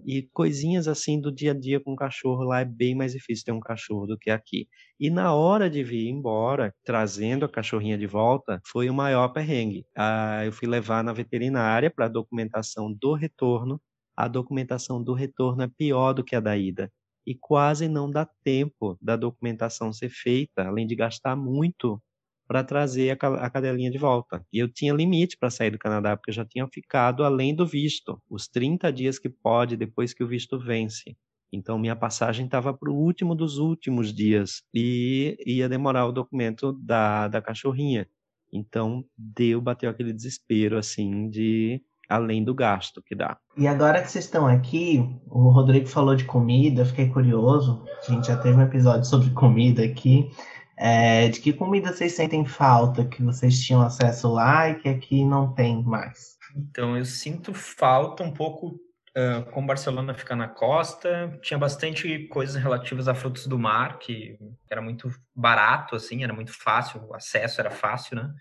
E 0.05 0.23
coisinhas 0.33 0.87
assim 0.87 1.19
do 1.19 1.31
dia 1.31 1.51
a 1.51 1.53
dia 1.53 1.79
com 1.79 1.93
o 1.93 1.95
cachorro 1.95 2.43
lá 2.43 2.61
é 2.61 2.65
bem 2.65 2.95
mais 2.95 3.11
difícil 3.13 3.45
ter 3.45 3.51
um 3.51 3.59
cachorro 3.59 4.07
do 4.07 4.17
que 4.17 4.31
aqui. 4.31 4.67
E 4.99 5.09
na 5.09 5.33
hora 5.33 5.69
de 5.69 5.83
vir 5.83 6.09
embora, 6.09 6.73
trazendo 6.83 7.45
a 7.45 7.49
cachorrinha 7.49 7.97
de 7.97 8.07
volta, 8.07 8.61
foi 8.65 8.89
o 8.89 8.93
maior 8.93 9.29
perrengue. 9.29 9.85
Ah, 9.95 10.43
eu 10.45 10.51
fui 10.51 10.67
levar 10.67 11.03
na 11.03 11.13
veterinária 11.13 11.91
para 11.91 12.05
a 12.05 12.09
documentação 12.09 12.91
do 12.91 13.13
retorno. 13.13 13.79
A 14.15 14.27
documentação 14.27 15.03
do 15.03 15.13
retorno 15.13 15.63
é 15.63 15.67
pior 15.67 16.13
do 16.13 16.23
que 16.23 16.35
a 16.35 16.39
da 16.39 16.57
ida 16.57 16.91
e 17.29 17.35
quase 17.35 17.87
não 17.87 18.09
dá 18.09 18.25
tempo 18.43 18.97
da 18.99 19.15
documentação 19.15 19.93
ser 19.93 20.09
feita, 20.09 20.63
além 20.63 20.87
de 20.87 20.95
gastar 20.95 21.35
muito 21.35 22.01
para 22.47 22.63
trazer 22.63 23.11
a 23.11 23.49
cadelinha 23.51 23.91
de 23.91 23.99
volta. 23.99 24.43
E 24.51 24.57
eu 24.57 24.67
tinha 24.67 24.91
limite 24.91 25.37
para 25.37 25.51
sair 25.51 25.69
do 25.69 25.77
Canadá, 25.77 26.17
porque 26.17 26.31
eu 26.31 26.33
já 26.33 26.43
tinha 26.43 26.67
ficado 26.67 27.23
além 27.23 27.53
do 27.53 27.67
visto, 27.67 28.19
os 28.27 28.47
30 28.47 28.91
dias 28.91 29.19
que 29.19 29.29
pode 29.29 29.77
depois 29.77 30.11
que 30.11 30.23
o 30.23 30.27
visto 30.27 30.57
vence. 30.57 31.15
Então, 31.53 31.77
minha 31.77 31.95
passagem 31.95 32.45
estava 32.45 32.73
para 32.73 32.91
o 32.91 32.95
último 32.95 33.35
dos 33.35 33.59
últimos 33.59 34.11
dias 34.11 34.63
e 34.73 35.37
ia 35.45 35.69
demorar 35.69 36.07
o 36.07 36.11
documento 36.11 36.73
da, 36.73 37.27
da 37.27 37.43
cachorrinha. 37.43 38.07
Então, 38.51 39.05
deu, 39.15 39.61
bateu 39.61 39.87
aquele 39.87 40.13
desespero, 40.13 40.79
assim, 40.79 41.29
de 41.29 41.79
além 42.09 42.43
do 42.43 42.55
gasto 42.55 43.03
que 43.03 43.13
dá. 43.13 43.37
E 43.55 43.67
agora 43.67 44.01
que 44.01 44.09
vocês 44.09 44.25
estão 44.25 44.47
aqui, 44.47 45.07
o 45.27 45.49
Rodrigo 45.49 45.87
falou 45.87 46.15
de 46.15 46.25
comida, 46.25 46.81
eu 46.81 46.85
fiquei 46.85 47.07
curioso. 47.07 47.85
A 48.07 48.11
gente 48.11 48.27
já 48.27 48.35
teve 48.35 48.57
um 48.57 48.63
episódio 48.63 49.05
sobre 49.05 49.29
comida 49.29 49.83
aqui. 49.83 50.31
É, 50.75 51.27
de 51.27 51.39
que 51.41 51.53
comida 51.53 51.93
vocês 51.93 52.13
sentem 52.13 52.45
falta 52.45 53.05
que 53.05 53.21
vocês 53.21 53.61
tinham 53.61 53.81
acesso 53.81 54.31
lá 54.31 54.69
e 54.69 54.75
que 54.75 54.89
aqui 54.89 55.23
não 55.23 55.53
tem 55.53 55.83
mais? 55.83 56.37
Então, 56.55 56.97
eu 56.97 57.05
sinto 57.05 57.53
falta 57.53 58.23
um 58.23 58.31
pouco 58.31 58.79
uh, 59.15 59.43
com 59.51 59.65
Barcelona 59.65 60.13
ficar 60.13 60.35
na 60.35 60.47
costa. 60.47 61.37
Tinha 61.41 61.57
bastante 61.57 62.27
coisas 62.29 62.55
relativas 62.55 63.07
a 63.07 63.13
frutos 63.13 63.45
do 63.45 63.59
mar, 63.59 63.99
que 63.99 64.37
era 64.69 64.81
muito 64.81 65.11
barato, 65.35 65.95
assim, 65.95 66.23
era 66.23 66.33
muito 66.33 66.53
fácil, 66.53 67.05
o 67.07 67.13
acesso 67.13 67.59
era 67.59 67.69
fácil, 67.69 68.15
né? 68.15 68.33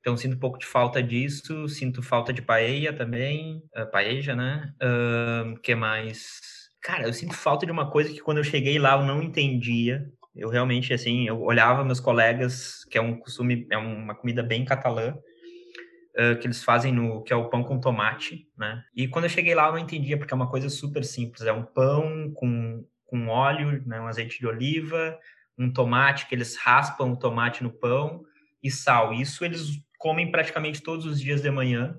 Então, 0.00 0.16
sinto 0.16 0.36
um 0.36 0.38
pouco 0.38 0.58
de 0.58 0.66
falta 0.66 1.02
disso, 1.02 1.68
sinto 1.68 2.02
falta 2.02 2.32
de 2.32 2.40
paella 2.40 2.92
também, 2.92 3.62
uh, 3.76 4.34
né? 4.34 4.72
Uh, 4.82 5.60
que 5.60 5.74
mais? 5.74 6.40
Cara, 6.82 7.06
eu 7.06 7.12
sinto 7.12 7.34
falta 7.34 7.66
de 7.66 7.72
uma 7.72 7.90
coisa 7.90 8.10
que 8.10 8.20
quando 8.20 8.38
eu 8.38 8.44
cheguei 8.44 8.78
lá 8.78 8.98
eu 8.98 9.04
não 9.04 9.22
entendia. 9.22 10.10
Eu 10.34 10.48
realmente, 10.48 10.94
assim, 10.94 11.26
eu 11.26 11.42
olhava 11.42 11.84
meus 11.84 12.00
colegas, 12.00 12.84
que 12.90 12.96
é 12.96 13.00
um 13.00 13.18
costume, 13.18 13.66
é 13.70 13.76
uma 13.76 14.14
comida 14.14 14.42
bem 14.42 14.64
catalã, 14.64 15.12
uh, 15.12 16.38
que 16.38 16.46
eles 16.46 16.64
fazem 16.64 16.92
no, 16.92 17.22
que 17.22 17.32
é 17.32 17.36
o 17.36 17.50
pão 17.50 17.62
com 17.62 17.78
tomate, 17.78 18.46
né? 18.56 18.82
E 18.96 19.06
quando 19.06 19.26
eu 19.26 19.30
cheguei 19.30 19.54
lá 19.54 19.66
eu 19.66 19.72
não 19.72 19.78
entendia, 19.78 20.16
porque 20.16 20.32
é 20.32 20.36
uma 20.36 20.48
coisa 20.48 20.70
super 20.70 21.04
simples, 21.04 21.42
é 21.42 21.52
um 21.52 21.64
pão 21.64 22.32
com, 22.34 22.86
com 23.04 23.28
óleo, 23.28 23.82
né, 23.86 24.00
um 24.00 24.06
azeite 24.06 24.38
de 24.38 24.46
oliva, 24.46 25.18
um 25.58 25.70
tomate, 25.70 26.26
que 26.26 26.34
eles 26.34 26.56
raspam 26.56 27.12
o 27.12 27.18
tomate 27.18 27.62
no 27.62 27.70
pão, 27.70 28.24
e 28.62 28.70
sal. 28.70 29.12
Isso 29.12 29.44
eles 29.44 29.80
comem 30.00 30.30
praticamente 30.30 30.82
todos 30.82 31.04
os 31.04 31.20
dias 31.20 31.42
de 31.42 31.50
manhã. 31.50 31.94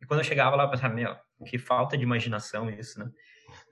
E 0.00 0.06
quando 0.06 0.20
eu 0.20 0.24
chegava 0.24 0.54
lá, 0.54 0.62
eu 0.64 0.70
pensava, 0.70 0.94
meu, 0.94 1.14
que 1.44 1.58
falta 1.58 1.98
de 1.98 2.04
imaginação 2.04 2.70
isso, 2.70 3.00
né? 3.00 3.10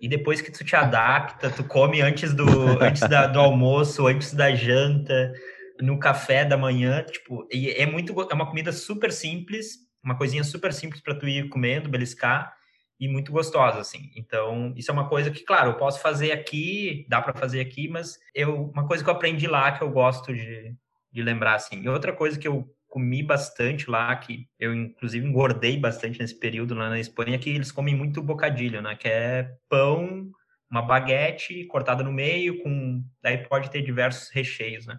E 0.01 0.09
depois 0.09 0.41
que 0.41 0.51
tu 0.51 0.65
te 0.65 0.75
adapta, 0.75 1.49
tu 1.49 1.63
come 1.63 2.03
antes 2.03 2.35
do, 2.35 2.45
antes 2.83 3.01
da, 3.09 3.29
do 3.29 3.39
almoço, 3.39 4.09
antes 4.09 4.35
da 4.35 4.53
janta, 4.55 5.33
no 5.81 5.99
café 6.01 6.45
da 6.45 6.57
manhã, 6.57 7.05
tipo, 7.05 7.47
e 7.51 7.71
é 7.71 7.87
muito, 7.87 8.13
é 8.29 8.35
uma 8.35 8.49
comida 8.49 8.73
super 8.73 9.13
simples, 9.13 9.77
uma 10.03 10.19
coisinha 10.19 10.43
super 10.43 10.73
simples 10.73 11.01
para 11.01 11.15
tu 11.15 11.29
ir 11.29 11.49
comendo, 11.49 11.89
beliscar, 11.89 12.53
e 12.99 13.07
muito 13.09 13.31
gostosa, 13.31 13.79
assim. 13.79 14.11
Então, 14.17 14.75
isso 14.77 14.91
é 14.91 14.95
uma 14.95 15.09
coisa 15.09 15.31
que, 15.31 15.45
claro, 15.45 15.71
eu 15.71 15.77
posso 15.77 16.01
fazer 16.01 16.33
aqui, 16.33 17.07
dá 17.09 17.23
para 17.23 17.33
fazer 17.33 17.61
aqui, 17.61 17.89
mas 17.89 18.19
eu, 18.35 18.65
uma 18.65 18.87
coisa 18.87 19.03
que 19.03 19.09
eu 19.09 19.15
aprendi 19.15 19.47
lá 19.47 19.73
que 19.73 19.83
eu 19.83 19.91
gosto 19.91 20.35
de, 20.35 20.75
de 21.11 21.23
lembrar, 21.23 21.55
assim. 21.55 21.81
E 21.81 21.89
outra 21.89 22.13
coisa 22.13 22.39
que 22.39 22.49
eu 22.49 22.69
comi 22.91 23.23
bastante 23.23 23.89
lá, 23.89 24.15
que 24.17 24.47
eu 24.59 24.75
inclusive 24.75 25.27
engordei 25.27 25.79
bastante 25.79 26.19
nesse 26.19 26.39
período 26.39 26.75
lá 26.75 26.91
na 26.91 26.99
Espanha, 26.99 27.39
que 27.39 27.49
eles 27.49 27.73
comem 27.73 27.95
muito 27.95 28.21
bocadilho, 28.21 28.83
né? 28.83 28.97
Que 28.97 29.09
é 29.09 29.55
pão, 29.69 30.31
uma 30.69 30.83
baguete 30.83 31.65
cortada 31.67 32.03
no 32.03 32.13
meio, 32.13 32.63
com 32.63 33.03
daí 33.23 33.39
pode 33.39 33.71
ter 33.71 33.81
diversos 33.83 34.29
recheios, 34.31 34.87
né? 34.87 34.99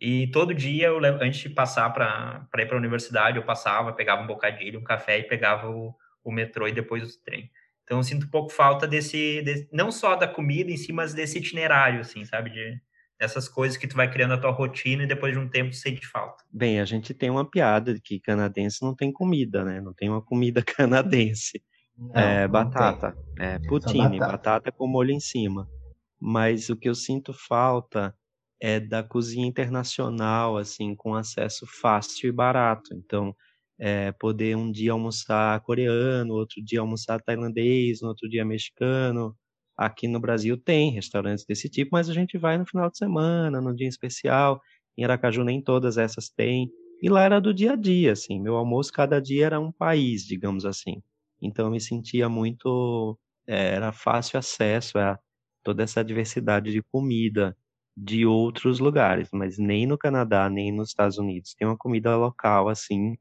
E 0.00 0.28
todo 0.32 0.54
dia, 0.54 0.88
eu, 0.88 0.98
antes 0.98 1.40
de 1.40 1.50
passar 1.50 1.88
para 1.90 2.48
ir 2.58 2.66
para 2.66 2.76
a 2.76 2.78
universidade, 2.78 3.36
eu 3.36 3.44
passava, 3.44 3.92
pegava 3.92 4.22
um 4.22 4.26
bocadilho, 4.26 4.80
um 4.80 4.84
café 4.84 5.18
e 5.18 5.24
pegava 5.24 5.68
o, 5.70 5.94
o 6.24 6.32
metrô 6.32 6.66
e 6.66 6.72
depois 6.72 7.04
o 7.04 7.22
trem. 7.22 7.50
Então, 7.84 7.98
eu 7.98 8.02
sinto 8.02 8.26
um 8.26 8.30
pouco 8.30 8.50
falta 8.50 8.86
desse, 8.88 9.42
desse, 9.42 9.68
não 9.72 9.92
só 9.92 10.16
da 10.16 10.26
comida 10.26 10.70
em 10.70 10.76
si, 10.76 10.92
mas 10.92 11.12
desse 11.12 11.38
itinerário, 11.38 12.00
assim, 12.00 12.24
sabe? 12.24 12.50
De, 12.50 12.80
dessas 13.20 13.48
coisas 13.48 13.76
que 13.76 13.86
tu 13.86 13.94
vai 13.94 14.10
criando 14.10 14.32
a 14.32 14.38
tua 14.38 14.50
rotina 14.50 15.02
e 15.02 15.06
depois 15.06 15.34
de 15.34 15.38
um 15.38 15.46
tempo 15.46 15.74
sente 15.74 16.06
falta. 16.06 16.42
Bem, 16.50 16.80
a 16.80 16.86
gente 16.86 17.12
tem 17.12 17.28
uma 17.28 17.48
piada 17.48 17.92
de 17.92 18.00
que 18.00 18.18
canadense 18.18 18.82
não 18.82 18.94
tem 18.94 19.12
comida, 19.12 19.62
né? 19.62 19.78
Não 19.78 19.92
tem 19.92 20.08
uma 20.08 20.22
comida 20.22 20.62
canadense. 20.64 21.62
Não, 21.98 22.18
é 22.18 22.44
não 22.44 22.52
batata, 22.52 23.14
tem. 23.36 23.46
é 23.46 23.58
poutine, 23.58 24.18
batata. 24.18 24.32
batata 24.32 24.72
com 24.72 24.86
molho 24.86 25.10
em 25.10 25.20
cima. 25.20 25.68
Mas 26.18 26.70
o 26.70 26.76
que 26.76 26.88
eu 26.88 26.94
sinto 26.94 27.34
falta 27.34 28.14
é 28.58 28.80
da 28.80 29.02
cozinha 29.02 29.46
internacional, 29.46 30.56
assim, 30.56 30.94
com 30.94 31.14
acesso 31.14 31.66
fácil 31.66 32.28
e 32.28 32.32
barato. 32.32 32.94
Então, 32.94 33.36
é, 33.78 34.12
poder 34.12 34.56
um 34.56 34.72
dia 34.72 34.92
almoçar 34.92 35.60
coreano, 35.60 36.34
outro 36.34 36.62
dia 36.64 36.80
almoçar 36.80 37.20
tailandês, 37.20 38.02
outro 38.02 38.28
dia 38.30 38.46
mexicano. 38.46 39.36
Aqui 39.80 40.06
no 40.06 40.20
Brasil 40.20 40.58
tem 40.58 40.90
restaurantes 40.92 41.46
desse 41.46 41.68
tipo, 41.70 41.90
mas 41.92 42.10
a 42.10 42.12
gente 42.12 42.36
vai 42.36 42.58
no 42.58 42.66
final 42.66 42.90
de 42.90 42.98
semana, 42.98 43.62
num 43.62 43.74
dia 43.74 43.88
especial. 43.88 44.60
Em 44.98 45.04
Aracaju 45.04 45.42
nem 45.42 45.62
todas 45.62 45.96
essas 45.96 46.28
têm. 46.28 46.70
E 47.02 47.08
lá 47.08 47.22
era 47.24 47.40
do 47.40 47.54
dia 47.54 47.72
a 47.72 47.76
dia, 47.76 48.12
assim. 48.12 48.38
Meu 48.40 48.56
almoço 48.56 48.92
cada 48.92 49.20
dia 49.22 49.46
era 49.46 49.58
um 49.60 49.72
país, 49.72 50.24
digamos 50.26 50.66
assim. 50.66 51.02
Então 51.40 51.66
eu 51.66 51.70
me 51.72 51.80
sentia 51.80 52.28
muito, 52.28 53.18
é, 53.46 53.74
era 53.76 53.90
fácil 53.90 54.38
acesso 54.38 54.98
a 54.98 55.18
toda 55.64 55.82
essa 55.82 56.04
diversidade 56.04 56.70
de 56.72 56.82
comida 56.82 57.56
de 57.96 58.26
outros 58.26 58.80
lugares, 58.80 59.28
mas 59.32 59.58
nem 59.58 59.86
no 59.86 59.96
Canadá, 59.98 60.48
nem 60.50 60.70
nos 60.72 60.90
Estados 60.90 61.16
Unidos 61.18 61.54
tem 61.54 61.66
uma 61.66 61.76
comida 61.76 62.16
local 62.16 62.68
assim 62.68 63.16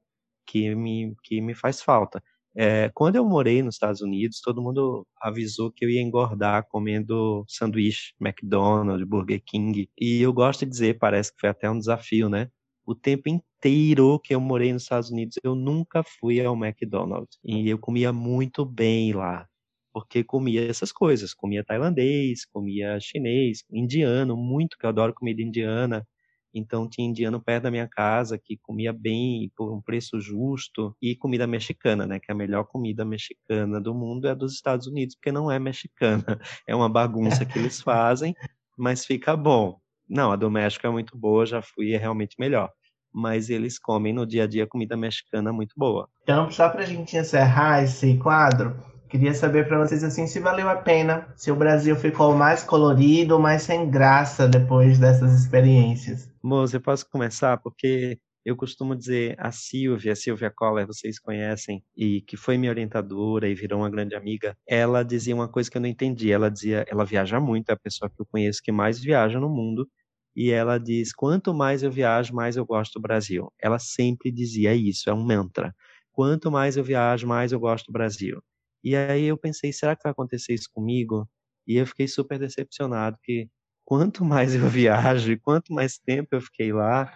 que 0.47 0.74
me, 0.76 1.16
que 1.24 1.41
me 1.41 1.53
faz 1.55 1.82
falta. 1.82 2.22
É, 2.56 2.89
quando 2.93 3.16
eu 3.16 3.26
morei 3.26 3.62
nos 3.64 3.76
Estados 3.76 4.02
Unidos, 4.02 4.41
todo 4.41 4.62
mundo 4.62 5.06
avisou 5.22 5.72
que 5.72 5.86
eu 5.86 5.89
ia 5.89 6.02
engordar 6.02 6.66
comendo 6.68 7.45
sanduíche, 7.47 8.14
McDonald's, 8.20 9.08
Burger 9.08 9.41
King. 9.45 9.89
E 10.00 10.22
eu 10.22 10.34
gosto 10.34 10.66
de 10.66 10.72
dizer, 10.72 10.97
parece 11.00 11.32
que 11.34 11.39
foi 11.39 11.50
até 11.50 11.70
um 11.70 11.78
desafio, 11.80 12.28
né? 12.30 12.50
O 12.86 12.95
tempo 12.95 13.30
inteiro 13.30 14.20
que 14.20 14.34
eu 14.34 14.41
morei 14.41 14.74
nos 14.74 14.84
Estados 14.84 15.12
Unidos, 15.12 15.38
eu 15.43 15.56
nunca 15.56 16.04
fui 16.04 16.43
ao 16.43 16.56
McDonald's. 16.56 17.38
E 17.43 17.70
eu 17.70 17.78
comia 17.80 18.12
muito 18.12 18.66
bem 18.66 19.14
lá 19.14 19.47
porque 19.93 20.24
comia 20.24 20.70
essas 20.70 20.91
coisas, 20.91 21.34
comia 21.34 21.64
tailandês, 21.64 22.45
comia 22.45 23.00
chinês, 23.00 23.64
indiano, 23.72 24.38
muito, 24.38 24.78
que 24.78 24.86
eu 24.86 24.89
adoro 24.89 25.14
comida 25.14 25.41
indiana. 25.41 26.08
Então 26.54 26.89
tinha 26.89 27.08
indiano 27.08 27.41
perto 27.41 27.64
da 27.64 27.72
minha 27.72 27.88
casa 27.88 28.38
que 28.38 28.58
comia 28.62 28.91
bem 28.91 29.52
por 29.56 29.74
um 29.74 29.82
preço 29.82 30.20
justo 30.20 30.95
e 31.02 31.16
comida 31.16 31.45
mexicana, 31.45 32.06
né, 32.06 32.20
que 32.20 32.32
a 32.32 32.36
melhor 32.36 32.64
comida 32.66 33.06
mexicana 33.06 33.80
do 33.80 33.93
mundo 33.93 34.28
é 34.28 34.32
a 34.32 34.36
dos 34.36 34.54
Estados 34.54 34.88
Unidos, 34.88 35.16
porque 35.16 35.32
não 35.32 35.52
é 35.52 35.60
mexicana, 35.60 36.24
é 36.68 36.76
uma 36.76 36.89
bagunça 36.89 37.45
que 37.45 37.60
eles 37.60 37.82
fazem, 37.82 38.34
mas 38.78 39.06
fica 39.06 39.36
bom. 39.36 39.80
Não, 40.10 40.32
a 40.32 40.36
do 40.36 40.50
México 40.50 40.88
é 40.88 40.89
muito 40.89 41.16
boa, 41.18 41.45
já 41.45 41.62
fui, 41.62 41.93
é 41.93 41.97
realmente 41.97 42.36
melhor. 42.39 42.72
Mas 43.14 43.50
eles 43.50 43.78
comem 43.78 44.14
no 44.14 44.26
dia 44.26 44.43
a 44.43 44.47
dia 44.47 44.68
comida 44.68 44.95
mexicana 44.97 45.52
muito 45.52 45.74
boa. 45.78 46.08
Então, 46.24 46.50
só 46.50 46.70
para 46.70 46.82
a 46.82 46.86
gente 46.86 47.16
encerrar 47.16 47.84
esse 47.84 48.18
quadro, 48.18 48.76
Queria 49.10 49.34
saber 49.34 49.68
para 49.68 49.80
vocês 49.80 50.03
assim 50.03 50.28
se 50.28 50.39
valeu 50.39 50.70
a 50.70 50.76
pena, 50.76 51.28
se 51.36 51.51
o 51.51 51.55
Brasil 51.55 51.95
ficou 51.95 52.36
mais 52.36 52.64
colorido 52.64 53.34
ou 53.34 53.41
mais 53.41 53.64
sem 53.64 53.89
graça 53.89 54.47
depois 54.47 54.99
dessas 54.99 55.34
experiências. 55.34 56.30
Moça, 56.43 56.78
eu 56.78 56.82
posso 56.82 57.10
começar 57.10 57.57
porque 57.57 58.20
eu 58.45 58.55
costumo 58.55 58.95
dizer 58.95 59.36
a 59.39 59.51
Silvia, 59.51 60.14
a 60.14 60.16
Silvia 60.16 60.51
Coller, 60.55 60.86
vocês 60.86 61.20
conhecem, 61.20 61.84
e 61.97 62.22
que 62.22 62.38
foi 62.38 62.55
minha 62.57 62.72
orientadora 62.72 63.49
e 63.49 63.55
virou 63.55 63.80
uma 63.80 63.89
grande 63.89 64.16
amiga, 64.16 64.55
ela 64.68 65.03
dizia 65.03 65.36
uma 65.36 65.47
coisa 65.47 65.72
que 65.72 65.78
eu 65.78 65.82
não 65.82 65.89
entendi. 65.89 66.32
Ela 66.32 66.49
dizia, 66.49 66.86
ela 66.88 67.03
viaja 67.03 67.39
muito, 67.39 67.70
é 67.70 67.74
a 67.74 67.78
pessoa 67.78 68.10
que 68.10 68.22
eu 68.22 68.28
conheço 68.32 68.62
que 68.64 68.72
mais 68.72 68.99
viaja 68.99 69.39
no 69.39 69.49
mundo, 69.49 69.89
e 70.36 70.51
ela 70.51 70.78
diz: 70.78 71.12
quanto 71.14 71.51
mais 71.51 71.82
eu 71.82 71.91
viajo, 71.91 72.34
mais 72.34 72.57
eu 72.57 72.66
gosto 72.66 72.93
do 72.93 73.01
Brasil. 73.01 73.51
Ela 73.60 73.80
sempre 73.80 74.32
dizia 74.32 74.76
isso, 74.76 75.10
é 75.10 75.14
um 75.14 75.26
mantra. 75.26 75.74
Quanto 76.12 76.51
mais 76.51 76.78
eu 76.78 76.84
viajo, 76.84 77.28
mais 77.28 77.51
eu 77.51 77.60
gosto 77.60 77.88
do 77.88 77.93
Brasil. 77.93 78.39
E 78.84 78.95
aí 78.95 79.25
eu 79.25 79.38
pensei, 79.38 79.71
será 79.73 79.95
que 79.95 80.03
vai 80.03 80.11
acontecer 80.11 80.53
isso 80.53 80.69
comigo? 80.73 81.27
E 81.67 81.77
eu 81.77 81.86
fiquei 81.86 82.07
super 82.07 82.39
decepcionado, 82.39 83.17
porque 83.17 83.47
quanto 83.86 84.23
mais 84.25 84.55
eu 84.55 84.67
viajo 84.67 85.32
e 85.32 85.39
quanto 85.39 85.73
mais 85.73 85.97
tempo 85.97 86.30
eu 86.32 86.41
fiquei 86.41 86.71
lá, 86.71 87.11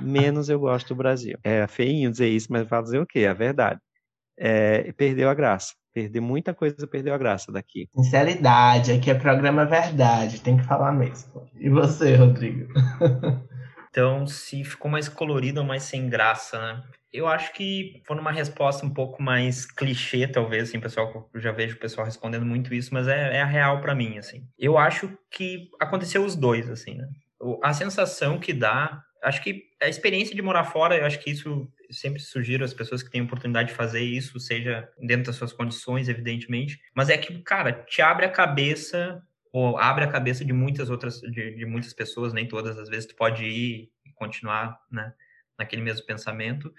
menos 0.00 0.48
eu 0.48 0.58
gosto 0.58 0.88
do 0.88 0.96
Brasil. 0.96 1.38
É 1.42 1.66
feinho 1.66 2.10
dizer 2.10 2.28
isso, 2.28 2.48
mas 2.50 2.68
fazer 2.68 2.98
o 2.98 3.06
quê? 3.06 3.20
É 3.20 3.34
verdade. 3.34 3.80
É, 4.38 4.92
perdeu 4.92 5.28
a 5.28 5.34
graça. 5.34 5.74
Perder 5.92 6.20
muita 6.20 6.52
coisa, 6.52 6.88
perdeu 6.88 7.14
a 7.14 7.18
graça 7.18 7.52
daqui. 7.52 7.88
Sinceridade, 7.94 8.90
aqui 8.90 9.10
é 9.10 9.14
programa 9.14 9.64
verdade, 9.64 10.40
tem 10.40 10.56
que 10.56 10.64
falar 10.64 10.90
mesmo. 10.90 11.48
E 11.54 11.70
você, 11.70 12.16
Rodrigo? 12.16 12.72
então, 13.88 14.26
se 14.26 14.64
ficou 14.64 14.90
mais 14.90 15.08
colorido 15.08 15.60
ou 15.60 15.66
mais 15.66 15.84
sem 15.84 16.08
graça, 16.08 16.58
né? 16.58 16.82
Eu 17.14 17.28
acho 17.28 17.52
que 17.52 18.02
foi 18.04 18.18
uma 18.18 18.32
resposta 18.32 18.84
um 18.84 18.92
pouco 18.92 19.22
mais 19.22 19.64
clichê, 19.64 20.26
talvez, 20.26 20.64
assim, 20.64 20.80
pessoal, 20.80 21.30
eu 21.32 21.40
já 21.40 21.52
vejo 21.52 21.76
o 21.76 21.78
pessoal 21.78 22.04
respondendo 22.04 22.44
muito 22.44 22.74
isso, 22.74 22.92
mas 22.92 23.06
é, 23.06 23.36
é 23.36 23.40
a 23.40 23.46
real 23.46 23.80
para 23.80 23.94
mim, 23.94 24.18
assim. 24.18 24.48
Eu 24.58 24.76
acho 24.76 25.16
que 25.30 25.70
aconteceu 25.80 26.24
os 26.24 26.34
dois, 26.34 26.68
assim, 26.68 26.96
né? 26.96 27.08
A 27.62 27.72
sensação 27.72 28.40
que 28.40 28.52
dá, 28.52 29.00
acho 29.22 29.40
que 29.44 29.62
a 29.80 29.88
experiência 29.88 30.34
de 30.34 30.42
morar 30.42 30.64
fora, 30.64 30.96
eu 30.96 31.06
acho 31.06 31.20
que 31.20 31.30
isso 31.30 31.70
sempre 31.88 32.20
sugiro 32.20 32.64
às 32.64 32.74
pessoas 32.74 33.00
que 33.00 33.10
têm 33.12 33.22
oportunidade 33.22 33.68
de 33.68 33.76
fazer 33.76 34.00
isso, 34.00 34.40
seja 34.40 34.88
dentro 34.98 35.26
das 35.26 35.36
suas 35.36 35.52
condições, 35.52 36.08
evidentemente, 36.08 36.80
mas 36.96 37.10
é 37.10 37.16
que, 37.16 37.40
cara, 37.42 37.72
te 37.72 38.02
abre 38.02 38.26
a 38.26 38.30
cabeça 38.30 39.22
ou 39.52 39.78
abre 39.78 40.02
a 40.02 40.10
cabeça 40.10 40.44
de 40.44 40.52
muitas 40.52 40.90
outras, 40.90 41.20
de, 41.20 41.54
de 41.54 41.64
muitas 41.64 41.92
pessoas, 41.92 42.32
nem 42.32 42.48
todas, 42.48 42.76
às 42.76 42.88
vezes 42.88 43.06
tu 43.06 43.14
pode 43.14 43.44
ir 43.44 43.88
e 44.04 44.12
continuar, 44.16 44.76
né, 44.90 45.14
naquele 45.56 45.80
mesmo 45.80 46.04
pensamento, 46.04 46.74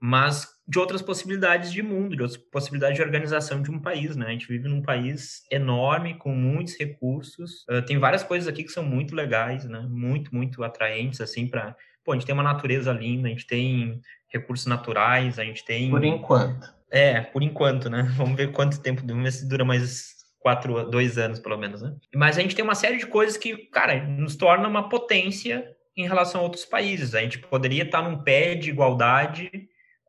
mas 0.00 0.46
de 0.66 0.78
outras 0.78 1.00
possibilidades 1.00 1.72
de 1.72 1.82
mundo, 1.82 2.14
de 2.14 2.22
outras 2.22 2.36
possibilidades 2.36 2.96
de 2.96 3.02
organização 3.02 3.62
de 3.62 3.70
um 3.70 3.80
país, 3.80 4.16
né? 4.16 4.26
A 4.26 4.30
gente 4.30 4.46
vive 4.46 4.68
num 4.68 4.82
país 4.82 5.42
enorme, 5.50 6.14
com 6.14 6.34
muitos 6.34 6.76
recursos. 6.78 7.64
Uh, 7.70 7.82
tem 7.82 7.98
várias 7.98 8.22
coisas 8.22 8.46
aqui 8.46 8.62
que 8.62 8.70
são 8.70 8.84
muito 8.84 9.14
legais, 9.14 9.64
né? 9.64 9.80
Muito, 9.88 10.34
muito 10.34 10.62
atraentes, 10.62 11.20
assim, 11.20 11.46
para... 11.46 11.74
Pô, 12.04 12.12
a 12.12 12.14
gente 12.14 12.26
tem 12.26 12.34
uma 12.34 12.42
natureza 12.42 12.92
linda, 12.92 13.28
a 13.28 13.30
gente 13.30 13.46
tem 13.46 14.00
recursos 14.28 14.66
naturais, 14.66 15.38
a 15.38 15.44
gente 15.44 15.64
tem... 15.64 15.90
Por 15.90 16.04
enquanto. 16.04 16.72
É, 16.90 17.20
por 17.20 17.42
enquanto, 17.42 17.88
né? 17.88 18.02
Vamos 18.16 18.36
ver 18.36 18.52
quanto 18.52 18.80
tempo, 18.80 19.02
vamos 19.06 19.22
ver 19.22 19.32
se 19.32 19.48
dura 19.48 19.64
mais 19.64 20.16
quatro, 20.38 20.88
dois 20.88 21.18
anos, 21.18 21.38
pelo 21.38 21.56
menos, 21.56 21.82
né? 21.82 21.94
Mas 22.14 22.38
a 22.38 22.42
gente 22.42 22.54
tem 22.54 22.64
uma 22.64 22.74
série 22.74 22.98
de 22.98 23.06
coisas 23.06 23.36
que, 23.36 23.56
cara, 23.70 24.06
nos 24.06 24.36
torna 24.36 24.68
uma 24.68 24.88
potência 24.88 25.66
em 25.96 26.06
relação 26.06 26.40
a 26.40 26.44
outros 26.44 26.64
países. 26.64 27.14
A 27.14 27.20
gente 27.20 27.38
poderia 27.38 27.82
estar 27.82 28.02
num 28.02 28.22
pé 28.22 28.54
de 28.54 28.70
igualdade 28.70 29.50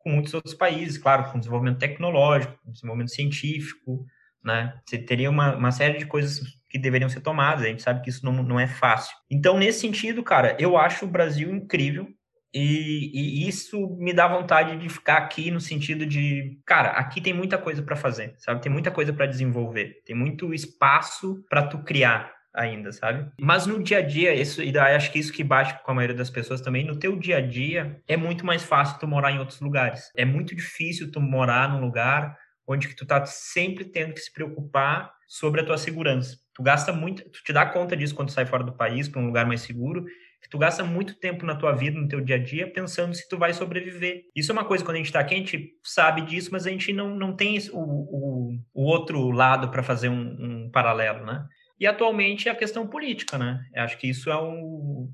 com 0.02 0.10
muitos 0.10 0.34
outros 0.34 0.54
países, 0.54 0.98
claro, 0.98 1.30
com 1.30 1.38
desenvolvimento 1.38 1.78
tecnológico, 1.78 2.58
desenvolvimento 2.66 3.12
científico, 3.12 4.04
né? 4.44 4.74
Você 4.84 4.98
teria 4.98 5.30
uma, 5.30 5.56
uma 5.56 5.70
série 5.70 5.98
de 5.98 6.06
coisas 6.06 6.40
que 6.68 6.78
deveriam 6.78 7.08
ser 7.08 7.20
tomadas, 7.20 7.64
a 7.64 7.68
gente 7.68 7.82
sabe 7.82 8.02
que 8.02 8.10
isso 8.10 8.24
não, 8.24 8.42
não 8.42 8.58
é 8.58 8.66
fácil. 8.66 9.16
Então, 9.30 9.58
nesse 9.58 9.80
sentido, 9.80 10.22
cara, 10.22 10.56
eu 10.58 10.76
acho 10.76 11.04
o 11.04 11.08
Brasil 11.08 11.50
incrível, 11.54 12.08
e, 12.52 13.10
e, 13.14 13.48
isso 13.48 13.96
me 13.98 14.12
dá 14.12 14.26
vontade 14.26 14.76
de 14.76 14.88
ficar 14.88 15.18
aqui 15.18 15.52
no 15.52 15.60
sentido 15.60 16.04
de, 16.04 16.58
cara, 16.66 16.90
aqui 16.90 17.20
tem 17.20 17.32
muita 17.32 17.56
coisa 17.56 17.80
para 17.80 17.94
fazer, 17.94 18.34
sabe? 18.38 18.60
Tem 18.60 18.72
muita 18.72 18.90
coisa 18.90 19.12
para 19.12 19.26
desenvolver, 19.26 20.02
tem 20.04 20.16
muito 20.16 20.52
espaço 20.52 21.44
para 21.48 21.66
tu 21.66 21.78
criar 21.84 22.32
ainda, 22.54 22.92
sabe? 22.92 23.30
Mas 23.40 23.66
no 23.66 23.82
dia 23.82 23.98
a 23.98 24.02
dia, 24.02 24.34
isso, 24.34 24.62
e 24.62 24.76
acho 24.78 25.12
que 25.12 25.18
isso 25.18 25.32
que 25.32 25.44
bate 25.44 25.82
com 25.82 25.90
a 25.90 25.94
maioria 25.94 26.16
das 26.16 26.30
pessoas 26.30 26.60
também, 26.60 26.84
no 26.84 26.98
teu 26.98 27.16
dia 27.16 27.38
a 27.38 27.40
dia, 27.40 28.00
é 28.08 28.16
muito 28.16 28.44
mais 28.44 28.62
fácil 28.62 28.98
tu 28.98 29.06
morar 29.06 29.32
em 29.32 29.38
outros 29.38 29.60
lugares. 29.60 30.10
É 30.16 30.24
muito 30.24 30.54
difícil 30.54 31.10
tu 31.10 31.20
morar 31.20 31.68
num 31.68 31.80
lugar 31.80 32.36
onde 32.66 32.88
que 32.88 32.94
tu 32.94 33.04
tá 33.04 33.24
sempre 33.26 33.84
tendo 33.84 34.14
que 34.14 34.20
se 34.20 34.32
preocupar 34.32 35.12
sobre 35.26 35.60
a 35.60 35.64
tua 35.64 35.78
segurança. 35.78 36.36
Tu 36.54 36.62
gasta 36.62 36.92
muito, 36.92 37.22
tu 37.30 37.42
te 37.42 37.52
dá 37.52 37.66
conta 37.66 37.96
disso 37.96 38.14
quando 38.14 38.30
sai 38.30 38.46
fora 38.46 38.62
do 38.62 38.72
país 38.72 39.08
para 39.08 39.20
um 39.20 39.26
lugar 39.26 39.46
mais 39.46 39.62
seguro, 39.62 40.04
tu 40.50 40.58
gasta 40.58 40.82
muito 40.82 41.14
tempo 41.14 41.44
na 41.46 41.54
tua 41.54 41.72
vida, 41.72 41.98
no 41.98 42.08
teu 42.08 42.20
dia 42.20 42.36
a 42.36 42.38
dia, 42.38 42.72
pensando 42.72 43.14
se 43.14 43.28
tu 43.28 43.38
vai 43.38 43.52
sobreviver. 43.52 44.22
Isso 44.34 44.50
é 44.50 44.54
uma 44.54 44.64
coisa, 44.64 44.84
quando 44.84 44.96
a 44.96 44.98
gente 44.98 45.06
está 45.06 45.20
aqui, 45.20 45.34
a 45.34 45.38
gente 45.38 45.74
sabe 45.84 46.22
disso, 46.22 46.50
mas 46.52 46.66
a 46.66 46.70
gente 46.70 46.92
não, 46.92 47.14
não 47.14 47.34
tem 47.34 47.58
o, 47.72 47.78
o, 47.78 48.58
o 48.74 48.84
outro 48.84 49.30
lado 49.30 49.70
para 49.70 49.82
fazer 49.82 50.08
um, 50.08 50.64
um, 50.64 50.70
paralelo, 50.70 51.24
né? 51.24 51.44
E 51.80 51.86
atualmente 51.86 52.46
é 52.48 52.52
a 52.52 52.56
questão 52.56 52.86
política, 52.86 53.38
né? 53.38 53.64
Eu 53.74 53.82
acho 53.82 53.96
que 53.96 54.06
isso 54.06 54.30
é 54.30 54.40
um... 54.40 55.10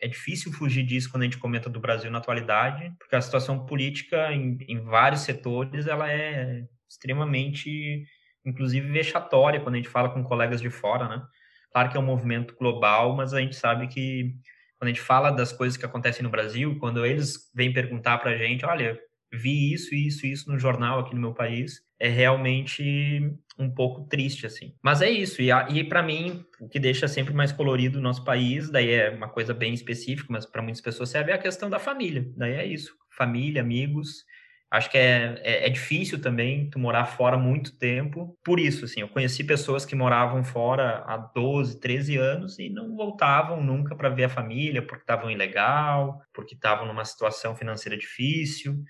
É 0.00 0.08
difícil 0.08 0.50
fugir 0.50 0.82
disso 0.82 1.10
quando 1.10 1.22
a 1.22 1.26
gente 1.26 1.36
comenta 1.36 1.68
do 1.68 1.78
Brasil 1.78 2.10
na 2.10 2.16
atualidade, 2.16 2.90
porque 2.98 3.14
a 3.14 3.20
situação 3.20 3.66
política 3.66 4.32
em, 4.32 4.56
em 4.66 4.80
vários 4.80 5.20
setores, 5.20 5.86
ela 5.86 6.10
é 6.10 6.64
extremamente, 6.88 8.06
inclusive, 8.46 8.90
vexatória 8.90 9.60
quando 9.60 9.74
a 9.74 9.78
gente 9.78 9.90
fala 9.90 10.08
com 10.08 10.24
colegas 10.24 10.62
de 10.62 10.70
fora, 10.70 11.06
né? 11.06 11.22
Claro 11.70 11.90
que 11.90 11.96
é 11.98 12.00
um 12.00 12.06
movimento 12.06 12.56
global, 12.56 13.14
mas 13.14 13.34
a 13.34 13.40
gente 13.40 13.54
sabe 13.54 13.88
que 13.88 14.34
quando 14.78 14.88
a 14.88 14.92
gente 14.92 15.02
fala 15.02 15.30
das 15.30 15.52
coisas 15.52 15.76
que 15.76 15.84
acontecem 15.84 16.22
no 16.22 16.30
Brasil, 16.30 16.78
quando 16.78 17.04
eles 17.04 17.50
vêm 17.54 17.72
perguntar 17.72 18.16
para 18.16 18.30
a 18.30 18.36
gente, 18.38 18.64
olha, 18.64 18.98
vi 19.36 19.72
isso, 19.72 19.94
isso, 19.94 20.26
isso 20.26 20.50
no 20.50 20.58
jornal 20.58 21.00
aqui 21.00 21.14
no 21.14 21.20
meu 21.20 21.34
país, 21.34 21.82
é 21.98 22.08
realmente 22.08 23.20
um 23.58 23.70
pouco 23.70 24.06
triste, 24.08 24.46
assim. 24.46 24.74
Mas 24.82 25.00
é 25.00 25.10
isso, 25.10 25.40
e, 25.40 25.50
e 25.50 25.84
para 25.84 26.02
mim, 26.02 26.44
o 26.60 26.68
que 26.68 26.78
deixa 26.78 27.08
sempre 27.08 27.32
mais 27.32 27.52
colorido 27.52 27.98
o 27.98 28.02
nosso 28.02 28.24
país, 28.24 28.70
daí 28.70 28.90
é 28.90 29.10
uma 29.10 29.28
coisa 29.28 29.54
bem 29.54 29.72
específica, 29.72 30.28
mas 30.30 30.44
para 30.44 30.62
muitas 30.62 30.80
pessoas 30.80 31.10
serve, 31.10 31.30
é 31.30 31.34
a 31.34 31.38
questão 31.38 31.70
da 31.70 31.78
família. 31.78 32.26
Daí 32.36 32.52
é 32.52 32.66
isso, 32.66 32.94
família, 33.10 33.62
amigos, 33.62 34.24
Acho 34.68 34.90
que 34.90 34.98
é, 34.98 35.40
é, 35.44 35.66
é, 35.66 35.70
difícil 35.70 36.20
também 36.20 36.68
tu 36.68 36.78
morar 36.78 37.06
fora 37.06 37.38
muito 37.38 37.78
tempo. 37.78 38.36
Por 38.44 38.58
isso, 38.58 38.84
assim, 38.84 39.00
eu 39.00 39.08
conheci 39.08 39.44
pessoas 39.44 39.84
que 39.84 39.94
moravam 39.94 40.42
fora 40.42 41.04
há 41.06 41.16
12, 41.16 41.78
13 41.78 42.16
anos 42.16 42.58
e 42.58 42.68
não 42.68 42.96
voltavam 42.96 43.62
nunca 43.62 43.94
para 43.94 44.08
ver 44.08 44.24
a 44.24 44.28
família 44.28 44.82
porque 44.84 45.02
estavam 45.02 45.30
ilegal, 45.30 46.20
porque 46.34 46.54
estavam 46.54 46.84
numa 46.84 47.04
situação 47.04 47.54
financeira 47.54 47.96
difícil. 47.96 48.82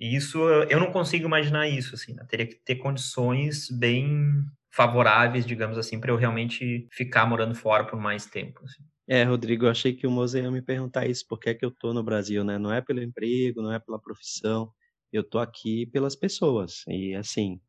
E 0.00 0.16
isso, 0.16 0.38
eu 0.48 0.80
não 0.80 0.90
consigo 0.90 1.26
imaginar 1.26 1.68
isso, 1.68 1.94
assim, 1.94 2.14
né? 2.14 2.24
teria 2.26 2.46
que 2.46 2.54
ter 2.54 2.76
condições 2.76 3.70
bem 3.70 4.42
favoráveis, 4.72 5.44
digamos 5.44 5.76
assim, 5.76 6.00
para 6.00 6.10
eu 6.10 6.16
realmente 6.16 6.88
ficar 6.90 7.26
morando 7.26 7.54
fora 7.54 7.84
por 7.84 8.00
mais 8.00 8.24
tempo. 8.24 8.64
Assim. 8.64 8.82
É, 9.06 9.24
Rodrigo, 9.24 9.66
eu 9.66 9.70
achei 9.70 9.92
que 9.92 10.06
o 10.06 10.10
Moze 10.10 10.40
ia 10.40 10.50
me 10.50 10.62
perguntar 10.62 11.06
isso, 11.06 11.26
por 11.28 11.38
que 11.38 11.50
é 11.50 11.54
que 11.54 11.64
eu 11.64 11.70
tô 11.70 11.92
no 11.92 12.02
Brasil, 12.02 12.42
né? 12.42 12.56
Não 12.56 12.72
é 12.72 12.80
pelo 12.80 13.02
emprego, 13.02 13.60
não 13.60 13.72
é 13.72 13.78
pela 13.78 13.98
profissão, 13.98 14.72
eu 15.12 15.22
tô 15.22 15.38
aqui 15.38 15.84
pelas 15.84 16.16
pessoas 16.16 16.82
e 16.88 17.14
assim, 17.14 17.60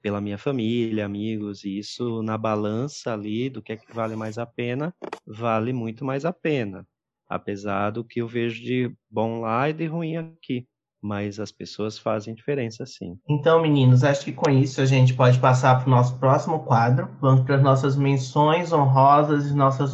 pela 0.00 0.20
minha 0.20 0.38
família, 0.38 1.04
amigos, 1.04 1.64
e 1.64 1.78
isso 1.78 2.22
na 2.22 2.38
balança 2.38 3.12
ali 3.12 3.50
do 3.50 3.60
que 3.60 3.72
é 3.72 3.76
que 3.76 3.92
vale 3.92 4.14
mais 4.14 4.38
a 4.38 4.46
pena, 4.46 4.94
vale 5.26 5.72
muito 5.72 6.04
mais 6.04 6.24
a 6.24 6.32
pena, 6.32 6.86
apesar 7.28 7.90
do 7.90 8.04
que 8.04 8.20
eu 8.20 8.28
vejo 8.28 8.62
de 8.62 8.94
bom 9.10 9.40
lá 9.40 9.68
e 9.68 9.72
de 9.72 9.86
ruim 9.86 10.18
aqui 10.18 10.68
mas 11.02 11.40
as 11.40 11.50
pessoas 11.50 11.98
fazem 11.98 12.34
diferença 12.34 12.84
sim. 12.86 13.16
Então, 13.28 13.60
meninos, 13.60 14.04
acho 14.04 14.24
que 14.24 14.32
com 14.32 14.50
isso 14.50 14.80
a 14.80 14.86
gente 14.86 15.14
pode 15.14 15.38
passar 15.38 15.78
para 15.78 15.86
o 15.86 15.90
nosso 15.90 16.18
próximo 16.18 16.60
quadro. 16.60 17.08
Vamos 17.20 17.42
para 17.42 17.56
as 17.56 17.62
nossas 17.62 17.96
menções 17.96 18.72
honrosas 18.72 19.46
e 19.46 19.54
nossas 19.54 19.92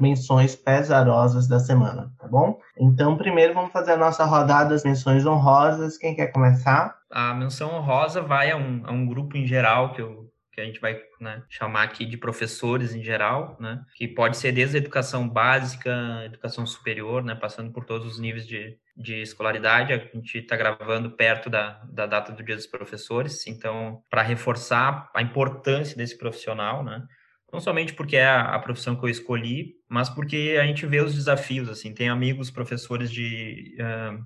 menções 0.00 0.56
pesarosas 0.56 1.46
da 1.46 1.58
semana, 1.58 2.10
tá 2.18 2.26
bom? 2.28 2.58
Então, 2.78 3.16
primeiro 3.16 3.54
vamos 3.54 3.72
fazer 3.72 3.92
a 3.92 3.96
nossa 3.96 4.24
rodada 4.24 4.70
das 4.70 4.84
menções 4.84 5.26
honrosas. 5.26 5.98
Quem 5.98 6.14
quer 6.14 6.28
começar? 6.28 6.96
A 7.10 7.34
menção 7.34 7.74
honrosa 7.74 8.20
vai 8.20 8.50
a 8.50 8.56
um, 8.56 8.82
a 8.84 8.92
um 8.92 9.06
grupo 9.06 9.36
em 9.36 9.46
geral 9.46 9.92
que 9.92 10.02
eu 10.02 10.25
que 10.56 10.62
a 10.62 10.64
gente 10.64 10.80
vai 10.80 10.98
né, 11.20 11.42
chamar 11.50 11.82
aqui 11.82 12.06
de 12.06 12.16
professores 12.16 12.94
em 12.94 13.02
geral, 13.02 13.58
né, 13.60 13.84
que 13.94 14.08
pode 14.08 14.38
ser 14.38 14.52
desde 14.52 14.78
a 14.78 14.80
educação 14.80 15.28
básica, 15.28 16.22
educação 16.24 16.64
superior, 16.64 17.22
né, 17.22 17.34
passando 17.34 17.70
por 17.70 17.84
todos 17.84 18.06
os 18.06 18.18
níveis 18.18 18.46
de, 18.46 18.74
de 18.96 19.20
escolaridade. 19.20 19.92
A 19.92 19.98
gente 19.98 20.38
está 20.38 20.56
gravando 20.56 21.10
perto 21.10 21.50
da, 21.50 21.82
da 21.92 22.06
data 22.06 22.32
do 22.32 22.42
Dia 22.42 22.56
dos 22.56 22.66
Professores, 22.66 23.46
então, 23.46 24.02
para 24.08 24.22
reforçar 24.22 25.10
a 25.14 25.20
importância 25.20 25.94
desse 25.94 26.16
profissional, 26.16 26.82
né, 26.82 27.06
não 27.52 27.60
somente 27.60 27.92
porque 27.92 28.16
é 28.16 28.26
a, 28.26 28.58
profissão 28.58 28.96
que 28.96 29.04
eu 29.04 29.10
escolhi, 29.10 29.74
mas 29.86 30.08
porque 30.08 30.56
a 30.58 30.64
gente 30.64 30.86
vê 30.86 31.02
os 31.02 31.14
desafios, 31.14 31.68
assim, 31.68 31.92
tem 31.92 32.08
amigos 32.08 32.50
professores 32.50 33.10
de... 33.12 33.76
Uh, 33.78 34.24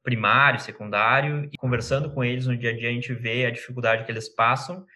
primário, 0.00 0.60
secundário, 0.60 1.50
e 1.52 1.58
conversando 1.58 2.10
com 2.10 2.24
eles 2.24 2.46
no 2.46 2.56
dia 2.56 2.70
a 2.70 2.72
dia 2.74 2.88
a 2.88 2.92
gente 2.92 3.12
vê 3.12 3.44
a 3.44 3.50
dificuldade 3.50 4.04
que 4.04 4.10
eles 4.10 4.26
passam 4.26 4.86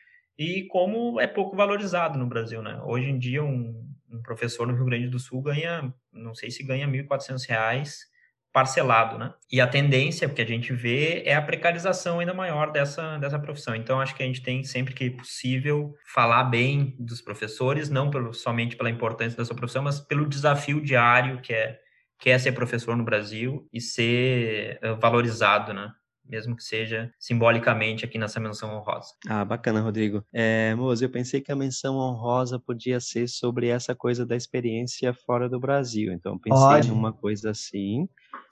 e 0.42 0.66
como 0.66 1.20
é 1.20 1.26
pouco 1.26 1.56
valorizado 1.56 2.18
no 2.18 2.26
Brasil, 2.26 2.60
né? 2.62 2.80
Hoje 2.84 3.08
em 3.08 3.18
dia, 3.18 3.44
um, 3.44 3.88
um 4.10 4.20
professor 4.22 4.66
no 4.66 4.74
Rio 4.74 4.84
Grande 4.84 5.08
do 5.08 5.18
Sul 5.18 5.40
ganha, 5.40 5.94
não 6.12 6.34
sei 6.34 6.50
se 6.50 6.64
ganha 6.64 6.86
R$ 6.86 7.02
1.400 7.04 8.10
parcelado, 8.52 9.18
né? 9.18 9.32
E 9.50 9.60
a 9.60 9.66
tendência 9.66 10.28
que 10.28 10.42
a 10.42 10.46
gente 10.46 10.72
vê 10.72 11.22
é 11.24 11.34
a 11.34 11.40
precarização 11.40 12.18
ainda 12.18 12.34
maior 12.34 12.70
dessa, 12.70 13.16
dessa 13.18 13.38
profissão. 13.38 13.74
Então, 13.74 14.00
acho 14.00 14.14
que 14.14 14.22
a 14.22 14.26
gente 14.26 14.42
tem 14.42 14.62
sempre 14.64 14.92
que 14.92 15.10
possível 15.10 15.94
falar 16.12 16.44
bem 16.44 16.94
dos 16.98 17.22
professores, 17.22 17.88
não 17.88 18.10
pelo, 18.10 18.34
somente 18.34 18.76
pela 18.76 18.90
importância 18.90 19.38
da 19.38 19.44
sua 19.44 19.56
profissão, 19.56 19.82
mas 19.82 20.00
pelo 20.00 20.28
desafio 20.28 20.82
diário 20.82 21.40
que 21.40 21.54
é, 21.54 21.78
que 22.18 22.30
é 22.30 22.38
ser 22.38 22.52
professor 22.52 22.96
no 22.96 23.04
Brasil 23.04 23.66
e 23.72 23.80
ser 23.80 24.78
uh, 24.82 25.00
valorizado, 25.00 25.72
né? 25.72 25.90
Mesmo 26.24 26.56
que 26.56 26.62
seja 26.62 27.12
simbolicamente 27.18 28.04
aqui 28.04 28.18
nessa 28.18 28.40
menção 28.40 28.74
honrosa. 28.74 29.14
Ah, 29.28 29.44
bacana, 29.44 29.80
Rodrigo. 29.80 30.24
É, 30.32 30.74
eu 31.00 31.10
pensei 31.10 31.40
que 31.40 31.52
a 31.52 31.56
menção 31.56 31.96
honrosa 31.96 32.58
podia 32.58 33.00
ser 33.00 33.28
sobre 33.28 33.68
essa 33.68 33.94
coisa 33.94 34.24
da 34.24 34.36
experiência 34.36 35.12
fora 35.12 35.48
do 35.48 35.60
Brasil. 35.60 36.12
Então, 36.12 36.38
pensei 36.38 36.58
Pode. 36.58 36.88
numa 36.88 37.12
coisa 37.12 37.50
assim, 37.50 38.08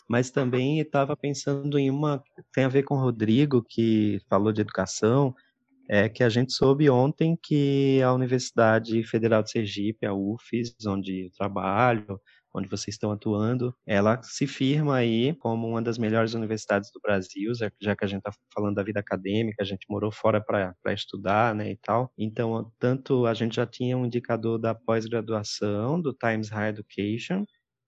mas 0.09 0.31
também 0.31 0.81
estava 0.81 1.17
pensando 1.17 1.79
em 1.79 1.91
uma 1.91 2.23
tem 2.53 2.65
a 2.65 2.69
ver 2.69 2.83
com 2.83 2.97
o 2.97 3.01
Rodrigo 3.01 3.65
que 3.67 4.21
falou 4.29 4.53
de 4.53 4.61
educação, 4.61 5.35
é 5.89 6.09
que 6.09 6.23
a 6.23 6.29
gente 6.29 6.53
soube 6.53 6.89
ontem 6.89 7.37
que 7.43 8.01
a 8.03 8.13
Universidade 8.13 9.03
Federal 9.03 9.43
de 9.43 9.51
Sergipe, 9.51 10.07
a 10.07 10.15
UFES, 10.15 10.77
onde 10.87 11.27
eu 11.27 11.31
trabalho, 11.33 12.21
onde 12.55 12.69
vocês 12.69 12.95
estão 12.95 13.13
atuando, 13.13 13.75
ela 13.87 14.21
se 14.23 14.47
firma 14.47 14.97
aí 14.97 15.35
como 15.37 15.69
uma 15.69 15.83
das 15.83 15.99
melhores 15.99 16.35
universidades 16.35 16.91
do 16.93 17.01
Brasil, 17.01 17.53
já 17.81 17.97
que 17.97 18.05
a 18.05 18.09
gente 18.09 18.19
está 18.19 18.33
falando 18.53 18.75
da 18.77 18.83
vida 18.83 19.01
acadêmica, 19.01 19.63
a 19.63 19.67
gente 19.67 19.87
morou 19.89 20.11
fora 20.13 20.41
para 20.41 20.75
estudar, 20.93 21.55
né, 21.55 21.71
e 21.71 21.77
tal. 21.77 22.13
Então, 22.19 22.73
tanto 22.79 23.27
a 23.27 23.35
gente 23.35 23.57
já 23.57 23.67
tinha 23.67 23.97
um 23.97 24.07
indicador 24.07 24.59
da 24.59 24.75
pós-graduação, 24.75 26.01
do 26.01 26.13
Times 26.13 26.51
Higher 26.51 26.71
Education, 26.71 27.43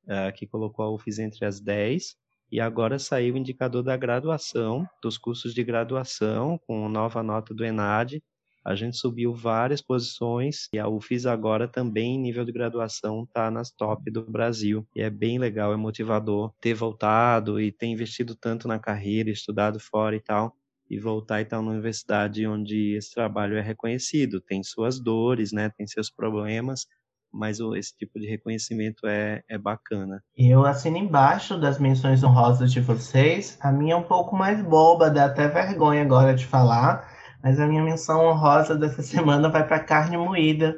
uh, 0.04 0.32
que 0.34 0.46
colocou 0.46 0.84
a 0.84 0.94
UFES 0.94 1.18
entre 1.18 1.44
as 1.44 1.60
10, 1.60 2.16
e 2.50 2.60
agora 2.60 2.98
saiu 2.98 3.34
o 3.34 3.38
indicador 3.38 3.82
da 3.82 3.96
graduação, 3.96 4.86
dos 5.02 5.16
cursos 5.16 5.54
de 5.54 5.64
graduação, 5.64 6.58
com 6.66 6.86
nova 6.88 7.22
nota 7.22 7.54
do 7.54 7.64
ENAD, 7.64 8.22
a 8.64 8.74
gente 8.74 8.96
subiu 8.96 9.34
várias 9.34 9.80
posições 9.80 10.68
e 10.72 10.78
a 10.78 10.88
UFIS 10.88 11.26
agora 11.26 11.66
também, 11.66 12.14
em 12.14 12.20
nível 12.20 12.44
de 12.44 12.52
graduação, 12.52 13.24
está 13.24 13.50
nas 13.50 13.70
top 13.70 14.10
do 14.10 14.24
Brasil. 14.24 14.86
E 14.94 15.02
é 15.02 15.10
bem 15.10 15.38
legal, 15.38 15.72
é 15.72 15.76
motivador 15.76 16.52
ter 16.60 16.74
voltado 16.74 17.60
e 17.60 17.72
ter 17.72 17.86
investido 17.86 18.36
tanto 18.36 18.68
na 18.68 18.78
carreira, 18.78 19.30
estudado 19.30 19.80
fora 19.80 20.14
e 20.14 20.20
tal, 20.20 20.56
e 20.88 20.98
voltar 20.98 21.40
e 21.40 21.42
estar 21.42 21.56
numa 21.56 21.72
universidade 21.72 22.46
onde 22.46 22.94
esse 22.94 23.12
trabalho 23.12 23.56
é 23.56 23.60
reconhecido. 23.60 24.40
Tem 24.40 24.62
suas 24.62 25.00
dores, 25.00 25.50
né? 25.50 25.70
tem 25.76 25.86
seus 25.86 26.08
problemas, 26.08 26.86
mas 27.32 27.58
esse 27.58 27.96
tipo 27.96 28.20
de 28.20 28.28
reconhecimento 28.28 29.06
é, 29.06 29.42
é 29.48 29.58
bacana. 29.58 30.22
Eu 30.36 30.64
assino 30.64 30.98
embaixo 30.98 31.58
das 31.58 31.80
menções 31.80 32.22
honrosas 32.22 32.70
de 32.70 32.80
vocês. 32.80 33.58
A 33.60 33.72
minha 33.72 33.94
é 33.94 33.96
um 33.96 34.02
pouco 34.02 34.36
mais 34.36 34.62
boba, 34.62 35.10
dá 35.10 35.24
até 35.24 35.48
vergonha 35.48 36.02
agora 36.02 36.34
de 36.34 36.46
falar 36.46 37.11
mas 37.42 37.58
a 37.58 37.66
minha 37.66 37.82
menção 37.82 38.26
honrosa 38.26 38.74
dessa 38.74 39.02
semana 39.02 39.48
vai 39.48 39.66
para 39.66 39.80
carne 39.80 40.16
moída. 40.16 40.76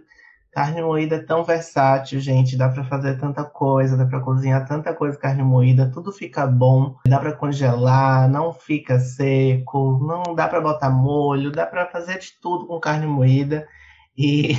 Carne 0.52 0.82
moída 0.82 1.16
é 1.16 1.18
tão 1.18 1.42
versátil, 1.42 2.20
gente. 2.20 2.56
Dá 2.56 2.68
para 2.68 2.84
fazer 2.84 3.18
tanta 3.18 3.42
coisa, 3.44 3.96
dá 3.96 4.06
para 4.06 4.20
cozinhar 4.20 4.66
tanta 4.66 4.94
coisa 4.94 5.18
carne 5.18 5.42
moída, 5.42 5.90
tudo 5.92 6.12
fica 6.12 6.46
bom. 6.46 6.94
Dá 7.06 7.18
para 7.18 7.32
congelar, 7.32 8.28
não 8.28 8.52
fica 8.52 9.00
seco, 9.00 9.98
não 10.00 10.34
dá 10.34 10.46
para 10.46 10.60
botar 10.60 10.90
molho, 10.90 11.50
dá 11.50 11.66
para 11.66 11.86
fazer 11.86 12.20
de 12.20 12.28
tudo 12.40 12.66
com 12.66 12.78
carne 12.78 13.06
moída. 13.06 13.66
E, 14.16 14.54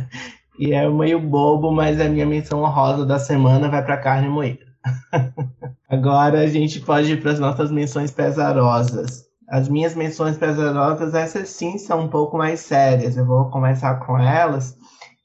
e 0.58 0.72
é 0.72 0.88
meio 0.88 1.18
bobo, 1.18 1.72
mas 1.72 2.00
a 2.00 2.08
minha 2.08 2.24
menção 2.24 2.62
honrosa 2.62 3.04
da 3.04 3.18
semana 3.18 3.68
vai 3.68 3.84
para 3.84 3.96
carne 3.96 4.28
moída. 4.28 4.64
Agora 5.90 6.40
a 6.40 6.46
gente 6.46 6.80
pode 6.80 7.12
ir 7.12 7.20
para 7.20 7.32
as 7.32 7.40
nossas 7.40 7.70
menções 7.72 8.12
pesarosas. 8.12 9.31
As 9.52 9.68
minhas 9.68 9.94
menções 9.94 10.38
pesarosas, 10.38 11.12
essas 11.12 11.50
sim 11.50 11.76
são 11.76 12.00
um 12.00 12.08
pouco 12.08 12.38
mais 12.38 12.60
sérias. 12.60 13.18
Eu 13.18 13.26
vou 13.26 13.50
começar 13.50 13.96
com 13.96 14.18
elas. 14.18 14.74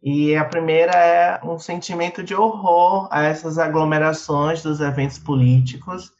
E 0.04 0.36
a 0.36 0.44
primeira 0.44 0.92
é 0.92 1.40
um 1.46 1.58
sentimento 1.58 2.22
de 2.22 2.36
horror 2.36 3.08
a 3.10 3.24
essas 3.24 3.58
aglomerações 3.58 4.62
dos 4.62 4.82
eventos 4.82 5.18
políticos. 5.18 6.12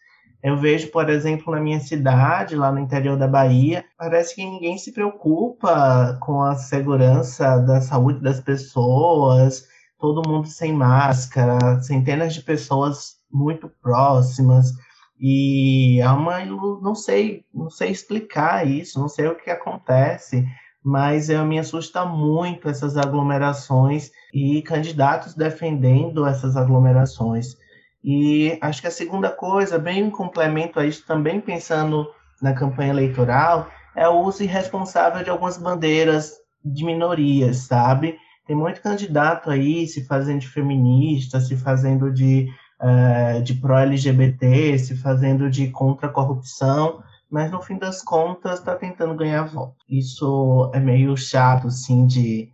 Eu 0.42 0.56
vejo, 0.56 0.90
por 0.90 1.10
exemplo, 1.10 1.54
na 1.54 1.60
minha 1.60 1.82
cidade, 1.82 2.56
lá 2.56 2.72
no 2.72 2.80
interior 2.80 3.18
da 3.18 3.28
Bahia, 3.28 3.84
parece 3.98 4.36
que 4.36 4.46
ninguém 4.46 4.78
se 4.78 4.94
preocupa 4.94 6.18
com 6.22 6.42
a 6.42 6.56
segurança 6.56 7.58
da 7.58 7.82
saúde 7.82 8.22
das 8.22 8.40
pessoas, 8.40 9.66
todo 10.00 10.26
mundo 10.26 10.48
sem 10.48 10.72
máscara, 10.72 11.82
centenas 11.82 12.34
de 12.34 12.42
pessoas 12.42 13.18
muito 13.30 13.70
próximas, 13.82 14.72
e 15.20 16.00
é 16.00 16.10
uma 16.10 16.44
não 16.46 16.94
sei, 16.94 17.44
não 17.54 17.70
sei 17.70 17.92
explicar 17.92 18.68
isso, 18.68 19.00
não 19.00 19.08
sei 19.08 19.28
o 19.28 19.36
que 19.36 19.50
acontece, 19.50 20.46
mas 20.84 21.30
eu, 21.30 21.44
me 21.46 21.60
assusta 21.60 22.06
muito 22.06 22.70
essas 22.70 22.96
aglomerações 22.96 24.12
e 24.34 24.62
candidatos 24.62 25.34
defendendo 25.34 26.26
essas 26.26 26.56
aglomerações. 26.56 27.58
E 28.04 28.58
acho 28.62 28.82
que 28.82 28.88
a 28.88 28.92
segunda 28.92 29.30
coisa, 29.30 29.78
bem 29.78 30.00
em 30.00 30.10
complemento 30.10 30.80
a 30.80 30.86
isso, 30.86 31.06
também 31.06 31.42
pensando 31.42 32.08
na 32.42 32.54
campanha 32.54 32.92
eleitoral, 32.92 33.68
é 33.96 34.08
o 34.08 34.22
uso 34.22 34.44
irresponsável 34.44 35.24
de 35.24 35.30
algumas 35.30 35.58
bandeiras 35.58 36.36
de 36.64 36.86
minorias, 36.86 37.58
sabe? 37.58 38.16
Tem 38.46 38.56
muito 38.56 38.82
candidato 38.82 39.50
aí 39.50 39.88
se 39.88 40.06
fazendo 40.06 40.40
de 40.40 40.48
feminista, 40.48 41.42
se 41.42 41.58
fazendo 41.58 42.14
de 42.14 42.48
uh, 42.82 43.42
de 43.42 43.54
pró-LGBT, 43.56 44.78
se 44.78 44.98
fazendo 44.98 45.50
de 45.50 45.70
contra-corrupção, 45.70 47.04
mas 47.30 47.52
no 47.52 47.62
fim 47.62 47.78
das 47.78 48.02
contas 48.02 48.60
está 48.60 48.76
tentando 48.76 49.16
ganhar 49.16 49.44
voto. 49.44 49.76
Isso 49.90 50.72
é 50.74 50.80
meio 50.80 51.16
chato, 51.18 51.68
assim, 51.68 52.06
de, 52.06 52.50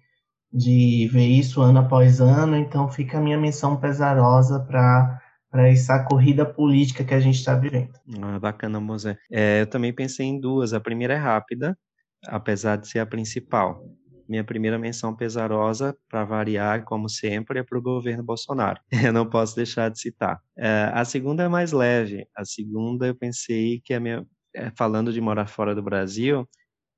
de 0.51 1.07
ver 1.11 1.28
isso 1.28 1.61
ano 1.61 1.80
após 1.80 2.19
ano, 2.19 2.55
então 2.55 2.89
fica 2.89 3.17
a 3.17 3.21
minha 3.21 3.38
menção 3.38 3.78
pesarosa 3.78 4.59
para 4.59 5.19
para 5.53 5.69
essa 5.69 6.03
corrida 6.03 6.43
política 6.43 7.03
que 7.03 7.13
a 7.13 7.19
gente 7.19 7.36
está 7.36 7.53
vivendo. 7.53 7.93
Ah, 8.19 8.39
bacana, 8.39 8.80
Mosé. 8.80 9.19
É, 9.32 9.61
eu 9.61 9.67
também 9.67 9.93
pensei 9.93 10.26
em 10.26 10.39
duas. 10.39 10.74
A 10.74 10.80
primeira 10.80 11.13
é 11.13 11.17
rápida, 11.17 11.78
apesar 12.26 12.76
de 12.78 12.88
ser 12.88 12.97
a 12.97 13.05
principal 13.05 13.80
minha 14.28 14.43
primeira 14.43 14.78
menção 14.80 15.15
pesarosa, 15.15 15.95
para 16.09 16.24
variar, 16.24 16.84
como 16.84 17.09
sempre, 17.09 17.59
é 17.59 17.63
para 17.63 17.78
o 17.78 17.82
governo 17.82 18.24
Bolsonaro. 18.24 18.80
Eu 19.11 19.13
não 19.13 19.30
posso 19.30 19.55
deixar 19.55 19.89
de 19.89 19.99
citar. 19.99 20.39
É, 20.57 20.89
a 20.93 21.03
segunda 21.05 21.43
é 21.43 21.47
mais 21.47 21.71
leve. 21.71 22.28
A 22.36 22.45
segunda 22.45 23.07
eu 23.07 23.15
pensei 23.15 23.82
que 23.84 23.93
a 23.93 23.99
minha, 23.99 24.26
é, 24.55 24.71
falando 24.78 25.11
de 25.11 25.19
morar 25.19 25.47
fora 25.47 25.76
do 25.76 25.82
Brasil, 25.82 26.47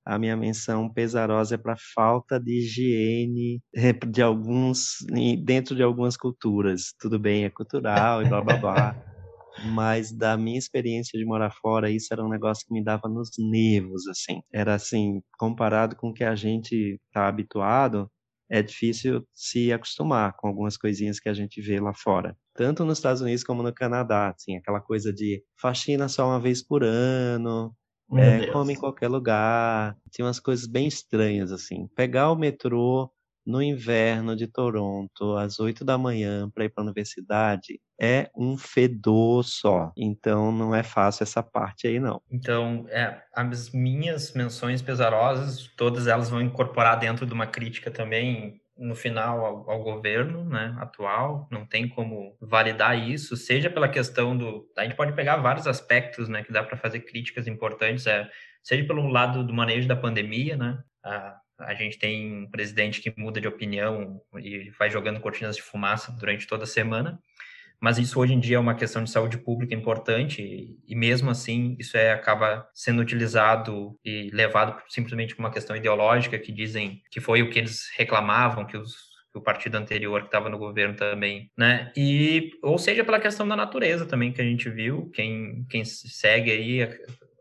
a 0.05 0.19
minha 0.19 0.37
menção 0.37 0.87
pesarosa 0.87 1.55
é 1.55 1.57
para 1.57 1.75
falta 1.95 2.39
de 2.39 2.59
higiene 2.59 3.61
é, 3.75 3.91
de 3.91 4.21
alguns 4.21 4.97
dentro 5.43 5.75
de 5.75 5.81
algumas 5.81 6.15
culturas. 6.15 6.93
Tudo 6.99 7.17
bem, 7.17 7.45
é 7.45 7.49
cultural 7.49 8.21
e 8.21 8.25
blá 8.25 8.41
blá 8.41 8.57
blá. 8.57 8.95
mas 9.63 10.11
da 10.11 10.37
minha 10.37 10.57
experiência 10.57 11.17
de 11.17 11.25
morar 11.25 11.51
fora, 11.51 11.89
isso 11.89 12.13
era 12.13 12.23
um 12.23 12.29
negócio 12.29 12.65
que 12.65 12.73
me 12.73 12.83
dava 12.83 13.07
nos 13.07 13.31
nervos, 13.37 14.07
assim. 14.07 14.41
Era 14.53 14.75
assim, 14.75 15.21
comparado 15.37 15.95
com 15.95 16.09
o 16.09 16.13
que 16.13 16.23
a 16.23 16.35
gente 16.35 16.99
está 17.07 17.27
habituado, 17.27 18.09
é 18.49 18.61
difícil 18.61 19.25
se 19.33 19.71
acostumar 19.71 20.35
com 20.37 20.47
algumas 20.47 20.77
coisinhas 20.77 21.19
que 21.19 21.29
a 21.29 21.33
gente 21.33 21.61
vê 21.61 21.79
lá 21.79 21.93
fora. 21.93 22.37
Tanto 22.53 22.85
nos 22.85 22.99
Estados 22.99 23.21
Unidos 23.21 23.43
como 23.43 23.63
no 23.63 23.73
Canadá, 23.73 24.33
assim, 24.35 24.55
aquela 24.55 24.79
coisa 24.79 25.11
de 25.11 25.43
faxina 25.59 26.07
só 26.07 26.27
uma 26.27 26.39
vez 26.39 26.61
por 26.61 26.83
ano, 26.83 27.75
é, 28.13 28.51
come 28.51 28.73
em 28.73 28.77
qualquer 28.77 29.07
lugar. 29.07 29.97
Tinha 30.11 30.25
umas 30.25 30.39
coisas 30.39 30.67
bem 30.67 30.87
estranhas, 30.87 31.51
assim. 31.51 31.87
Pegar 31.95 32.31
o 32.31 32.35
metrô 32.35 33.11
no 33.45 33.61
inverno 33.61 34.35
de 34.35 34.47
Toronto, 34.47 35.37
às 35.37 35.59
8 35.59 35.85
da 35.85 35.97
manhã, 35.97 36.49
para 36.49 36.65
ir 36.65 36.69
para 36.69 36.83
a 36.83 36.85
universidade, 36.85 37.79
é 37.99 38.29
um 38.35 38.57
fedor 38.57 39.43
só. 39.43 39.91
Então 39.95 40.51
não 40.51 40.73
é 40.73 40.83
fácil 40.83 41.23
essa 41.23 41.43
parte 41.43 41.87
aí, 41.87 41.99
não. 41.99 42.21
Então, 42.29 42.85
é, 42.89 43.21
as 43.33 43.71
minhas 43.71 44.33
menções 44.33 44.81
pesarosas, 44.81 45.67
todas 45.77 46.07
elas 46.07 46.29
vão 46.29 46.41
incorporar 46.41 46.99
dentro 46.99 47.25
de 47.25 47.33
uma 47.33 47.47
crítica 47.47 47.91
também 47.91 48.59
no 48.77 48.95
final 48.95 49.45
ao, 49.45 49.69
ao, 49.69 49.83
governo 49.83 50.43
né, 50.43 50.75
atual, 50.79 51.47
não 51.49 51.65
tem 51.65 51.87
como 51.87 52.35
validar 52.41 52.97
isso, 52.97 53.37
seja 53.37 53.69
pela 53.69 53.87
questão 53.87 54.37
do. 54.37 54.69
A 54.77 54.83
gente 54.83 54.95
pode 54.95 55.13
pegar 55.13 55.37
vários 55.37 55.65
aspectos 55.65 56.27
né, 56.27 56.43
que 56.43 56.51
dá 56.51 56.61
para 56.61 56.75
fazer 56.75 56.99
críticas 57.01 57.47
importantes, 57.47 58.05
é, 58.05 58.29
seja 58.61 58.85
pelo 58.85 59.07
lado 59.07 59.45
do 59.45 59.53
manejo 59.53 59.87
da 59.87 59.95
pandemia, 59.95 60.57
né, 60.57 60.77
a, 61.03 61.37
a 61.59 61.73
gente 61.73 61.97
tem 61.97 62.43
um 62.43 62.49
presidente 62.49 63.01
que 63.01 63.13
muda 63.17 63.39
de 63.39 63.47
opinião 63.47 64.21
e 64.37 64.69
vai 64.77 64.89
jogando 64.89 65.19
cortinas 65.19 65.55
de 65.55 65.61
fumaça 65.61 66.11
durante 66.11 66.47
toda 66.47 66.63
a 66.63 66.67
semana, 66.67 67.19
mas 67.79 67.97
isso 67.97 68.19
hoje 68.19 68.33
em 68.33 68.39
dia 68.39 68.57
é 68.57 68.59
uma 68.59 68.75
questão 68.75 69.03
de 69.03 69.09
saúde 69.09 69.37
pública 69.37 69.75
importante 69.75 70.41
e, 70.87 70.95
mesmo 70.95 71.29
assim 71.29 71.75
isso 71.79 71.97
é, 71.97 72.11
acaba 72.11 72.67
sendo 72.73 73.01
utilizado 73.01 73.97
e 74.03 74.29
levado 74.33 74.81
simplesmente 74.87 75.35
por 75.35 75.43
uma 75.43 75.51
questão 75.51 75.75
ideológica 75.75 76.39
que 76.39 76.51
dizem 76.51 77.01
que 77.11 77.19
foi 77.19 77.41
o 77.41 77.49
que 77.49 77.59
eles 77.59 77.89
reclamavam, 77.95 78.65
que 78.65 78.77
os 78.77 79.15
o 79.35 79.41
partido 79.41 79.75
anterior 79.75 80.21
que 80.21 80.27
estava 80.27 80.49
no 80.49 80.57
governo 80.57 80.95
também, 80.95 81.51
né? 81.57 81.91
E 81.95 82.51
ou 82.63 82.77
seja 82.77 83.03
pela 83.03 83.19
questão 83.19 83.45
da 83.45 83.55
natureza 83.55 84.05
também 84.05 84.31
que 84.31 84.41
a 84.41 84.45
gente 84.45 84.69
viu, 84.69 85.11
quem 85.13 85.65
quem 85.69 85.83
segue 85.83 86.51
aí 86.51 86.83
a, 86.83 86.89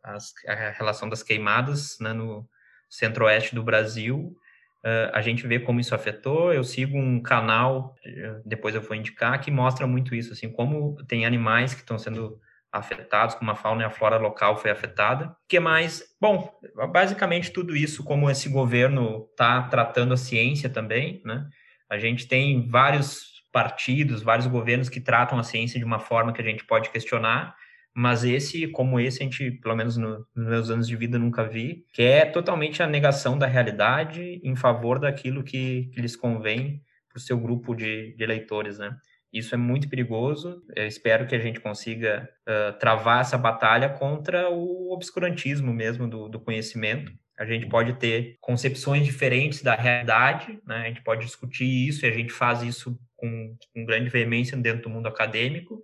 a, 0.03 0.53
a 0.53 0.71
relação 0.73 1.09
das 1.09 1.23
queimadas, 1.23 1.97
né, 2.01 2.13
no, 2.13 2.49
centro-oeste 2.97 3.55
do 3.55 3.63
Brasil. 3.63 4.37
Uh, 4.85 5.11
a 5.13 5.21
gente 5.23 5.47
vê 5.47 5.59
como 5.59 5.81
isso 5.81 5.95
afetou. 5.95 6.53
Eu 6.53 6.63
sigo 6.63 6.99
um 6.99 7.21
canal, 7.21 7.95
depois 8.45 8.75
eu 8.75 8.83
vou 8.83 8.95
indicar, 8.97 9.41
que 9.41 9.51
mostra 9.51 9.87
muito 9.87 10.15
isso, 10.15 10.33
assim, 10.33 10.51
como 10.51 10.97
tem 11.07 11.25
animais 11.25 11.75
que 11.75 11.81
estão 11.81 11.99
sendo 11.99 12.39
afetados, 12.75 13.37
como 13.37 13.53
a 13.53 13.55
fauna 13.55 13.83
e 13.83 13.85
a 13.85 13.91
flora 13.91 14.17
local 14.19 14.57
foi 14.57 14.71
afetada. 14.71 15.27
O 15.27 15.37
que 15.49 15.61
mais? 15.61 16.03
Bom, 16.21 16.53
basicamente 16.93 17.53
tudo 17.53 17.77
isso, 17.77 18.03
como 18.03 18.29
esse 18.29 18.49
governo 18.49 19.29
está 19.31 19.63
tratando 19.63 20.13
a 20.13 20.17
ciência 20.17 20.69
também, 20.69 21.23
né? 21.25 21.49
A 21.89 21.99
gente 21.99 22.27
tem 22.27 22.69
vários 22.69 23.35
partidos, 23.53 24.23
vários 24.25 24.49
governos 24.49 24.89
que 24.89 25.01
tratam 25.01 25.39
a 25.39 25.45
ciência 25.45 25.79
de 25.79 25.85
uma 25.85 26.01
forma 26.01 26.33
que 26.33 26.43
a 26.43 26.45
gente 26.45 26.65
pode 26.65 26.91
questionar, 26.91 27.55
mas 27.95 28.25
esse, 28.25 28.67
como 28.67 28.99
esse, 28.99 29.23
a 29.23 29.25
gente, 29.25 29.53
pelo 29.53 29.77
menos 29.77 29.97
no, 29.97 30.27
nos 30.35 30.49
meus 30.49 30.71
anos 30.71 30.89
de 30.89 30.97
vida, 30.97 31.17
nunca 31.17 31.45
vi, 31.45 31.87
que 31.93 32.03
é 32.03 32.27
totalmente 32.27 32.83
a 32.83 32.89
negação 32.89 33.39
da 33.39 33.47
realidade 33.47 34.41
em 34.43 34.57
favor 34.57 34.99
daquilo 34.99 35.45
que, 35.45 35.91
que 35.93 36.01
lhes 36.01 36.17
convém 36.17 36.83
para 37.09 37.19
o 37.19 37.21
seu 37.21 37.39
grupo 37.39 37.73
de, 37.75 38.13
de, 38.17 38.25
eleitores, 38.25 38.79
né? 38.79 38.97
Isso 39.33 39.55
é 39.55 39.59
muito 39.59 39.89
perigoso. 39.89 40.63
Eu 40.75 40.87
espero 40.87 41.27
que 41.27 41.35
a 41.35 41.39
gente 41.39 41.61
consiga 41.61 42.29
uh, 42.49 42.77
travar 42.79 43.21
essa 43.21 43.39
batalha 43.39 43.89
contra 43.89 44.51
o 44.51 44.93
obscurantismo 44.93 45.73
mesmo 45.73 46.09
do, 46.09 46.29
do 46.29 46.41
conhecimento. 46.41 47.13
A 47.39 47.45
gente 47.45 47.67
pode 47.67 47.95
ter 47.95 48.37
concepções 48.41 49.05
diferentes 49.05 49.63
da 49.63 49.75
realidade, 49.75 50.61
né? 50.67 50.83
a 50.83 50.89
gente 50.89 51.03
pode 51.03 51.25
discutir 51.25 51.65
isso 51.65 52.05
e 52.05 52.09
a 52.09 52.13
gente 52.13 52.33
faz 52.33 52.63
isso 52.63 52.97
com, 53.17 53.57
com 53.73 53.85
grande 53.85 54.09
veemência 54.09 54.57
dentro 54.57 54.85
do 54.85 54.91
mundo 54.91 55.09
acadêmico, 55.09 55.83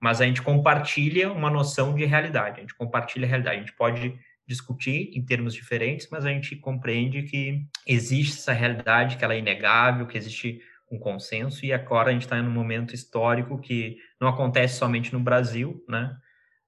mas 0.00 0.20
a 0.20 0.26
gente 0.26 0.42
compartilha 0.42 1.32
uma 1.32 1.50
noção 1.50 1.94
de 1.94 2.04
realidade, 2.04 2.58
a 2.58 2.60
gente 2.60 2.74
compartilha 2.74 3.26
a 3.26 3.28
realidade, 3.28 3.56
a 3.56 3.60
gente 3.60 3.72
pode 3.72 4.18
discutir 4.46 5.10
em 5.14 5.24
termos 5.24 5.54
diferentes, 5.54 6.08
mas 6.10 6.24
a 6.24 6.30
gente 6.30 6.54
compreende 6.56 7.22
que 7.22 7.66
existe 7.86 8.38
essa 8.38 8.52
realidade, 8.52 9.16
que 9.16 9.24
ela 9.24 9.34
é 9.34 9.38
inegável, 9.38 10.06
que 10.06 10.16
existe 10.16 10.60
um 10.90 10.98
consenso, 10.98 11.66
e 11.66 11.72
agora 11.72 12.10
a 12.10 12.12
gente 12.12 12.22
está 12.22 12.38
em 12.38 12.42
um 12.42 12.50
momento 12.50 12.94
histórico 12.94 13.58
que 13.58 13.96
não 14.20 14.28
acontece 14.28 14.78
somente 14.78 15.12
no 15.12 15.18
Brasil, 15.18 15.84
né? 15.88 16.16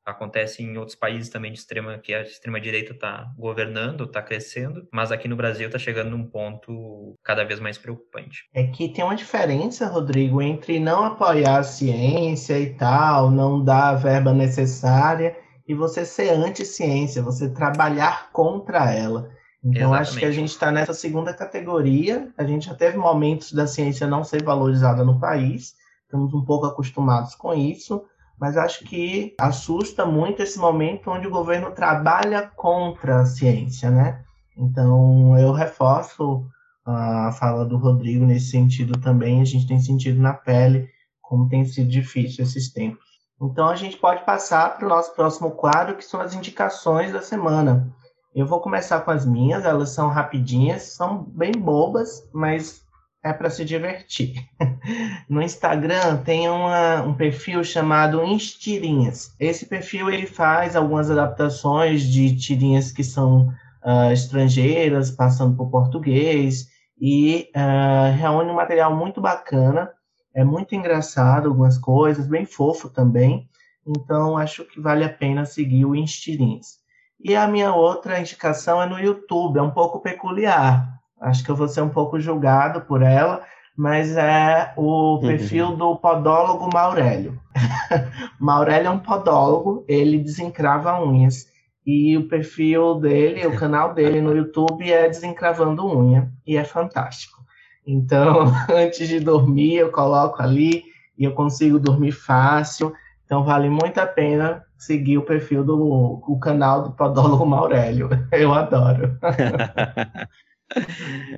Acontece 0.08 0.62
em 0.62 0.76
outros 0.78 0.96
países 0.96 1.28
também 1.28 1.52
de 1.52 1.58
extrema 1.58 1.98
que 1.98 2.14
a 2.14 2.22
extrema 2.22 2.60
direita 2.60 2.92
está 2.92 3.30
governando, 3.36 4.04
está 4.04 4.22
crescendo, 4.22 4.88
mas 4.92 5.12
aqui 5.12 5.28
no 5.28 5.36
Brasil 5.36 5.66
está 5.66 5.78
chegando 5.78 6.10
num 6.10 6.24
ponto 6.24 7.14
cada 7.22 7.44
vez 7.44 7.60
mais 7.60 7.76
preocupante. 7.76 8.48
É 8.54 8.64
que 8.64 8.88
tem 8.88 9.04
uma 9.04 9.14
diferença, 9.14 9.86
Rodrigo, 9.86 10.40
entre 10.40 10.80
não 10.80 11.04
apoiar 11.04 11.58
a 11.58 11.62
ciência 11.62 12.58
e 12.58 12.74
tal, 12.74 13.30
não 13.30 13.62
dar 13.62 13.90
a 13.90 13.94
verba 13.94 14.32
necessária 14.32 15.36
e 15.66 15.74
você 15.74 16.04
ser 16.04 16.30
anti-ciência, 16.30 17.22
você 17.22 17.50
trabalhar 17.50 18.30
contra 18.32 18.90
ela. 18.92 19.30
Então, 19.62 19.94
Exatamente. 19.94 20.00
acho 20.00 20.18
que 20.18 20.24
a 20.24 20.30
gente 20.30 20.48
está 20.48 20.70
nessa 20.70 20.94
segunda 20.94 21.34
categoria. 21.34 22.32
A 22.38 22.44
gente 22.44 22.66
já 22.66 22.74
teve 22.74 22.96
momentos 22.96 23.52
da 23.52 23.66
ciência 23.66 24.06
não 24.06 24.24
ser 24.24 24.42
valorizada 24.42 25.04
no 25.04 25.20
país, 25.20 25.74
estamos 26.04 26.32
um 26.32 26.44
pouco 26.44 26.64
acostumados 26.64 27.34
com 27.34 27.52
isso 27.52 28.02
mas 28.40 28.56
acho 28.56 28.84
que 28.84 29.34
assusta 29.38 30.06
muito 30.06 30.42
esse 30.42 30.58
momento 30.58 31.10
onde 31.10 31.26
o 31.26 31.30
governo 31.30 31.70
trabalha 31.72 32.50
contra 32.54 33.20
a 33.20 33.26
ciência, 33.26 33.90
né? 33.90 34.22
Então, 34.56 35.38
eu 35.38 35.52
reforço 35.52 36.46
a 36.84 37.32
fala 37.32 37.64
do 37.64 37.76
Rodrigo 37.76 38.24
nesse 38.24 38.50
sentido 38.50 38.98
também, 38.98 39.40
a 39.40 39.44
gente 39.44 39.66
tem 39.66 39.80
sentido 39.80 40.20
na 40.20 40.32
pele 40.32 40.88
como 41.20 41.48
tem 41.48 41.64
sido 41.64 41.90
difícil 41.90 42.42
esses 42.42 42.72
tempos. 42.72 43.06
Então, 43.40 43.68
a 43.68 43.76
gente 43.76 43.96
pode 43.98 44.24
passar 44.24 44.76
para 44.76 44.86
o 44.86 44.88
nosso 44.88 45.14
próximo 45.14 45.50
quadro, 45.50 45.96
que 45.96 46.04
são 46.04 46.20
as 46.20 46.34
indicações 46.34 47.12
da 47.12 47.20
semana. 47.20 47.92
Eu 48.34 48.46
vou 48.46 48.60
começar 48.60 49.00
com 49.00 49.10
as 49.10 49.26
minhas, 49.26 49.64
elas 49.64 49.90
são 49.90 50.08
rapidinhas, 50.08 50.94
são 50.94 51.22
bem 51.22 51.52
bobas, 51.52 52.28
mas 52.32 52.82
é 53.22 53.32
para 53.32 53.50
se 53.50 53.64
divertir. 53.64 54.34
No 55.28 55.42
Instagram 55.42 56.22
tem 56.22 56.48
uma, 56.48 57.02
um 57.02 57.12
perfil 57.12 57.62
chamado 57.62 58.24
Instirinhas. 58.24 59.34
Esse 59.38 59.66
perfil 59.66 60.08
ele 60.08 60.26
faz 60.26 60.74
algumas 60.74 61.10
adaptações 61.10 62.02
de 62.02 62.34
tirinhas 62.34 62.90
que 62.90 63.04
são 63.04 63.48
uh, 63.84 64.10
estrangeiras, 64.10 65.10
passando 65.10 65.54
por 65.54 65.70
português, 65.70 66.68
e 66.98 67.50
uh, 67.54 68.16
reúne 68.16 68.50
um 68.50 68.54
material 68.54 68.96
muito 68.96 69.20
bacana, 69.20 69.90
é 70.34 70.42
muito 70.42 70.74
engraçado 70.74 71.48
algumas 71.48 71.78
coisas, 71.78 72.26
bem 72.26 72.46
fofo 72.46 72.88
também, 72.88 73.48
então 73.86 74.36
acho 74.36 74.64
que 74.64 74.80
vale 74.80 75.04
a 75.04 75.08
pena 75.12 75.44
seguir 75.44 75.84
o 75.84 75.94
Instirins. 75.94 76.78
E 77.20 77.34
a 77.34 77.46
minha 77.48 77.74
outra 77.74 78.20
indicação 78.20 78.80
é 78.80 78.86
no 78.86 78.98
YouTube, 78.98 79.58
é 79.58 79.62
um 79.62 79.70
pouco 79.70 80.00
peculiar, 80.00 80.97
acho 81.20 81.44
que 81.44 81.50
eu 81.50 81.56
vou 81.56 81.68
ser 81.68 81.82
um 81.82 81.88
pouco 81.88 82.20
julgado 82.20 82.82
por 82.82 83.02
ela, 83.02 83.42
mas 83.76 84.16
é 84.16 84.72
o 84.76 85.14
uhum. 85.14 85.20
perfil 85.20 85.76
do 85.76 85.96
podólogo 85.96 86.68
Maurélio. 86.72 87.38
Maurélio 88.40 88.88
é 88.88 88.90
um 88.90 88.98
podólogo, 88.98 89.84
ele 89.88 90.18
desencrava 90.18 91.00
unhas. 91.00 91.46
E 91.86 92.16
o 92.18 92.28
perfil 92.28 92.96
dele, 92.96 93.46
o 93.46 93.56
canal 93.56 93.94
dele 93.94 94.20
no 94.20 94.36
YouTube 94.36 94.90
é 94.92 95.08
Desencravando 95.08 95.86
Unha, 95.86 96.30
e 96.46 96.56
é 96.56 96.64
fantástico. 96.64 97.38
Então, 97.86 98.52
antes 98.68 99.08
de 99.08 99.20
dormir, 99.20 99.76
eu 99.76 99.90
coloco 99.90 100.42
ali 100.42 100.82
e 101.16 101.24
eu 101.24 101.32
consigo 101.32 101.78
dormir 101.78 102.12
fácil. 102.12 102.92
Então, 103.24 103.42
vale 103.44 103.70
muito 103.70 103.98
a 103.98 104.06
pena 104.06 104.64
seguir 104.76 105.18
o 105.18 105.24
perfil 105.24 105.64
do 105.64 106.20
o 106.26 106.38
canal 106.38 106.82
do 106.82 106.92
Podólogo 106.92 107.44
Maurélio. 107.44 108.08
Eu 108.30 108.54
adoro. 108.54 109.18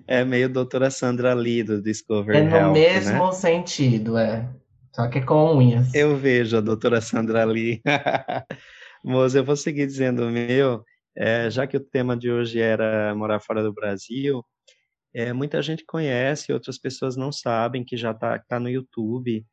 É 0.06 0.24
meio 0.24 0.48
doutora 0.48 0.90
Sandra 0.90 1.34
Lee 1.34 1.62
do 1.62 1.80
Discovery 1.80 2.38
É 2.38 2.42
no 2.42 2.56
Health, 2.56 2.72
mesmo 2.72 3.26
né? 3.26 3.32
sentido, 3.32 4.18
é. 4.18 4.48
Só 4.92 5.08
que 5.08 5.18
é 5.18 5.22
com 5.22 5.56
unhas. 5.56 5.94
Eu 5.94 6.16
vejo 6.16 6.56
a 6.56 6.60
doutora 6.60 7.00
Sandra 7.00 7.44
Lee. 7.44 7.80
Moça, 9.04 9.38
eu 9.38 9.44
vou 9.44 9.56
seguir 9.56 9.86
dizendo 9.86 10.26
o 10.26 10.30
meu, 10.30 10.84
é, 11.16 11.48
já 11.50 11.66
que 11.66 11.76
o 11.76 11.80
tema 11.80 12.16
de 12.16 12.30
hoje 12.30 12.60
era 12.60 13.14
morar 13.14 13.40
fora 13.40 13.62
do 13.62 13.72
Brasil, 13.72 14.44
é, 15.14 15.32
muita 15.32 15.62
gente 15.62 15.84
conhece, 15.84 16.52
outras 16.52 16.78
pessoas 16.78 17.16
não 17.16 17.32
sabem 17.32 17.84
que 17.84 17.96
já 17.96 18.10
está 18.10 18.38
tá 18.38 18.60
no 18.60 18.68
YouTube, 18.68 19.44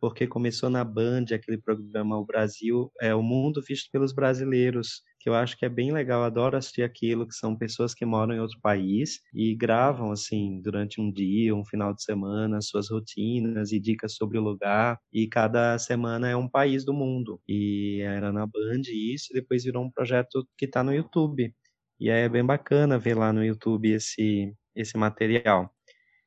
porque 0.00 0.26
começou 0.26 0.70
na 0.70 0.82
Band 0.82 1.26
aquele 1.32 1.58
programa 1.58 2.18
O 2.18 2.24
Brasil, 2.24 2.90
é 3.00 3.14
o 3.14 3.22
mundo 3.22 3.62
visto 3.66 3.90
pelos 3.90 4.12
brasileiros, 4.12 5.02
que 5.26 5.30
eu 5.30 5.34
acho 5.34 5.58
que 5.58 5.64
é 5.64 5.68
bem 5.68 5.90
legal, 5.90 6.22
adoro 6.22 6.56
assistir 6.56 6.84
aquilo, 6.84 7.26
que 7.26 7.34
são 7.34 7.56
pessoas 7.56 7.92
que 7.92 8.06
moram 8.06 8.32
em 8.32 8.38
outro 8.38 8.60
país 8.60 9.20
e 9.34 9.56
gravam, 9.56 10.12
assim, 10.12 10.60
durante 10.62 11.00
um 11.00 11.10
dia, 11.10 11.52
um 11.52 11.64
final 11.64 11.92
de 11.92 12.04
semana, 12.04 12.60
suas 12.60 12.88
rotinas 12.88 13.72
e 13.72 13.80
dicas 13.80 14.14
sobre 14.14 14.38
o 14.38 14.40
lugar, 14.40 15.00
e 15.12 15.26
cada 15.26 15.76
semana 15.80 16.28
é 16.28 16.36
um 16.36 16.48
país 16.48 16.84
do 16.84 16.94
mundo. 16.94 17.40
E 17.48 18.02
era 18.02 18.30
na 18.30 18.46
Band 18.46 18.82
isso, 18.86 19.32
e 19.32 19.34
depois 19.34 19.64
virou 19.64 19.82
um 19.84 19.90
projeto 19.90 20.46
que 20.56 20.66
está 20.66 20.84
no 20.84 20.94
YouTube. 20.94 21.52
E 21.98 22.08
é 22.08 22.28
bem 22.28 22.46
bacana 22.46 22.96
ver 22.96 23.14
lá 23.16 23.32
no 23.32 23.44
YouTube 23.44 23.90
esse, 23.90 24.54
esse 24.76 24.96
material. 24.96 25.74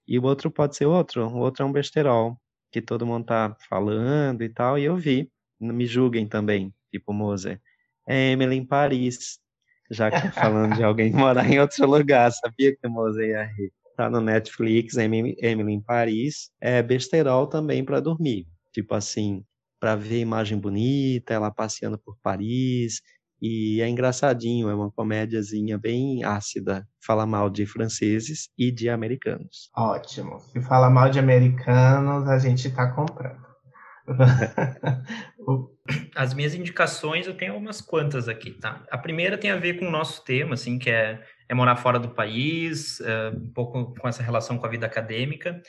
E 0.05 0.19
o 0.19 0.23
outro 0.23 0.51
pode 0.51 0.75
ser 0.75 0.87
outro, 0.87 1.25
o 1.25 1.37
outro 1.37 1.63
é 1.63 1.65
um 1.65 1.71
besterol, 1.71 2.37
que 2.69 2.81
todo 2.81 3.05
mundo 3.05 3.27
tá 3.27 3.55
falando 3.69 4.43
e 4.43 4.49
tal, 4.49 4.77
e 4.77 4.83
eu 4.83 4.97
vi, 4.97 5.31
me 5.57 5.85
julguem 5.85 6.27
também, 6.27 6.73
tipo 6.91 7.13
Moser 7.13 7.61
é 8.09 8.31
Emily 8.31 8.55
em 8.55 8.65
Paris. 8.65 9.37
Já 9.91 10.09
que 10.09 10.31
falando 10.31 10.75
de 10.75 10.83
alguém 10.83 11.11
morar 11.13 11.47
em 11.49 11.59
outro 11.59 11.87
lugar, 11.87 12.31
sabia 12.31 12.75
que 12.75 12.87
o 12.87 12.89
Moza 12.89 13.23
ia 13.23 13.43
rir. 13.43 13.71
Tá 13.95 14.09
no 14.09 14.19
Netflix, 14.19 14.97
Emily 14.97 15.35
em 15.73 15.81
Paris. 15.81 16.49
É 16.59 16.81
besterol 16.81 17.45
também 17.45 17.85
para 17.85 17.99
dormir. 17.99 18.47
Tipo 18.73 18.95
assim, 18.95 19.43
para 19.79 19.95
ver 19.95 20.21
imagem 20.21 20.57
bonita, 20.57 21.33
ela 21.33 21.51
passeando 21.51 21.99
por 21.99 22.17
Paris. 22.23 23.01
E 23.41 23.81
é 23.81 23.87
engraçadinho, 23.87 24.69
é 24.69 24.75
uma 24.75 24.91
comédiazinha 24.91 25.77
bem 25.77 26.23
ácida. 26.23 26.87
Fala 27.05 27.25
mal 27.25 27.49
de 27.49 27.65
franceses 27.65 28.49
e 28.57 28.71
de 28.71 28.89
americanos. 28.89 29.69
Ótimo. 29.75 30.39
Se 30.39 30.61
fala 30.61 30.89
mal 30.89 31.09
de 31.09 31.19
americanos, 31.19 32.27
a 32.27 32.39
gente 32.39 32.69
tá 32.71 32.91
comprando. 32.91 33.48
As 36.15 36.33
minhas 36.33 36.53
indicações 36.53 37.27
eu 37.27 37.33
tenho 37.33 37.55
umas 37.55 37.81
quantas 37.81 38.27
aqui, 38.27 38.51
tá? 38.51 38.83
A 38.89 38.97
primeira 38.97 39.37
tem 39.37 39.51
a 39.51 39.57
ver 39.57 39.79
com 39.79 39.87
o 39.87 39.91
nosso 39.91 40.23
tema, 40.23 40.53
assim, 40.53 40.77
que 40.77 40.89
é, 40.89 41.21
é 41.47 41.53
morar 41.53 41.75
fora 41.75 41.99
do 41.99 42.09
país, 42.09 42.99
é, 43.01 43.29
um 43.29 43.51
pouco 43.51 43.93
com 43.95 44.07
essa 44.07 44.23
relação 44.23 44.57
com 44.57 44.65
a 44.65 44.69
vida 44.69 44.85
acadêmica, 44.85 45.61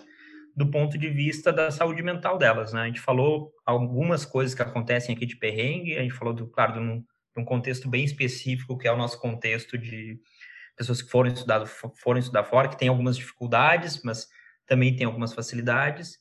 do 0.55 0.69
ponto 0.69 0.97
de 0.97 1.09
vista 1.09 1.51
da 1.51 1.69
saúde 1.69 2.01
mental 2.01 2.37
delas, 2.37 2.73
né? 2.73 2.81
A 2.81 2.87
gente 2.87 2.99
falou 2.99 3.51
algumas 3.65 4.25
coisas 4.25 4.55
que 4.55 4.61
acontecem 4.61 5.15
aqui 5.15 5.25
de 5.25 5.37
perrengue, 5.37 5.97
a 5.97 6.01
gente 6.01 6.13
falou 6.13 6.33
do 6.33 6.47
claro 6.47 6.73
do 6.73 6.81
um 7.41 7.45
contexto 7.45 7.89
bem 7.89 8.03
específico, 8.03 8.77
que 8.77 8.87
é 8.87 8.91
o 8.91 8.97
nosso 8.97 9.19
contexto 9.19 9.77
de 9.77 10.19
pessoas 10.75 11.01
que 11.01 11.09
foram 11.09 11.31
estudar, 11.31 11.65
foram 11.65 12.19
estudar 12.19 12.43
fora, 12.43 12.67
que 12.67 12.77
tem 12.77 12.87
algumas 12.87 13.17
dificuldades, 13.17 14.01
mas 14.03 14.27
também 14.65 14.95
tem 14.95 15.05
algumas 15.05 15.33
facilidades. 15.33 16.19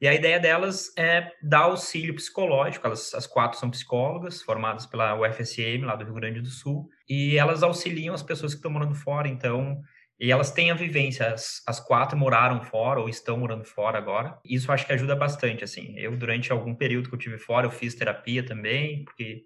E 0.00 0.06
a 0.06 0.14
ideia 0.14 0.38
delas 0.38 0.92
é 0.96 1.32
dar 1.42 1.62
auxílio 1.62 2.14
psicológico. 2.14 2.86
Elas, 2.86 3.12
as 3.14 3.26
quatro 3.26 3.58
são 3.58 3.68
psicólogas, 3.68 4.40
formadas 4.42 4.86
pela 4.86 5.18
UFSM, 5.18 5.84
lá 5.84 5.96
do 5.96 6.04
Rio 6.04 6.14
Grande 6.14 6.40
do 6.40 6.48
Sul, 6.48 6.88
e 7.08 7.36
elas 7.36 7.64
auxiliam 7.64 8.14
as 8.14 8.22
pessoas 8.22 8.52
que 8.52 8.58
estão 8.58 8.70
morando 8.70 8.94
fora. 8.94 9.26
Então, 9.26 9.82
e 10.20 10.30
elas 10.30 10.52
têm 10.52 10.70
a 10.70 10.74
vivência. 10.74 11.32
As, 11.32 11.62
as 11.66 11.80
quatro 11.80 12.16
moraram 12.16 12.62
fora 12.62 13.00
ou 13.00 13.08
estão 13.08 13.38
morando 13.38 13.64
fora 13.64 13.98
agora. 13.98 14.38
Isso 14.44 14.70
acho 14.70 14.86
que 14.86 14.92
ajuda 14.92 15.16
bastante. 15.16 15.64
Assim, 15.64 15.98
eu 15.98 16.16
durante 16.16 16.52
algum 16.52 16.74
período 16.76 17.08
que 17.08 17.14
eu 17.16 17.18
tive 17.18 17.38
fora, 17.38 17.66
eu 17.66 17.70
fiz 17.70 17.94
terapia 17.94 18.44
também, 18.44 19.04
porque 19.04 19.42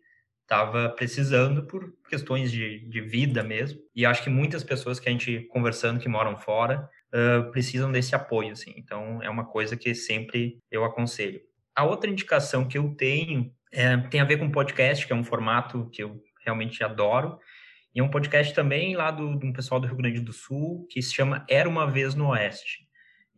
estava 0.53 0.91
precisando 0.91 1.63
por 1.63 1.91
questões 2.11 2.53
de, 2.53 2.81
de 2.87 3.01
vida 3.01 3.43
mesmo. 3.43 3.81
E 3.97 4.05
acho 4.05 4.23
que 4.23 4.29
muitas 4.29 4.63
pessoas 4.63 5.01
que 5.01 5.09
a 5.09 5.13
gente 5.13 5.49
conversando 5.51 5.99
que 5.99 6.09
moram 6.11 6.37
fora 6.37 6.87
uh, 7.09 7.51
precisam 7.51 7.91
desse 7.91 8.15
apoio, 8.15 8.53
assim. 8.53 8.75
Então, 8.77 9.23
é 9.23 9.31
uma 9.31 9.47
coisa 9.47 9.79
que 9.79 9.95
sempre 9.95 10.59
eu 10.71 10.85
aconselho. 10.85 11.41
A 11.75 11.85
outra 11.85 12.11
indicação 12.11 12.69
que 12.69 12.77
eu 12.77 12.95
tenho 12.95 13.51
é, 13.73 13.97
tem 13.97 14.21
a 14.21 14.25
ver 14.25 14.37
com 14.37 14.51
podcast, 14.51 15.07
que 15.07 15.13
é 15.13 15.17
um 15.17 15.25
formato 15.25 15.89
que 15.91 16.03
eu 16.03 16.23
realmente 16.45 16.85
adoro. 16.85 17.39
E 17.95 18.01
é 18.01 18.03
um 18.03 18.11
podcast 18.11 18.55
também 18.55 18.95
lá 18.95 19.11
do, 19.11 19.27
um 19.27 19.53
pessoal 19.55 19.81
do 19.81 19.87
Rio 19.87 19.97
Grande 19.97 20.21
do 20.21 20.35
Sul, 20.35 20.87
que 20.91 21.01
se 21.01 21.15
chama 21.15 21.47
Era 21.49 21.67
Uma 21.67 21.91
Vez 21.91 22.15
no 22.15 22.29
Oeste. 22.29 22.87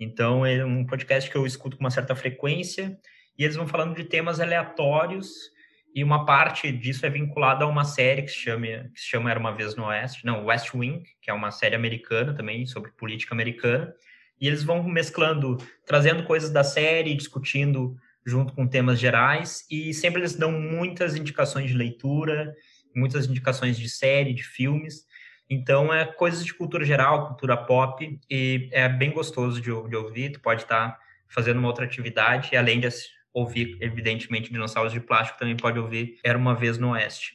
Então, 0.00 0.44
é 0.44 0.64
um 0.64 0.84
podcast 0.84 1.30
que 1.30 1.36
eu 1.36 1.46
escuto 1.46 1.76
com 1.76 1.84
uma 1.84 1.90
certa 1.92 2.16
frequência, 2.16 2.98
e 3.38 3.44
eles 3.44 3.54
vão 3.54 3.68
falando 3.68 3.94
de 3.94 4.02
temas 4.02 4.40
aleatórios 4.40 5.53
e 5.94 6.02
uma 6.02 6.26
parte 6.26 6.72
disso 6.72 7.06
é 7.06 7.10
vinculada 7.10 7.64
a 7.64 7.68
uma 7.68 7.84
série 7.84 8.22
que 8.22 8.30
se 8.30 8.38
chama, 8.38 8.66
que 8.92 9.00
se 9.00 9.06
chama 9.06 9.30
Era 9.30 9.38
Uma 9.38 9.54
Vez 9.54 9.76
no 9.76 9.84
Oeste, 9.84 10.26
não, 10.26 10.46
West 10.46 10.74
Wing, 10.74 11.04
que 11.22 11.30
é 11.30 11.32
uma 11.32 11.52
série 11.52 11.76
americana 11.76 12.34
também, 12.34 12.66
sobre 12.66 12.90
política 12.90 13.32
americana. 13.32 13.94
E 14.40 14.48
eles 14.48 14.64
vão 14.64 14.82
mesclando, 14.82 15.56
trazendo 15.86 16.24
coisas 16.24 16.50
da 16.50 16.64
série, 16.64 17.14
discutindo 17.14 17.96
junto 18.26 18.52
com 18.54 18.66
temas 18.66 18.98
gerais, 18.98 19.64
e 19.70 19.94
sempre 19.94 20.20
eles 20.20 20.34
dão 20.34 20.50
muitas 20.50 21.14
indicações 21.14 21.70
de 21.70 21.76
leitura, 21.76 22.52
muitas 22.96 23.26
indicações 23.26 23.78
de 23.78 23.88
série, 23.88 24.34
de 24.34 24.42
filmes. 24.42 25.06
Então, 25.48 25.94
é 25.94 26.04
coisas 26.04 26.44
de 26.44 26.54
cultura 26.54 26.84
geral, 26.84 27.28
cultura 27.28 27.56
pop, 27.56 28.18
e 28.28 28.68
é 28.72 28.88
bem 28.88 29.12
gostoso 29.12 29.60
de, 29.60 29.70
de 29.88 29.96
ouvir. 29.96 30.32
Tu 30.32 30.40
pode 30.40 30.62
estar 30.62 30.98
fazendo 31.28 31.58
uma 31.58 31.68
outra 31.68 31.84
atividade, 31.84 32.56
além 32.56 32.80
de 32.80 32.88
ouvir, 33.34 33.76
evidentemente, 33.80 34.52
Dinossauros 34.52 34.92
de 34.92 35.00
Plástico, 35.00 35.38
também 35.38 35.56
pode 35.56 35.78
ouvir 35.78 36.18
Era 36.24 36.38
Uma 36.38 36.54
Vez 36.54 36.78
no 36.78 36.90
Oeste. 36.90 37.32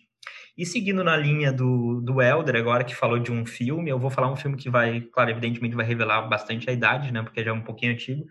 E 0.58 0.66
seguindo 0.66 1.04
na 1.04 1.16
linha 1.16 1.54
do, 1.54 2.02
do 2.02 2.22
Elder, 2.22 2.56
agora 2.56 2.84
que 2.84 2.96
falou 2.96 3.20
de 3.20 3.32
um 3.32 3.46
filme, 3.46 3.90
eu 3.90 4.00
vou 4.00 4.10
falar 4.10 4.32
um 4.32 4.36
filme 4.36 4.58
que 4.58 4.70
vai, 4.70 5.02
claro, 5.02 5.30
evidentemente 5.30 5.76
vai 5.76 5.86
revelar 5.86 6.22
bastante 6.24 6.70
a 6.70 6.74
idade, 6.74 7.12
né, 7.12 7.22
porque 7.22 7.44
já 7.44 7.52
é 7.52 7.54
um 7.54 7.62
pouquinho 7.62 7.94
antigo, 7.94 8.26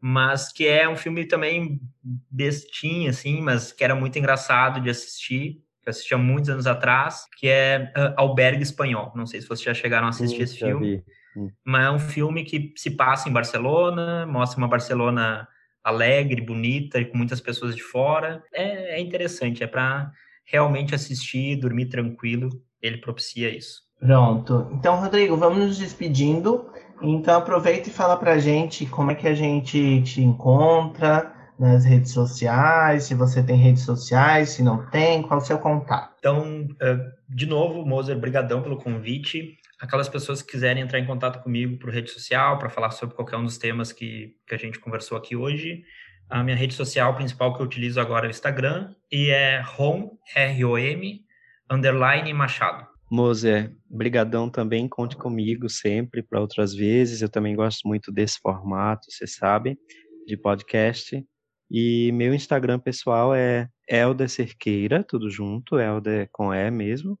mas 0.00 0.52
que 0.52 0.66
é 0.66 0.88
um 0.88 0.96
filme 0.96 1.24
também 1.24 1.80
bestinho, 2.28 3.10
assim, 3.10 3.40
mas 3.40 3.70
que 3.70 3.84
era 3.84 3.94
muito 3.94 4.18
engraçado 4.18 4.80
de 4.80 4.90
assistir, 4.90 5.62
que 5.80 5.88
eu 5.88 5.90
assisti 5.90 6.14
há 6.14 6.18
muitos 6.18 6.50
anos 6.50 6.66
atrás, 6.66 7.26
que 7.38 7.48
é 7.48 7.92
uh, 7.96 8.14
Albergue 8.16 8.62
Espanhol. 8.62 9.12
Não 9.14 9.26
sei 9.26 9.40
se 9.40 9.46
vocês 9.46 9.62
já 9.62 9.74
chegaram 9.74 10.06
a 10.06 10.10
assistir 10.10 10.42
esse 10.42 10.58
filme, 10.58 10.96
vi. 10.96 11.04
Hum. 11.36 11.50
mas 11.64 11.86
é 11.86 11.90
um 11.90 11.98
filme 11.98 12.44
que 12.44 12.74
se 12.76 12.90
passa 12.90 13.28
em 13.28 13.32
Barcelona, 13.32 14.26
mostra 14.26 14.58
uma 14.58 14.68
Barcelona 14.68 15.48
alegre, 15.82 16.40
bonita 16.40 16.98
e 16.98 17.04
com 17.04 17.16
muitas 17.16 17.40
pessoas 17.40 17.74
de 17.74 17.82
fora. 17.82 18.42
É, 18.52 18.96
é 18.96 19.00
interessante, 19.00 19.62
é 19.62 19.66
para 19.66 20.10
realmente 20.44 20.94
assistir, 20.94 21.56
dormir 21.56 21.86
tranquilo. 21.86 22.50
Ele 22.80 22.98
propicia 22.98 23.54
isso. 23.54 23.82
Pronto. 23.98 24.68
Então, 24.72 25.00
Rodrigo, 25.00 25.36
vamos 25.36 25.58
nos 25.58 25.78
despedindo. 25.78 26.70
Então 27.00 27.36
aproveita 27.36 27.88
e 27.88 27.92
fala 27.92 28.16
para 28.16 28.32
a 28.32 28.38
gente 28.38 28.86
como 28.86 29.10
é 29.10 29.14
que 29.14 29.26
a 29.26 29.34
gente 29.34 30.02
te 30.02 30.22
encontra 30.22 31.32
nas 31.58 31.84
redes 31.84 32.12
sociais, 32.12 33.04
se 33.04 33.14
você 33.14 33.42
tem 33.42 33.56
redes 33.56 33.82
sociais, 33.84 34.50
se 34.50 34.62
não 34.62 34.86
tem, 34.86 35.22
qual 35.22 35.38
é 35.38 35.42
o 35.42 35.46
seu 35.46 35.58
contato? 35.58 36.14
Então, 36.18 36.66
eh, 36.80 36.98
de 37.28 37.46
novo, 37.46 37.84
Moser, 37.84 38.18
brigadão 38.18 38.62
pelo 38.62 38.78
convite. 38.78 39.58
Aquelas 39.82 40.08
pessoas 40.08 40.40
que 40.40 40.52
quiserem 40.52 40.80
entrar 40.80 41.00
em 41.00 41.04
contato 41.04 41.42
comigo 41.42 41.76
por 41.76 41.90
rede 41.90 42.08
social 42.08 42.56
para 42.56 42.70
falar 42.70 42.92
sobre 42.92 43.16
qualquer 43.16 43.36
um 43.36 43.42
dos 43.42 43.58
temas 43.58 43.90
que, 43.90 44.36
que 44.46 44.54
a 44.54 44.56
gente 44.56 44.78
conversou 44.78 45.18
aqui 45.18 45.34
hoje, 45.34 45.82
a 46.30 46.40
minha 46.44 46.56
rede 46.56 46.72
social 46.72 47.16
principal 47.16 47.52
que 47.52 47.60
eu 47.60 47.66
utilizo 47.66 48.00
agora 48.00 48.26
é 48.26 48.28
o 48.28 48.30
Instagram 48.30 48.94
e 49.10 49.28
é 49.30 49.60
rom, 49.60 50.16
R-O-M, 50.36 51.24
underline 51.68 52.32
Machado. 52.32 52.86
Moser, 53.10 53.74
brigadão 53.90 54.48
também, 54.48 54.88
conte 54.88 55.16
comigo 55.16 55.68
sempre 55.68 56.22
para 56.22 56.40
outras 56.40 56.72
vezes. 56.72 57.20
Eu 57.20 57.28
também 57.28 57.56
gosto 57.56 57.88
muito 57.88 58.12
desse 58.12 58.38
formato, 58.38 59.10
você 59.10 59.26
sabe, 59.26 59.76
de 60.24 60.36
podcast. 60.36 61.20
E 61.68 62.12
meu 62.12 62.32
Instagram 62.32 62.78
pessoal 62.78 63.34
é 63.34 63.68
Elder 63.88 64.28
Cerqueira, 64.28 65.02
tudo 65.02 65.28
junto, 65.28 65.80
Elder 65.80 66.28
com 66.30 66.54
E 66.54 66.70
mesmo. 66.70 67.18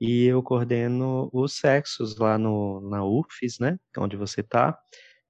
E 0.00 0.24
eu 0.24 0.42
coordeno 0.42 1.28
os 1.32 1.56
sexos 1.56 2.16
lá 2.16 2.38
no, 2.38 2.80
na 2.88 3.04
UFES, 3.04 3.58
né, 3.60 3.76
onde 3.98 4.16
você 4.16 4.42
tá. 4.42 4.78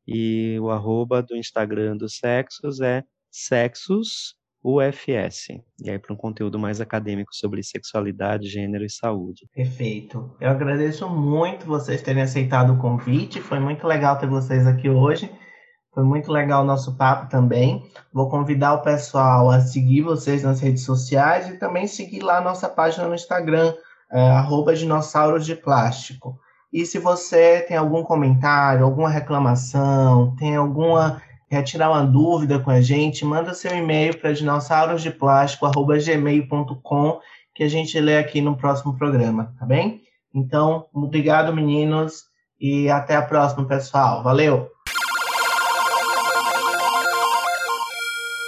E 0.07 0.59
o 0.61 0.71
arroba 0.71 1.23
do 1.23 1.37
Instagram 1.37 1.97
dos 1.97 2.17
sexos 2.17 2.81
é 2.81 3.03
sexos 3.31 4.39
UFS. 4.63 5.49
E 5.83 5.91
aí 5.91 5.99
para 5.99 6.13
um 6.13 6.17
conteúdo 6.17 6.59
mais 6.59 6.81
acadêmico 6.81 7.35
sobre 7.35 7.63
sexualidade, 7.63 8.49
gênero 8.49 8.85
e 8.85 8.91
saúde. 8.91 9.49
Perfeito. 9.55 10.35
Eu 10.41 10.51
agradeço 10.51 11.09
muito 11.09 11.67
vocês 11.67 12.03
terem 12.03 12.23
aceitado 12.23 12.73
o 12.73 12.79
convite. 12.79 13.41
Foi 13.41 13.61
muito 13.61 13.87
legal 13.87 14.19
ter 14.19 14.27
vocês 14.27 14.67
aqui 14.67 14.89
hoje. 14.89 15.31
Foi 15.95 16.05
muito 16.05 16.31
legal 16.31 16.63
o 16.63 16.67
nosso 16.67 16.97
papo 16.97 17.29
também. 17.29 17.83
Vou 18.13 18.29
convidar 18.29 18.75
o 18.75 18.83
pessoal 18.83 19.51
a 19.51 19.61
seguir 19.61 20.03
vocês 20.03 20.43
nas 20.43 20.61
redes 20.61 20.85
sociais 20.85 21.49
e 21.49 21.59
também 21.59 21.87
seguir 21.87 22.21
lá 22.21 22.39
a 22.39 22.43
nossa 22.43 22.69
página 22.69 23.09
no 23.09 23.15
Instagram, 23.15 23.75
é, 24.11 24.75
dinossauros 24.75 25.47
de 25.47 25.55
plástico. 25.55 26.37
E 26.73 26.85
se 26.85 26.99
você 26.99 27.61
tem 27.63 27.77
algum 27.77 28.03
comentário, 28.03 28.85
alguma 28.85 29.09
reclamação, 29.09 30.35
tem 30.37 30.57
alguma 30.57 31.23
quer 31.49 31.63
tirar 31.63 31.89
uma 31.91 32.05
dúvida 32.05 32.59
com 32.59 32.71
a 32.71 32.83
gente, 32.83 33.25
manda 33.25 33.55
seu 33.55 33.75
e-mail 33.75 34.19
para 34.19 34.33
dinossaurodeplástico.gmail.com 34.33 37.21
que 37.55 37.63
a 37.65 37.69
gente 37.69 37.99
lê 37.99 38.19
aqui 38.19 38.41
no 38.41 38.57
próximo 38.57 38.97
programa, 38.97 39.53
tá 39.59 39.67
bem? 39.67 40.03
Então, 40.33 40.87
obrigado, 40.93 41.53
meninos, 41.53 42.29
e 42.61 42.89
até 42.91 43.17
a 43.17 43.23
próxima, 43.23 43.67
pessoal. 43.67 44.23
Valeu! 44.23 44.78